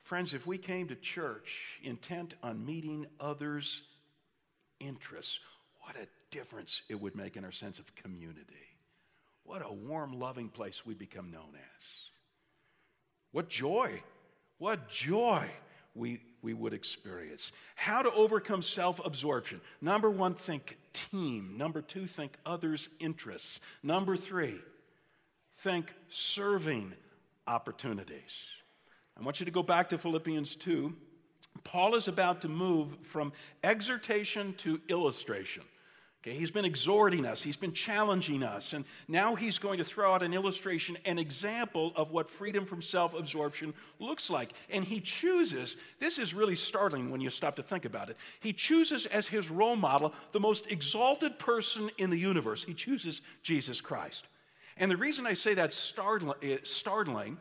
Friends, 0.08 0.34
if 0.34 0.48
we 0.48 0.58
came 0.58 0.88
to 0.88 0.96
church 0.96 1.80
intent 1.84 2.36
on 2.42 2.66
meeting 2.66 3.08
others' 3.20 3.82
interests, 4.80 5.42
what 5.82 5.98
a 5.98 6.08
difference 6.32 6.82
it 6.88 6.96
would 6.96 7.14
make 7.14 7.36
in 7.36 7.44
our 7.44 7.52
sense 7.52 7.78
of 7.78 7.94
community. 7.94 8.70
What 9.44 9.62
a 9.62 9.74
warm, 9.74 10.18
loving 10.18 10.48
place 10.48 10.86
we'd 10.86 10.98
become 10.98 11.30
known 11.30 11.50
as. 11.56 11.86
What 13.34 13.50
joy, 13.50 14.02
what 14.60 14.88
joy 14.88 15.50
we, 15.94 16.22
we 16.42 16.54
would 16.54 16.74
experience. 16.74 17.52
How 17.76 18.02
to 18.02 18.14
overcome 18.14 18.62
self 18.62 19.06
absorption. 19.06 19.60
Number 19.82 20.10
one, 20.10 20.36
think 20.36 20.78
team. 20.94 21.56
Number 21.58 21.82
two, 21.82 22.08
think 22.08 22.32
others' 22.46 22.88
interests. 23.02 23.60
Number 23.84 24.16
three, 24.16 24.62
think 25.58 25.94
serving 26.08 26.94
opportunities. 27.46 28.48
I 29.20 29.24
want 29.24 29.40
you 29.40 29.46
to 29.46 29.52
go 29.52 29.64
back 29.64 29.90
to 29.90 29.98
Philippians 29.98 30.56
2. 30.58 30.94
Paul 31.64 31.96
is 31.96 32.08
about 32.08 32.42
to 32.42 32.48
move 32.48 32.98
from 33.02 33.34
exhortation 33.64 34.54
to 34.60 34.80
illustration. 34.90 35.64
Okay, 36.22 36.36
he's 36.36 36.52
been 36.52 36.66
exhorting 36.66 37.26
us, 37.26 37.42
he's 37.42 37.56
been 37.56 37.74
challenging 37.74 38.44
us, 38.44 38.74
and 38.74 38.86
now 39.08 39.36
he's 39.36 39.60
going 39.60 39.78
to 39.78 39.84
throw 39.84 40.14
out 40.14 40.24
an 40.24 40.34
illustration, 40.34 40.98
an 41.06 41.18
example 41.20 41.94
of 41.96 42.12
what 42.12 42.30
freedom 42.30 42.66
from 42.66 42.82
self 42.82 43.18
absorption 43.18 43.74
looks 44.00 44.30
like. 44.30 44.52
And 44.70 44.84
he 44.84 45.00
chooses, 45.00 45.78
this 46.00 46.20
is 46.20 46.34
really 46.34 46.56
startling 46.56 47.12
when 47.12 47.22
you 47.22 47.30
stop 47.30 47.56
to 47.56 47.64
think 47.64 47.86
about 47.86 48.10
it. 48.10 48.18
He 48.40 48.52
chooses 48.52 49.06
as 49.06 49.28
his 49.28 49.50
role 49.50 49.76
model 49.76 50.14
the 50.32 50.40
most 50.40 50.70
exalted 50.72 51.40
person 51.40 51.90
in 51.98 52.10
the 52.10 52.18
universe. 52.18 52.64
He 52.64 52.74
chooses 52.74 53.22
Jesus 53.42 53.80
Christ. 53.80 54.28
And 54.76 54.92
the 54.92 54.98
reason 54.98 55.26
I 55.26 55.34
say 55.34 55.54
that's 55.54 55.94
eh, 56.42 56.58
startling 56.64 57.38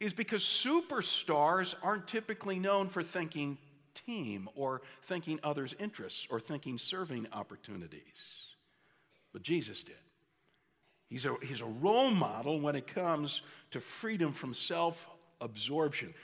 is 0.00 0.12
because 0.12 0.42
superstars 0.42 1.74
aren't 1.82 2.06
typically 2.06 2.58
known 2.58 2.88
for 2.88 3.02
thinking 3.02 3.58
team 3.94 4.48
or 4.54 4.82
thinking 5.02 5.40
others' 5.42 5.74
interests 5.78 6.26
or 6.30 6.38
thinking 6.38 6.78
serving 6.78 7.26
opportunities. 7.32 8.02
But 9.32 9.42
Jesus 9.42 9.82
did. 9.82 9.96
He's 11.08 11.24
a, 11.24 11.34
he's 11.42 11.60
a 11.60 11.66
role 11.66 12.10
model 12.10 12.60
when 12.60 12.74
it 12.74 12.86
comes 12.86 13.42
to 13.70 13.80
freedom 13.80 14.32
from 14.32 14.54
self 14.54 15.08
absorption. 15.40 16.14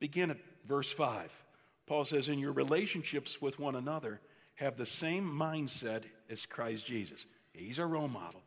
Begin 0.00 0.30
at 0.30 0.38
verse 0.66 0.90
5. 0.90 1.44
Paul 1.86 2.04
says, 2.04 2.28
In 2.28 2.38
your 2.38 2.52
relationships 2.52 3.40
with 3.40 3.58
one 3.58 3.76
another, 3.76 4.20
have 4.54 4.76
the 4.76 4.86
same 4.86 5.24
mindset 5.24 6.04
as 6.28 6.46
Christ 6.46 6.86
Jesus. 6.86 7.24
He's 7.52 7.78
a 7.78 7.86
role 7.86 8.08
model. 8.08 8.42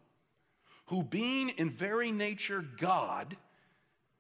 Who, 0.88 1.04
being 1.04 1.50
in 1.50 1.70
very 1.70 2.12
nature 2.12 2.64
God, 2.78 3.36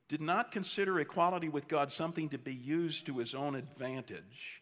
did 0.07 0.21
not 0.21 0.51
consider 0.51 0.99
equality 0.99 1.49
with 1.49 1.67
God 1.67 1.91
something 1.91 2.29
to 2.29 2.37
be 2.37 2.53
used 2.53 3.05
to 3.07 3.17
his 3.17 3.33
own 3.33 3.55
advantage. 3.55 4.61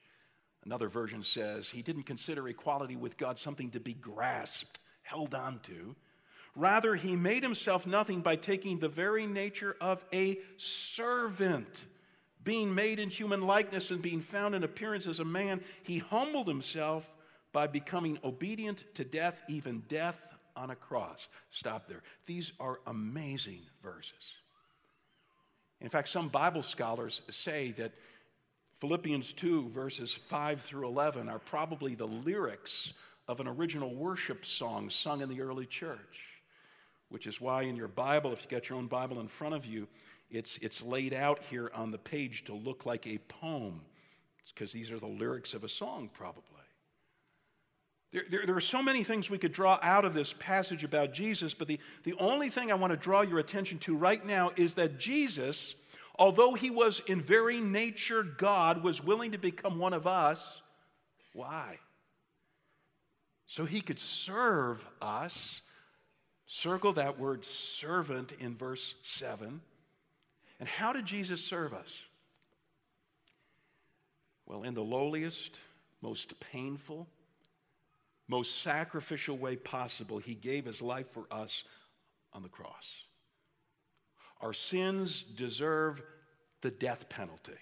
Another 0.66 0.88
version 0.88 1.24
says 1.24 1.70
he 1.70 1.82
didn't 1.82 2.04
consider 2.04 2.48
equality 2.48 2.96
with 2.96 3.18
God 3.18 3.38
something 3.38 3.72
to 3.72 3.80
be 3.80 3.94
grasped, 3.94 4.80
held 5.02 5.36
on 5.36 5.60
to. 5.64 5.96
Rather, 6.56 6.96
he 6.96 7.16
made 7.16 7.44
himself 7.44 7.86
nothing 7.86 8.22
by 8.22 8.36
taking 8.36 8.80
the 8.80 8.88
very 8.88 9.26
nature 9.26 9.76
of 9.82 10.06
a 10.14 10.38
servant. 10.58 11.86
Being 12.44 12.76
made 12.76 13.00
in 13.00 13.10
human 13.10 13.42
likeness 13.42 13.90
and 13.92 14.02
being 14.02 14.22
found 14.22 14.54
in 14.54 14.64
appearance 14.64 15.08
as 15.08 15.20
a 15.20 15.26
man, 15.26 15.62
he 15.82 15.98
humbled 16.00 16.48
himself 16.48 17.12
by 17.52 17.68
becoming 17.68 18.20
obedient 18.24 18.84
to 18.96 19.04
death, 19.04 19.42
even 19.48 19.84
death 19.88 20.34
on 20.56 20.70
a 20.70 20.76
cross. 20.76 21.28
Stop 21.50 21.88
there. 21.88 22.04
These 22.26 22.52
are 22.60 22.80
amazing 22.86 23.62
verses. 23.82 24.43
In 25.84 25.90
fact, 25.90 26.08
some 26.08 26.30
Bible 26.30 26.64
scholars 26.64 27.22
say 27.30 27.72
that 27.74 27.92
Philippians 28.80 29.34
2, 29.34 29.70
verses 29.70 30.14
5 30.14 30.62
through 30.62 30.88
11, 30.88 31.28
are 31.28 31.40
probably 31.40 31.94
the 31.94 32.08
lyrics 32.08 32.94
of 33.28 33.42
an 33.42 33.48
original 33.48 33.94
worship 33.94 34.46
song 34.46 34.90
sung 34.90 35.22
in 35.22 35.30
the 35.30 35.42
early 35.42 35.66
church, 35.66 36.42
which 37.10 37.28
is 37.28 37.40
why 37.40 37.64
in 37.64 37.76
your 37.76 37.90
Bible, 37.90 38.32
if 38.32 38.44
you 38.44 38.50
got 38.50 38.70
your 38.70 38.78
own 38.78 38.88
Bible 38.88 39.20
in 39.20 39.28
front 39.28 39.56
of 39.56 39.66
you, 39.66 39.88
it's, 40.32 40.58
it's 40.58 40.82
laid 40.82 41.14
out 41.14 41.44
here 41.44 41.70
on 41.76 41.92
the 41.92 41.98
page 41.98 42.46
to 42.46 42.54
look 42.54 42.86
like 42.86 43.06
a 43.06 43.18
poem. 43.28 43.82
It's 44.42 44.54
because 44.54 44.72
these 44.72 44.90
are 44.90 45.00
the 45.00 45.06
lyrics 45.06 45.54
of 45.54 45.64
a 45.64 45.70
song, 45.70 46.10
probably. 46.14 46.53
There, 48.14 48.24
there, 48.30 48.46
there, 48.46 48.56
are 48.56 48.62
so 48.62 48.84
many 48.84 49.04
things 49.04 49.32
we 49.32 49.40
could 49.40 49.52
draw 49.52 49.80
out 49.82 50.06
of 50.06 50.14
this 50.14 50.34
passage 50.34 50.84
about 50.84 51.14
Jesus, 51.14 51.56
but 51.56 51.68
the, 51.68 51.80
the 52.04 52.14
only 52.20 52.50
thing 52.52 52.72
I 52.72 52.76
want 52.76 52.92
to 52.92 52.98
draw 52.98 53.22
your 53.22 53.40
attention 53.40 53.80
to 53.80 53.96
right 53.98 54.24
now 54.24 54.52
is 54.56 54.76
that 54.76 55.00
Jesus, 55.00 55.74
although 56.20 56.54
he 56.54 56.70
was 56.70 57.02
in 57.08 57.20
very 57.20 57.60
nature 57.60 58.22
God, 58.22 58.84
was 58.84 59.04
willing 59.04 59.32
to 59.32 59.40
become 59.40 59.80
one 59.80 59.94
of 59.94 60.06
us. 60.06 60.62
Why? 61.34 61.80
So 63.48 63.66
he 63.66 63.82
could 63.82 64.00
serve 64.00 64.88
us. 65.02 65.62
Circle 66.46 66.94
that 66.94 67.20
word 67.20 67.44
servant 67.44 68.32
in 68.34 68.56
verse 68.56 68.94
7. 69.04 69.60
And 70.60 70.70
how 70.70 70.94
did 70.94 71.06
Jesus 71.06 71.44
serve 71.44 71.74
us? 71.74 71.92
Well, 74.46 74.62
in 74.62 74.76
the 74.76 74.84
lowliest, 74.84 75.58
most 76.02 76.40
painful, 76.40 77.08
most 78.28 78.62
sacrificial 78.62 79.38
way 79.38 79.56
possible, 79.56 80.18
he 80.18 80.36
gave 80.36 80.66
his 80.66 80.82
life 80.82 81.12
for 81.12 81.26
us 81.32 81.64
on 82.32 82.42
the 82.42 82.50
cross. 82.50 83.06
Our 84.42 84.54
sins 84.54 85.24
deserve 85.24 86.02
the 86.62 86.72
death 86.72 87.10
penalty. 87.10 87.54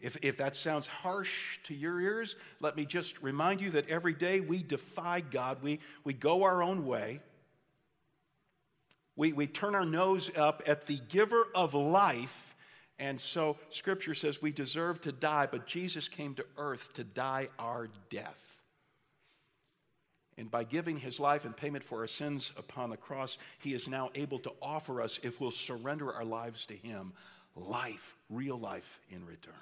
If, 0.00 0.16
if 0.22 0.38
that 0.38 0.56
sounds 0.56 0.86
harsh 0.86 1.58
to 1.64 1.74
your 1.74 2.00
ears, 2.00 2.34
let 2.60 2.76
me 2.76 2.86
just 2.86 3.20
remind 3.22 3.60
you 3.60 3.70
that 3.72 3.90
every 3.90 4.14
day 4.14 4.40
we 4.40 4.62
defy 4.62 5.20
God, 5.20 5.62
we, 5.62 5.80
we 6.04 6.14
go 6.14 6.42
our 6.42 6.62
own 6.62 6.86
way. 6.86 7.20
We, 9.14 9.34
we 9.34 9.46
turn 9.46 9.74
our 9.74 9.84
nose 9.84 10.30
up 10.34 10.62
at 10.66 10.86
the 10.86 10.98
giver 11.08 11.46
of 11.54 11.74
life. 11.74 12.56
And 12.98 13.20
so 13.20 13.58
scripture 13.68 14.14
says 14.14 14.40
we 14.40 14.52
deserve 14.52 15.02
to 15.02 15.12
die, 15.12 15.46
but 15.50 15.66
Jesus 15.66 16.08
came 16.08 16.34
to 16.36 16.46
earth 16.56 16.94
to 16.94 17.04
die 17.04 17.48
our 17.58 17.88
death. 18.08 18.59
And 20.40 20.50
by 20.50 20.64
giving 20.64 20.98
his 20.98 21.20
life 21.20 21.44
in 21.44 21.52
payment 21.52 21.84
for 21.84 22.00
our 22.00 22.06
sins 22.06 22.50
upon 22.56 22.88
the 22.88 22.96
cross, 22.96 23.36
he 23.58 23.74
is 23.74 23.86
now 23.86 24.08
able 24.14 24.38
to 24.38 24.52
offer 24.62 25.02
us, 25.02 25.20
if 25.22 25.38
we'll 25.38 25.50
surrender 25.50 26.14
our 26.14 26.24
lives 26.24 26.64
to 26.66 26.74
him, 26.74 27.12
life, 27.54 28.16
real 28.30 28.58
life 28.58 29.00
in 29.10 29.26
return. 29.26 29.52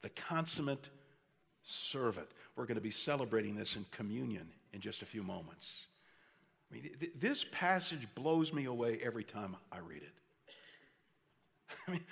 The 0.00 0.08
consummate 0.08 0.88
servant. 1.64 2.28
We're 2.56 2.64
going 2.64 2.76
to 2.76 2.80
be 2.80 2.90
celebrating 2.90 3.56
this 3.56 3.76
in 3.76 3.84
communion 3.90 4.48
in 4.72 4.80
just 4.80 5.02
a 5.02 5.06
few 5.06 5.22
moments. 5.22 5.70
I 6.70 6.74
mean, 6.74 6.90
th- 6.98 7.12
this 7.14 7.44
passage 7.44 8.06
blows 8.14 8.54
me 8.54 8.64
away 8.64 9.00
every 9.04 9.24
time 9.24 9.54
I 9.70 9.80
read 9.80 10.02
it. 10.02 10.14
I 11.86 11.90
mean, 11.90 12.04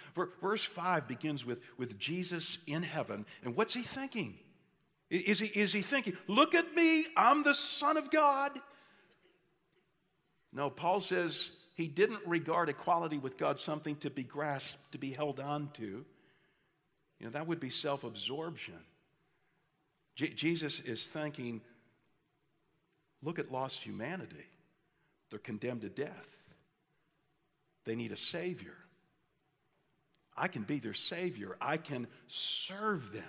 verse 0.43 0.63
5 0.63 1.09
begins 1.09 1.47
with, 1.47 1.61
with 1.79 1.99
Jesus 1.99 2.59
in 2.67 2.83
heaven, 2.83 3.25
and 3.43 3.57
what's 3.57 3.73
he 3.73 3.81
thinking? 3.81 4.35
Is 5.11 5.39
he, 5.39 5.47
is 5.47 5.73
he 5.73 5.81
thinking, 5.81 6.17
look 6.27 6.55
at 6.55 6.75
me, 6.75 7.07
I'm 7.17 7.43
the 7.43 7.55
Son 7.55 7.97
of 7.97 8.11
God? 8.11 8.53
No, 10.53 10.69
Paul 10.69 11.01
says 11.01 11.51
he 11.75 11.87
didn't 11.87 12.27
regard 12.27 12.69
equality 12.69 13.19
with 13.19 13.39
God 13.39 13.59
something 13.59 13.97
to 13.97 14.11
be 14.11 14.23
grasped, 14.23 14.93
to 14.93 14.99
be 14.99 15.13
held 15.13 15.41
on 15.41 15.71
to. 15.75 16.05
You 17.19 17.27
know, 17.27 17.31
that 17.31 17.47
would 17.47 17.61
be 17.61 17.71
self 17.71 18.05
absorption. 18.05 18.75
Jesus 20.15 20.81
is 20.81 21.07
thinking, 21.07 21.61
look 23.23 23.39
at 23.39 23.53
lost 23.53 23.85
humanity. 23.85 24.47
They're 25.31 25.39
condemned 25.39 25.83
to 25.83 25.89
death, 25.89 26.43
they 27.85 27.95
need 27.95 28.13
a 28.13 28.17
Savior. 28.17 28.75
I 30.41 30.47
can 30.47 30.63
be 30.63 30.79
their 30.79 30.95
Savior, 30.95 31.57
I 31.61 31.79
can 31.79 32.07
serve 32.27 33.13
them. 33.13 33.25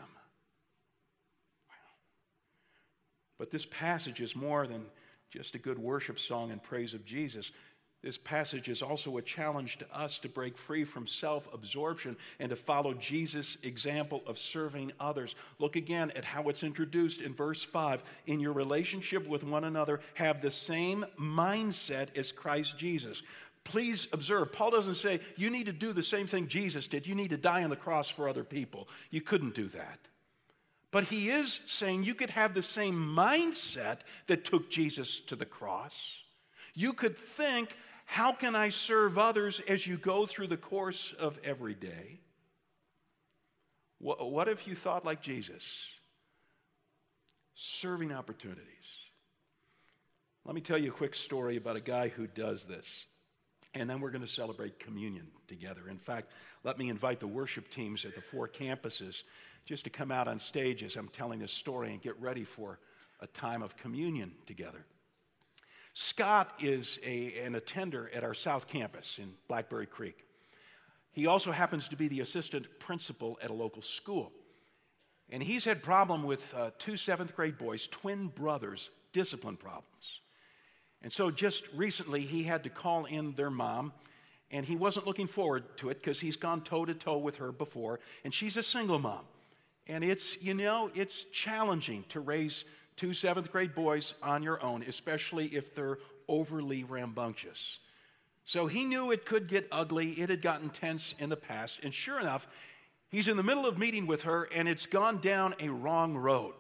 But 3.40 3.50
this 3.50 3.66
passage 3.66 4.22
is 4.22 4.36
more 4.36 4.68
than 4.68 4.86
just 5.32 5.56
a 5.56 5.60
good 5.60 5.80
worship 5.80 6.20
song 6.20 6.52
in 6.52 6.60
praise 6.60 6.94
of 6.94 7.06
Jesus. 7.06 7.52
This 8.02 8.18
passage 8.18 8.70
is 8.70 8.82
also 8.82 9.18
a 9.18 9.22
challenge 9.22 9.78
to 9.80 9.98
us 9.98 10.20
to 10.20 10.30
break 10.30 10.58
free 10.58 10.86
from 10.86 11.06
self 11.06 11.54
absorption 11.54 12.16
and 12.40 12.50
to 12.50 12.56
follow 12.56 12.94
Jesus' 12.94 13.58
example 13.64 14.24
of 14.26 14.38
serving 14.38 14.94
others. 15.00 15.36
Look 15.58 15.76
again 15.76 16.12
at 16.16 16.24
how 16.24 16.48
it's 16.48 16.64
introduced 16.64 17.22
in 17.22 17.34
verse 17.34 17.62
5. 17.62 18.04
In 18.28 18.40
your 18.40 18.54
relationship 18.54 19.28
with 19.28 19.44
one 19.44 19.66
another, 19.66 20.00
have 20.14 20.42
the 20.42 20.52
same 20.52 21.06
mindset 21.20 22.18
as 22.18 22.32
Christ 22.32 22.78
Jesus. 22.78 23.22
Please 23.66 24.08
observe, 24.14 24.54
Paul 24.54 24.72
doesn't 24.72 24.96
say 24.96 25.20
you 25.36 25.50
need 25.50 25.66
to 25.66 25.74
do 25.74 25.92
the 25.92 26.02
same 26.02 26.26
thing 26.26 26.48
Jesus 26.48 26.88
did. 26.88 27.06
You 27.06 27.16
need 27.16 27.32
to 27.32 27.38
die 27.38 27.64
on 27.64 27.70
the 27.70 27.76
cross 27.76 28.10
for 28.10 28.30
other 28.30 28.46
people. 28.46 28.88
You 29.12 29.20
couldn't 29.20 29.56
do 29.56 29.68
that. 29.70 30.09
But 30.92 31.06
he 31.06 31.30
is 31.30 31.60
saying 31.68 32.04
you 32.04 32.16
could 32.16 32.32
have 32.32 32.54
the 32.54 32.64
same 32.64 32.96
mindset 32.96 34.00
that 34.28 34.44
took 34.44 34.70
Jesus 34.72 35.20
to 35.22 35.36
the 35.36 35.46
cross. 35.46 36.18
You 36.74 36.94
could 36.94 37.18
think, 37.18 37.76
how 38.06 38.32
can 38.32 38.56
I 38.56 38.70
serve 38.70 39.18
others 39.18 39.60
as 39.68 39.86
you 39.86 39.98
go 39.98 40.26
through 40.26 40.48
the 40.48 40.58
course 40.58 41.14
of 41.14 41.40
every 41.44 41.76
day? 41.76 42.22
What 44.00 44.48
if 44.48 44.66
you 44.66 44.74
thought 44.74 45.06
like 45.06 45.22
Jesus? 45.22 45.64
Serving 47.54 48.12
opportunities. 48.12 48.66
Let 50.46 50.56
me 50.56 50.62
tell 50.62 50.78
you 50.78 50.90
a 50.90 50.94
quick 50.94 51.14
story 51.14 51.58
about 51.58 51.76
a 51.76 51.82
guy 51.82 52.08
who 52.08 52.26
does 52.26 52.66
this. 52.66 53.06
And 53.76 53.88
then 53.88 54.00
we're 54.00 54.10
going 54.10 54.24
to 54.24 54.28
celebrate 54.28 54.80
communion 54.80 55.28
together. 55.48 55.90
In 55.90 56.00
fact, 56.00 56.32
let 56.64 56.80
me 56.80 56.90
invite 56.90 57.20
the 57.20 57.28
worship 57.28 57.70
teams 57.70 58.06
at 58.06 58.16
the 58.16 58.22
four 58.22 58.48
campuses 58.48 59.22
just 59.70 59.84
to 59.84 59.90
come 59.92 60.12
out 60.12 60.28
on 60.28 60.40
stage 60.40 60.82
as 60.82 60.96
I'm 60.96 61.10
telling 61.10 61.38
this 61.38 61.52
story 61.52 61.92
and 61.92 62.02
get 62.02 62.20
ready 62.20 62.44
for 62.44 62.80
a 63.20 63.28
time 63.28 63.62
of 63.62 63.78
communion 63.78 64.32
together. 64.48 64.84
Scott 65.94 66.52
is 66.60 66.98
a, 67.06 67.40
an 67.46 67.54
attender 67.54 68.10
at 68.12 68.24
our 68.24 68.34
South 68.34 68.68
Campus 68.68 69.20
in 69.20 69.32
Blackberry 69.48 69.86
Creek. 69.86 70.26
He 71.12 71.28
also 71.28 71.52
happens 71.52 71.88
to 71.90 71.96
be 71.96 72.08
the 72.08 72.22
assistant 72.22 72.80
principal 72.80 73.38
at 73.44 73.52
a 73.52 73.54
local 73.54 73.84
school. 73.84 74.32
And 75.30 75.44
he's 75.44 75.66
had 75.66 75.84
problem 75.84 76.24
with 76.24 76.52
uh, 76.56 76.72
two 76.80 76.98
seventh 76.98 77.36
grade 77.36 77.60
boys, 77.60 77.86
twin 77.86 78.30
brothers, 78.30 78.90
discipline 79.14 79.56
problems. 79.56 80.22
And 81.04 81.14
so 81.14 81.30
just 81.30 81.66
recently 81.76 82.22
he 82.22 82.42
had 82.42 82.64
to 82.64 82.72
call 82.72 83.06
in 83.06 83.34
their 83.34 83.52
mom, 83.52 83.94
and 84.50 84.66
he 84.66 84.76
wasn't 84.76 85.06
looking 85.06 85.28
forward 85.28 85.78
to 85.78 85.90
it 85.90 86.02
because 86.02 86.20
he's 86.20 86.38
gone 86.38 86.62
toe 86.62 86.86
to 86.86 86.96
toe 86.96 87.20
with 87.20 87.36
her 87.36 87.52
before, 87.52 88.00
and 88.24 88.34
she's 88.34 88.58
a 88.58 88.64
single 88.64 88.98
mom. 88.98 89.26
And 89.90 90.04
it's, 90.04 90.42
you 90.42 90.54
know, 90.54 90.92
it's 90.94 91.24
challenging 91.24 92.06
to 92.10 92.20
raise 92.20 92.64
two 92.96 93.12
seventh 93.12 93.52
grade 93.52 93.74
boys 93.74 94.14
on 94.22 94.44
your 94.44 94.64
own, 94.64 94.84
especially 94.84 95.48
if 95.48 95.74
they're 95.74 95.98
overly 96.28 96.84
rambunctious. 96.84 97.80
So 98.46 98.68
he 98.68 98.86
knew 98.86 99.12
it 99.12 99.26
could 99.26 99.48
get 99.48 99.68
ugly. 99.72 100.12
It 100.12 100.30
had 100.30 100.44
gotten 100.44 100.70
tense 100.70 101.16
in 101.18 101.30
the 101.30 101.36
past. 101.36 101.80
And 101.84 101.92
sure 101.92 102.20
enough, 102.20 102.48
he's 103.10 103.28
in 103.28 103.36
the 103.36 103.44
middle 103.44 103.66
of 103.66 103.80
meeting 103.80 104.06
with 104.06 104.24
her, 104.24 104.48
and 104.54 104.70
it's 104.70 104.86
gone 104.86 105.20
down 105.22 105.56
a 105.60 105.70
wrong 105.70 106.16
road. 106.16 106.54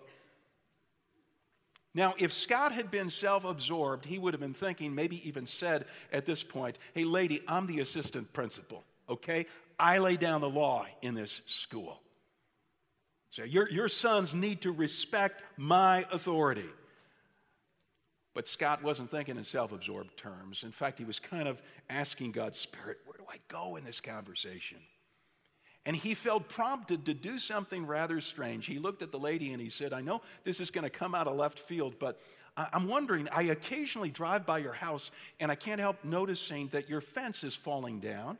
Now, 1.93 2.15
if 2.17 2.33
Scott 2.33 2.71
had 2.71 2.89
been 2.89 3.11
self 3.11 3.45
absorbed, 3.45 4.05
he 4.05 4.17
would 4.17 4.33
have 4.33 4.41
been 4.41 4.53
thinking, 4.53 4.95
maybe 4.95 5.27
even 5.27 5.45
said 5.45 5.85
at 6.11 6.25
this 6.25 6.43
point, 6.43 6.79
Hey, 6.95 7.03
lady, 7.03 7.41
I'm 7.47 7.67
the 7.67 7.79
assistant 7.79 8.33
principal, 8.33 8.83
okay? 9.07 9.45
I 9.79 9.99
lay 9.99 10.17
down 10.17 10.41
the 10.41 10.49
law 10.49 10.87
in 11.01 11.13
this 11.13 11.41
school. 11.45 12.01
So 13.29 13.43
your, 13.43 13.69
your 13.69 13.87
sons 13.87 14.33
need 14.33 14.61
to 14.61 14.71
respect 14.71 15.43
my 15.57 16.05
authority. 16.11 16.69
But 18.33 18.47
Scott 18.47 18.83
wasn't 18.83 19.11
thinking 19.11 19.37
in 19.37 19.43
self 19.43 19.71
absorbed 19.71 20.17
terms. 20.17 20.63
In 20.63 20.71
fact, 20.71 20.97
he 20.97 21.05
was 21.05 21.19
kind 21.19 21.47
of 21.47 21.61
asking 21.89 22.31
God's 22.31 22.57
Spirit, 22.57 22.97
Where 23.05 23.17
do 23.17 23.25
I 23.29 23.37
go 23.47 23.75
in 23.75 23.83
this 23.83 23.99
conversation? 23.99 24.77
And 25.85 25.95
he 25.95 26.13
felt 26.13 26.49
prompted 26.49 27.05
to 27.05 27.13
do 27.13 27.39
something 27.39 27.85
rather 27.85 28.21
strange. 28.21 28.65
He 28.65 28.79
looked 28.79 29.01
at 29.01 29.11
the 29.11 29.19
lady 29.19 29.53
and 29.53 29.61
he 29.61 29.69
said, 29.69 29.93
I 29.93 30.01
know 30.01 30.21
this 30.43 30.59
is 30.59 30.71
going 30.71 30.83
to 30.83 30.89
come 30.89 31.15
out 31.15 31.27
of 31.27 31.35
left 31.35 31.57
field, 31.57 31.95
but 31.99 32.19
I'm 32.57 32.87
wondering, 32.87 33.27
I 33.33 33.43
occasionally 33.43 34.09
drive 34.09 34.45
by 34.45 34.57
your 34.57 34.73
house 34.73 35.11
and 35.39 35.49
I 35.49 35.55
can't 35.55 35.79
help 35.79 36.03
noticing 36.03 36.67
that 36.69 36.89
your 36.89 37.01
fence 37.01 37.43
is 37.43 37.55
falling 37.55 37.99
down. 37.99 38.37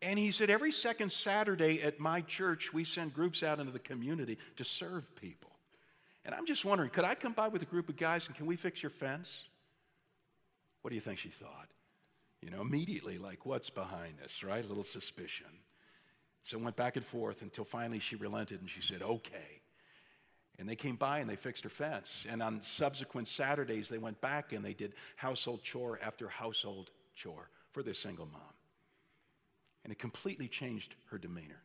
And 0.00 0.18
he 0.18 0.30
said, 0.30 0.50
Every 0.50 0.72
second 0.72 1.12
Saturday 1.12 1.82
at 1.82 1.98
my 1.98 2.20
church, 2.20 2.72
we 2.72 2.84
send 2.84 3.14
groups 3.14 3.42
out 3.42 3.58
into 3.58 3.72
the 3.72 3.78
community 3.78 4.38
to 4.56 4.64
serve 4.64 5.14
people. 5.16 5.50
And 6.24 6.34
I'm 6.34 6.46
just 6.46 6.64
wondering, 6.64 6.90
could 6.90 7.04
I 7.04 7.14
come 7.14 7.32
by 7.32 7.48
with 7.48 7.62
a 7.62 7.66
group 7.66 7.88
of 7.88 7.96
guys 7.96 8.26
and 8.26 8.36
can 8.36 8.46
we 8.46 8.56
fix 8.56 8.82
your 8.82 8.90
fence? 8.90 9.28
What 10.82 10.90
do 10.90 10.94
you 10.94 11.00
think 11.00 11.18
she 11.18 11.30
thought? 11.30 11.68
You 12.42 12.50
know, 12.50 12.60
immediately, 12.60 13.18
like, 13.18 13.46
what's 13.46 13.70
behind 13.70 14.18
this, 14.22 14.44
right? 14.44 14.62
A 14.62 14.68
little 14.68 14.84
suspicion. 14.84 15.46
So 16.44 16.58
it 16.58 16.62
went 16.62 16.76
back 16.76 16.96
and 16.96 17.04
forth 17.04 17.42
until 17.42 17.64
finally 17.64 17.98
she 17.98 18.16
relented 18.16 18.60
and 18.60 18.70
she 18.70 18.82
said, 18.82 19.02
okay. 19.02 19.62
And 20.58 20.68
they 20.68 20.76
came 20.76 20.96
by 20.96 21.18
and 21.20 21.28
they 21.28 21.36
fixed 21.36 21.64
her 21.64 21.70
fence. 21.70 22.26
And 22.28 22.42
on 22.42 22.62
subsequent 22.62 23.28
Saturdays, 23.28 23.88
they 23.88 23.98
went 23.98 24.20
back 24.20 24.52
and 24.52 24.64
they 24.64 24.74
did 24.74 24.94
household 25.16 25.62
chore 25.62 25.98
after 26.02 26.28
household 26.28 26.90
chore 27.14 27.48
for 27.72 27.82
this 27.82 27.98
single 27.98 28.26
mom. 28.26 28.57
And 29.84 29.92
it 29.92 29.98
completely 29.98 30.48
changed 30.48 30.94
her 31.10 31.18
demeanor. 31.18 31.62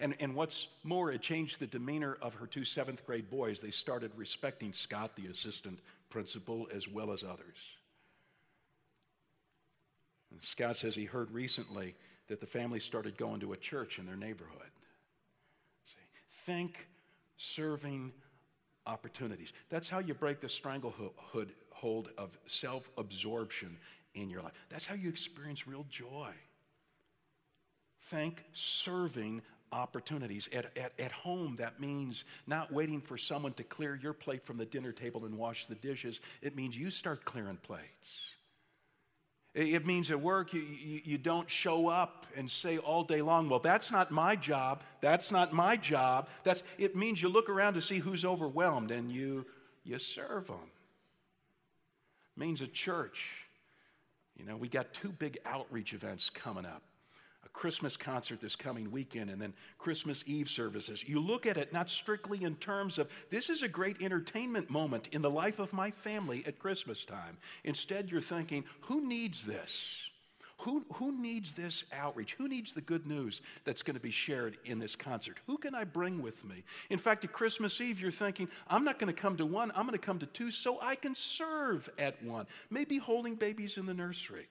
And, 0.00 0.16
and 0.18 0.34
what's 0.34 0.68
more, 0.82 1.12
it 1.12 1.22
changed 1.22 1.60
the 1.60 1.66
demeanor 1.66 2.18
of 2.20 2.34
her 2.34 2.46
two 2.46 2.64
seventh 2.64 3.06
grade 3.06 3.30
boys. 3.30 3.60
They 3.60 3.70
started 3.70 4.10
respecting 4.16 4.72
Scott, 4.72 5.14
the 5.14 5.26
assistant 5.26 5.78
principal, 6.10 6.68
as 6.74 6.88
well 6.88 7.12
as 7.12 7.22
others. 7.22 7.56
And 10.30 10.42
Scott 10.42 10.76
says 10.76 10.94
he 10.94 11.04
heard 11.04 11.30
recently 11.30 11.94
that 12.28 12.40
the 12.40 12.46
family 12.46 12.80
started 12.80 13.16
going 13.16 13.40
to 13.40 13.52
a 13.52 13.56
church 13.56 13.98
in 13.98 14.06
their 14.06 14.16
neighborhood. 14.16 14.70
See, 15.84 15.96
think 16.46 16.88
serving 17.36 18.12
opportunities. 18.86 19.52
That's 19.68 19.88
how 19.88 19.98
you 19.98 20.14
break 20.14 20.40
the 20.40 20.48
stranglehold 20.48 21.14
hold 21.70 22.10
of 22.16 22.38
self 22.46 22.90
absorption 22.96 23.76
in 24.14 24.30
your 24.30 24.42
life. 24.42 24.52
That's 24.70 24.86
how 24.86 24.94
you 24.94 25.08
experience 25.08 25.66
real 25.66 25.86
joy. 25.88 26.30
Think 28.02 28.44
serving 28.52 29.42
opportunities. 29.72 30.48
At, 30.52 30.76
at, 30.76 30.92
at 30.98 31.12
home, 31.12 31.56
that 31.56 31.80
means 31.80 32.24
not 32.46 32.72
waiting 32.72 33.00
for 33.00 33.16
someone 33.16 33.54
to 33.54 33.64
clear 33.64 33.98
your 34.00 34.12
plate 34.12 34.44
from 34.44 34.58
the 34.58 34.66
dinner 34.66 34.92
table 34.92 35.24
and 35.24 35.38
wash 35.38 35.66
the 35.66 35.74
dishes. 35.74 36.20
It 36.42 36.54
means 36.54 36.76
you 36.76 36.90
start 36.90 37.24
clearing 37.24 37.58
plates. 37.62 38.20
It 39.54 39.84
means 39.84 40.10
at 40.10 40.20
work, 40.20 40.54
you, 40.54 40.62
you, 40.62 41.02
you, 41.04 41.18
don't 41.18 41.48
show 41.48 41.88
up 41.88 42.26
and 42.34 42.50
say 42.50 42.78
all 42.78 43.04
day 43.04 43.20
long, 43.20 43.50
well, 43.50 43.58
that's 43.58 43.90
not 43.90 44.10
my 44.10 44.34
job. 44.34 44.82
That's 45.02 45.30
not 45.30 45.52
my 45.52 45.76
job. 45.76 46.28
That's, 46.42 46.62
it 46.78 46.96
means 46.96 47.20
you 47.20 47.28
look 47.28 47.50
around 47.50 47.74
to 47.74 47.82
see 47.82 47.98
who's 47.98 48.24
overwhelmed 48.24 48.90
and 48.90 49.12
you, 49.12 49.44
you 49.84 49.98
serve 49.98 50.46
them. 50.46 50.70
It 52.34 52.40
means 52.40 52.62
at 52.62 52.72
church, 52.72 53.46
you 54.38 54.46
know, 54.46 54.56
we 54.56 54.68
got 54.68 54.94
two 54.94 55.12
big 55.12 55.36
outreach 55.44 55.92
events 55.92 56.30
coming 56.30 56.64
up. 56.64 56.82
Christmas 57.52 57.96
concert 57.96 58.40
this 58.40 58.56
coming 58.56 58.90
weekend 58.90 59.30
and 59.30 59.40
then 59.40 59.52
Christmas 59.78 60.24
Eve 60.26 60.48
services. 60.48 61.06
You 61.06 61.20
look 61.20 61.46
at 61.46 61.56
it 61.56 61.72
not 61.72 61.90
strictly 61.90 62.42
in 62.42 62.56
terms 62.56 62.98
of 62.98 63.08
this 63.30 63.50
is 63.50 63.62
a 63.62 63.68
great 63.68 64.02
entertainment 64.02 64.70
moment 64.70 65.08
in 65.12 65.22
the 65.22 65.30
life 65.30 65.58
of 65.58 65.72
my 65.72 65.90
family 65.90 66.42
at 66.46 66.58
Christmas 66.58 67.04
time. 67.04 67.36
Instead, 67.64 68.10
you're 68.10 68.20
thinking, 68.20 68.64
who 68.82 69.06
needs 69.06 69.44
this? 69.44 69.96
Who, 70.58 70.84
who 70.94 71.20
needs 71.20 71.54
this 71.54 71.82
outreach? 71.92 72.34
Who 72.34 72.46
needs 72.46 72.72
the 72.72 72.80
good 72.80 73.04
news 73.04 73.42
that's 73.64 73.82
going 73.82 73.94
to 73.94 74.00
be 74.00 74.12
shared 74.12 74.58
in 74.64 74.78
this 74.78 74.94
concert? 74.94 75.40
Who 75.48 75.58
can 75.58 75.74
I 75.74 75.82
bring 75.82 76.22
with 76.22 76.44
me? 76.44 76.62
In 76.88 76.98
fact, 76.98 77.24
at 77.24 77.32
Christmas 77.32 77.80
Eve, 77.80 78.00
you're 78.00 78.12
thinking, 78.12 78.48
I'm 78.68 78.84
not 78.84 79.00
going 79.00 79.12
to 79.12 79.20
come 79.20 79.36
to 79.38 79.46
one, 79.46 79.72
I'm 79.74 79.86
going 79.86 79.98
to 79.98 80.04
come 80.04 80.20
to 80.20 80.26
two 80.26 80.52
so 80.52 80.78
I 80.80 80.94
can 80.94 81.16
serve 81.16 81.90
at 81.98 82.22
one. 82.22 82.46
Maybe 82.70 82.98
holding 82.98 83.34
babies 83.34 83.76
in 83.76 83.86
the 83.86 83.94
nursery. 83.94 84.46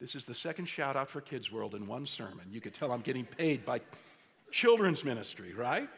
This 0.00 0.14
is 0.14 0.24
the 0.24 0.34
second 0.34 0.66
shout 0.66 0.96
out 0.96 1.08
for 1.10 1.20
Kids 1.20 1.50
World 1.50 1.74
in 1.74 1.86
one 1.86 2.06
sermon. 2.06 2.46
You 2.50 2.60
could 2.60 2.74
tell 2.74 2.92
I'm 2.92 3.00
getting 3.00 3.24
paid 3.24 3.64
by 3.64 3.80
children's 4.50 5.04
ministry, 5.04 5.52
right? 5.54 5.88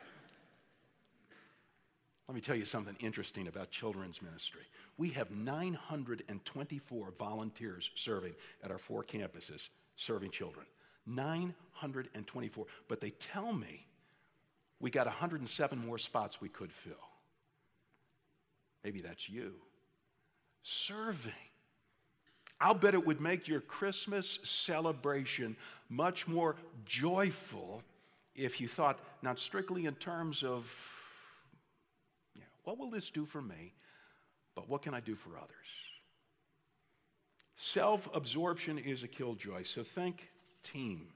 Let 2.26 2.34
me 2.34 2.40
tell 2.40 2.56
you 2.56 2.64
something 2.64 2.96
interesting 3.00 3.48
about 3.48 3.70
children's 3.70 4.22
ministry. 4.22 4.62
We 4.96 5.10
have 5.10 5.30
924 5.30 7.12
volunteers 7.18 7.90
serving 7.94 8.34
at 8.62 8.70
our 8.70 8.78
four 8.78 9.02
campuses, 9.02 9.68
serving 9.96 10.30
children. 10.30 10.64
924. 11.06 12.66
But 12.88 13.00
they 13.00 13.10
tell 13.10 13.52
me 13.52 13.86
we 14.78 14.90
got 14.90 15.06
107 15.06 15.78
more 15.78 15.98
spots 15.98 16.40
we 16.40 16.48
could 16.48 16.72
fill. 16.72 16.94
Maybe 18.84 19.00
that's 19.00 19.28
you. 19.28 19.54
Serving 20.62 21.32
I'll 22.60 22.74
bet 22.74 22.94
it 22.94 23.06
would 23.06 23.20
make 23.20 23.48
your 23.48 23.60
Christmas 23.60 24.38
celebration 24.42 25.56
much 25.88 26.28
more 26.28 26.56
joyful 26.84 27.82
if 28.34 28.60
you 28.60 28.68
thought 28.68 28.98
not 29.22 29.38
strictly 29.38 29.86
in 29.86 29.94
terms 29.94 30.42
of, 30.42 30.72
you 32.34 32.42
know, 32.42 32.46
what 32.64 32.78
will 32.78 32.90
this 32.90 33.10
do 33.10 33.24
for 33.24 33.40
me, 33.40 33.72
but 34.54 34.68
what 34.68 34.82
can 34.82 34.94
I 34.94 35.00
do 35.00 35.14
for 35.14 35.30
others? 35.36 35.50
Self 37.56 38.08
absorption 38.14 38.78
is 38.78 39.02
a 39.02 39.08
killjoy, 39.08 39.62
so 39.62 39.82
think 39.82 40.30
team. 40.62 41.08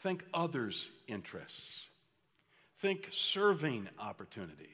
Think 0.00 0.24
others' 0.34 0.90
interests. 1.06 1.86
Think 2.78 3.08
serving 3.10 3.88
opportunities. 4.00 4.66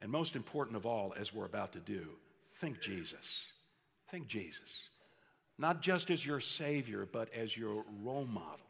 And 0.00 0.12
most 0.12 0.36
important 0.36 0.76
of 0.76 0.86
all, 0.86 1.12
as 1.18 1.34
we're 1.34 1.44
about 1.44 1.72
to 1.72 1.80
do, 1.80 2.06
think 2.54 2.80
Jesus. 2.80 3.46
Think 4.14 4.28
Jesus, 4.28 4.70
not 5.58 5.82
just 5.82 6.08
as 6.08 6.24
your 6.24 6.38
Savior, 6.38 7.04
but 7.04 7.34
as 7.34 7.56
your 7.56 7.84
role 8.00 8.26
model. 8.26 8.64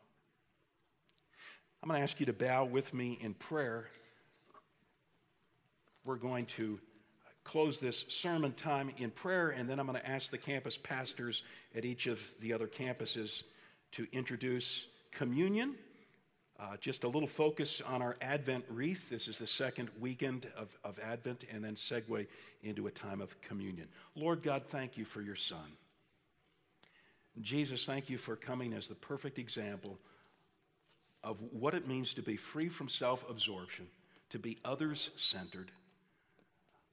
I'm 1.83 1.89
going 1.91 1.99
to 1.99 2.03
ask 2.03 2.19
you 2.19 2.25
to 2.25 2.33
bow 2.33 2.65
with 2.65 2.95
me 2.95 3.19
in 3.21 3.35
prayer. 3.35 3.91
We're 6.03 6.17
going 6.17 6.47
to 6.47 6.81
close 7.45 7.79
this 7.79 8.07
sermon 8.09 8.53
time 8.53 8.89
in 8.97 9.11
prayer, 9.11 9.51
and 9.51 9.69
then 9.69 9.79
I'm 9.79 9.87
going 9.87 10.01
to 10.01 10.09
ask 10.09 10.31
the 10.31 10.39
campus 10.39 10.79
pastors 10.79 11.43
at 11.75 11.85
each 11.85 12.07
of 12.07 12.23
the 12.41 12.55
other 12.55 12.67
campuses 12.67 13.43
to 13.93 14.07
introduce 14.13 14.87
communion. 15.13 15.75
Uh, 16.59 16.77
just 16.81 17.03
a 17.03 17.09
little 17.09 17.29
focus 17.29 17.81
on 17.81 18.01
our 18.01 18.17
Advent 18.21 18.65
wreath. 18.69 19.11
This 19.11 19.27
is 19.27 19.39
the 19.39 19.47
second 19.47 19.91
weekend 19.99 20.47
of, 20.57 20.69
of 20.85 21.01
Advent, 21.01 21.45
and 21.53 21.65
then 21.65 21.75
segue 21.75 22.27
into 22.63 22.87
a 22.87 22.93
time 22.93 23.21
of 23.21 23.41
communion. 23.41 23.89
Lord 24.15 24.43
God, 24.43 24.63
thank 24.67 24.97
you 24.97 25.05
for 25.05 25.21
your 25.21 25.35
Son. 25.35 25.77
Jesus, 27.41 27.85
thank 27.85 28.09
you 28.09 28.17
for 28.17 28.37
coming 28.37 28.73
as 28.73 28.87
the 28.87 28.95
perfect 28.95 29.41
example 29.41 29.99
of 31.25 31.39
what 31.51 31.75
it 31.75 31.89
means 31.89 32.15
to 32.15 32.23
be 32.23 32.37
free 32.37 32.69
from 32.69 32.89
self 32.89 33.29
absorption, 33.29 33.89
to 34.31 34.39
be 34.39 34.59
others 34.65 35.11
centered. 35.17 35.73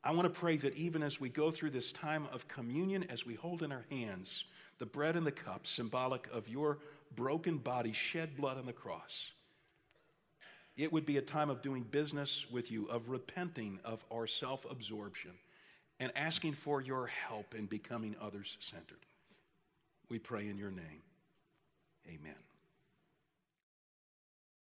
I 0.03 0.11
want 0.13 0.23
to 0.23 0.39
pray 0.39 0.57
that 0.57 0.75
even 0.75 1.03
as 1.03 1.21
we 1.21 1.29
go 1.29 1.51
through 1.51 1.69
this 1.69 1.91
time 1.91 2.27
of 2.33 2.47
communion, 2.47 3.05
as 3.11 3.27
we 3.27 3.35
hold 3.35 3.61
in 3.61 3.71
our 3.71 3.85
hands 3.91 4.45
the 4.79 4.87
bread 4.87 5.15
and 5.15 5.27
the 5.27 5.31
cup, 5.31 5.67
symbolic 5.67 6.27
of 6.33 6.49
your 6.49 6.79
broken 7.15 7.59
body, 7.59 7.93
shed 7.93 8.35
blood 8.35 8.57
on 8.57 8.65
the 8.65 8.73
cross 8.73 9.25
it 10.77 10.91
would 10.91 11.05
be 11.05 11.17
a 11.17 11.21
time 11.21 11.49
of 11.49 11.61
doing 11.61 11.83
business 11.83 12.45
with 12.49 12.71
you, 12.71 12.85
of 12.87 13.09
repenting 13.09 13.79
of 13.83 14.03
our 14.11 14.27
self 14.27 14.65
absorption, 14.69 15.31
and 15.99 16.11
asking 16.15 16.53
for 16.53 16.81
your 16.81 17.07
help 17.07 17.53
in 17.55 17.65
becoming 17.65 18.15
others 18.21 18.57
centered. 18.59 19.05
We 20.09 20.19
pray 20.19 20.47
in 20.47 20.57
your 20.57 20.71
name. 20.71 21.01
Amen. 22.07 22.50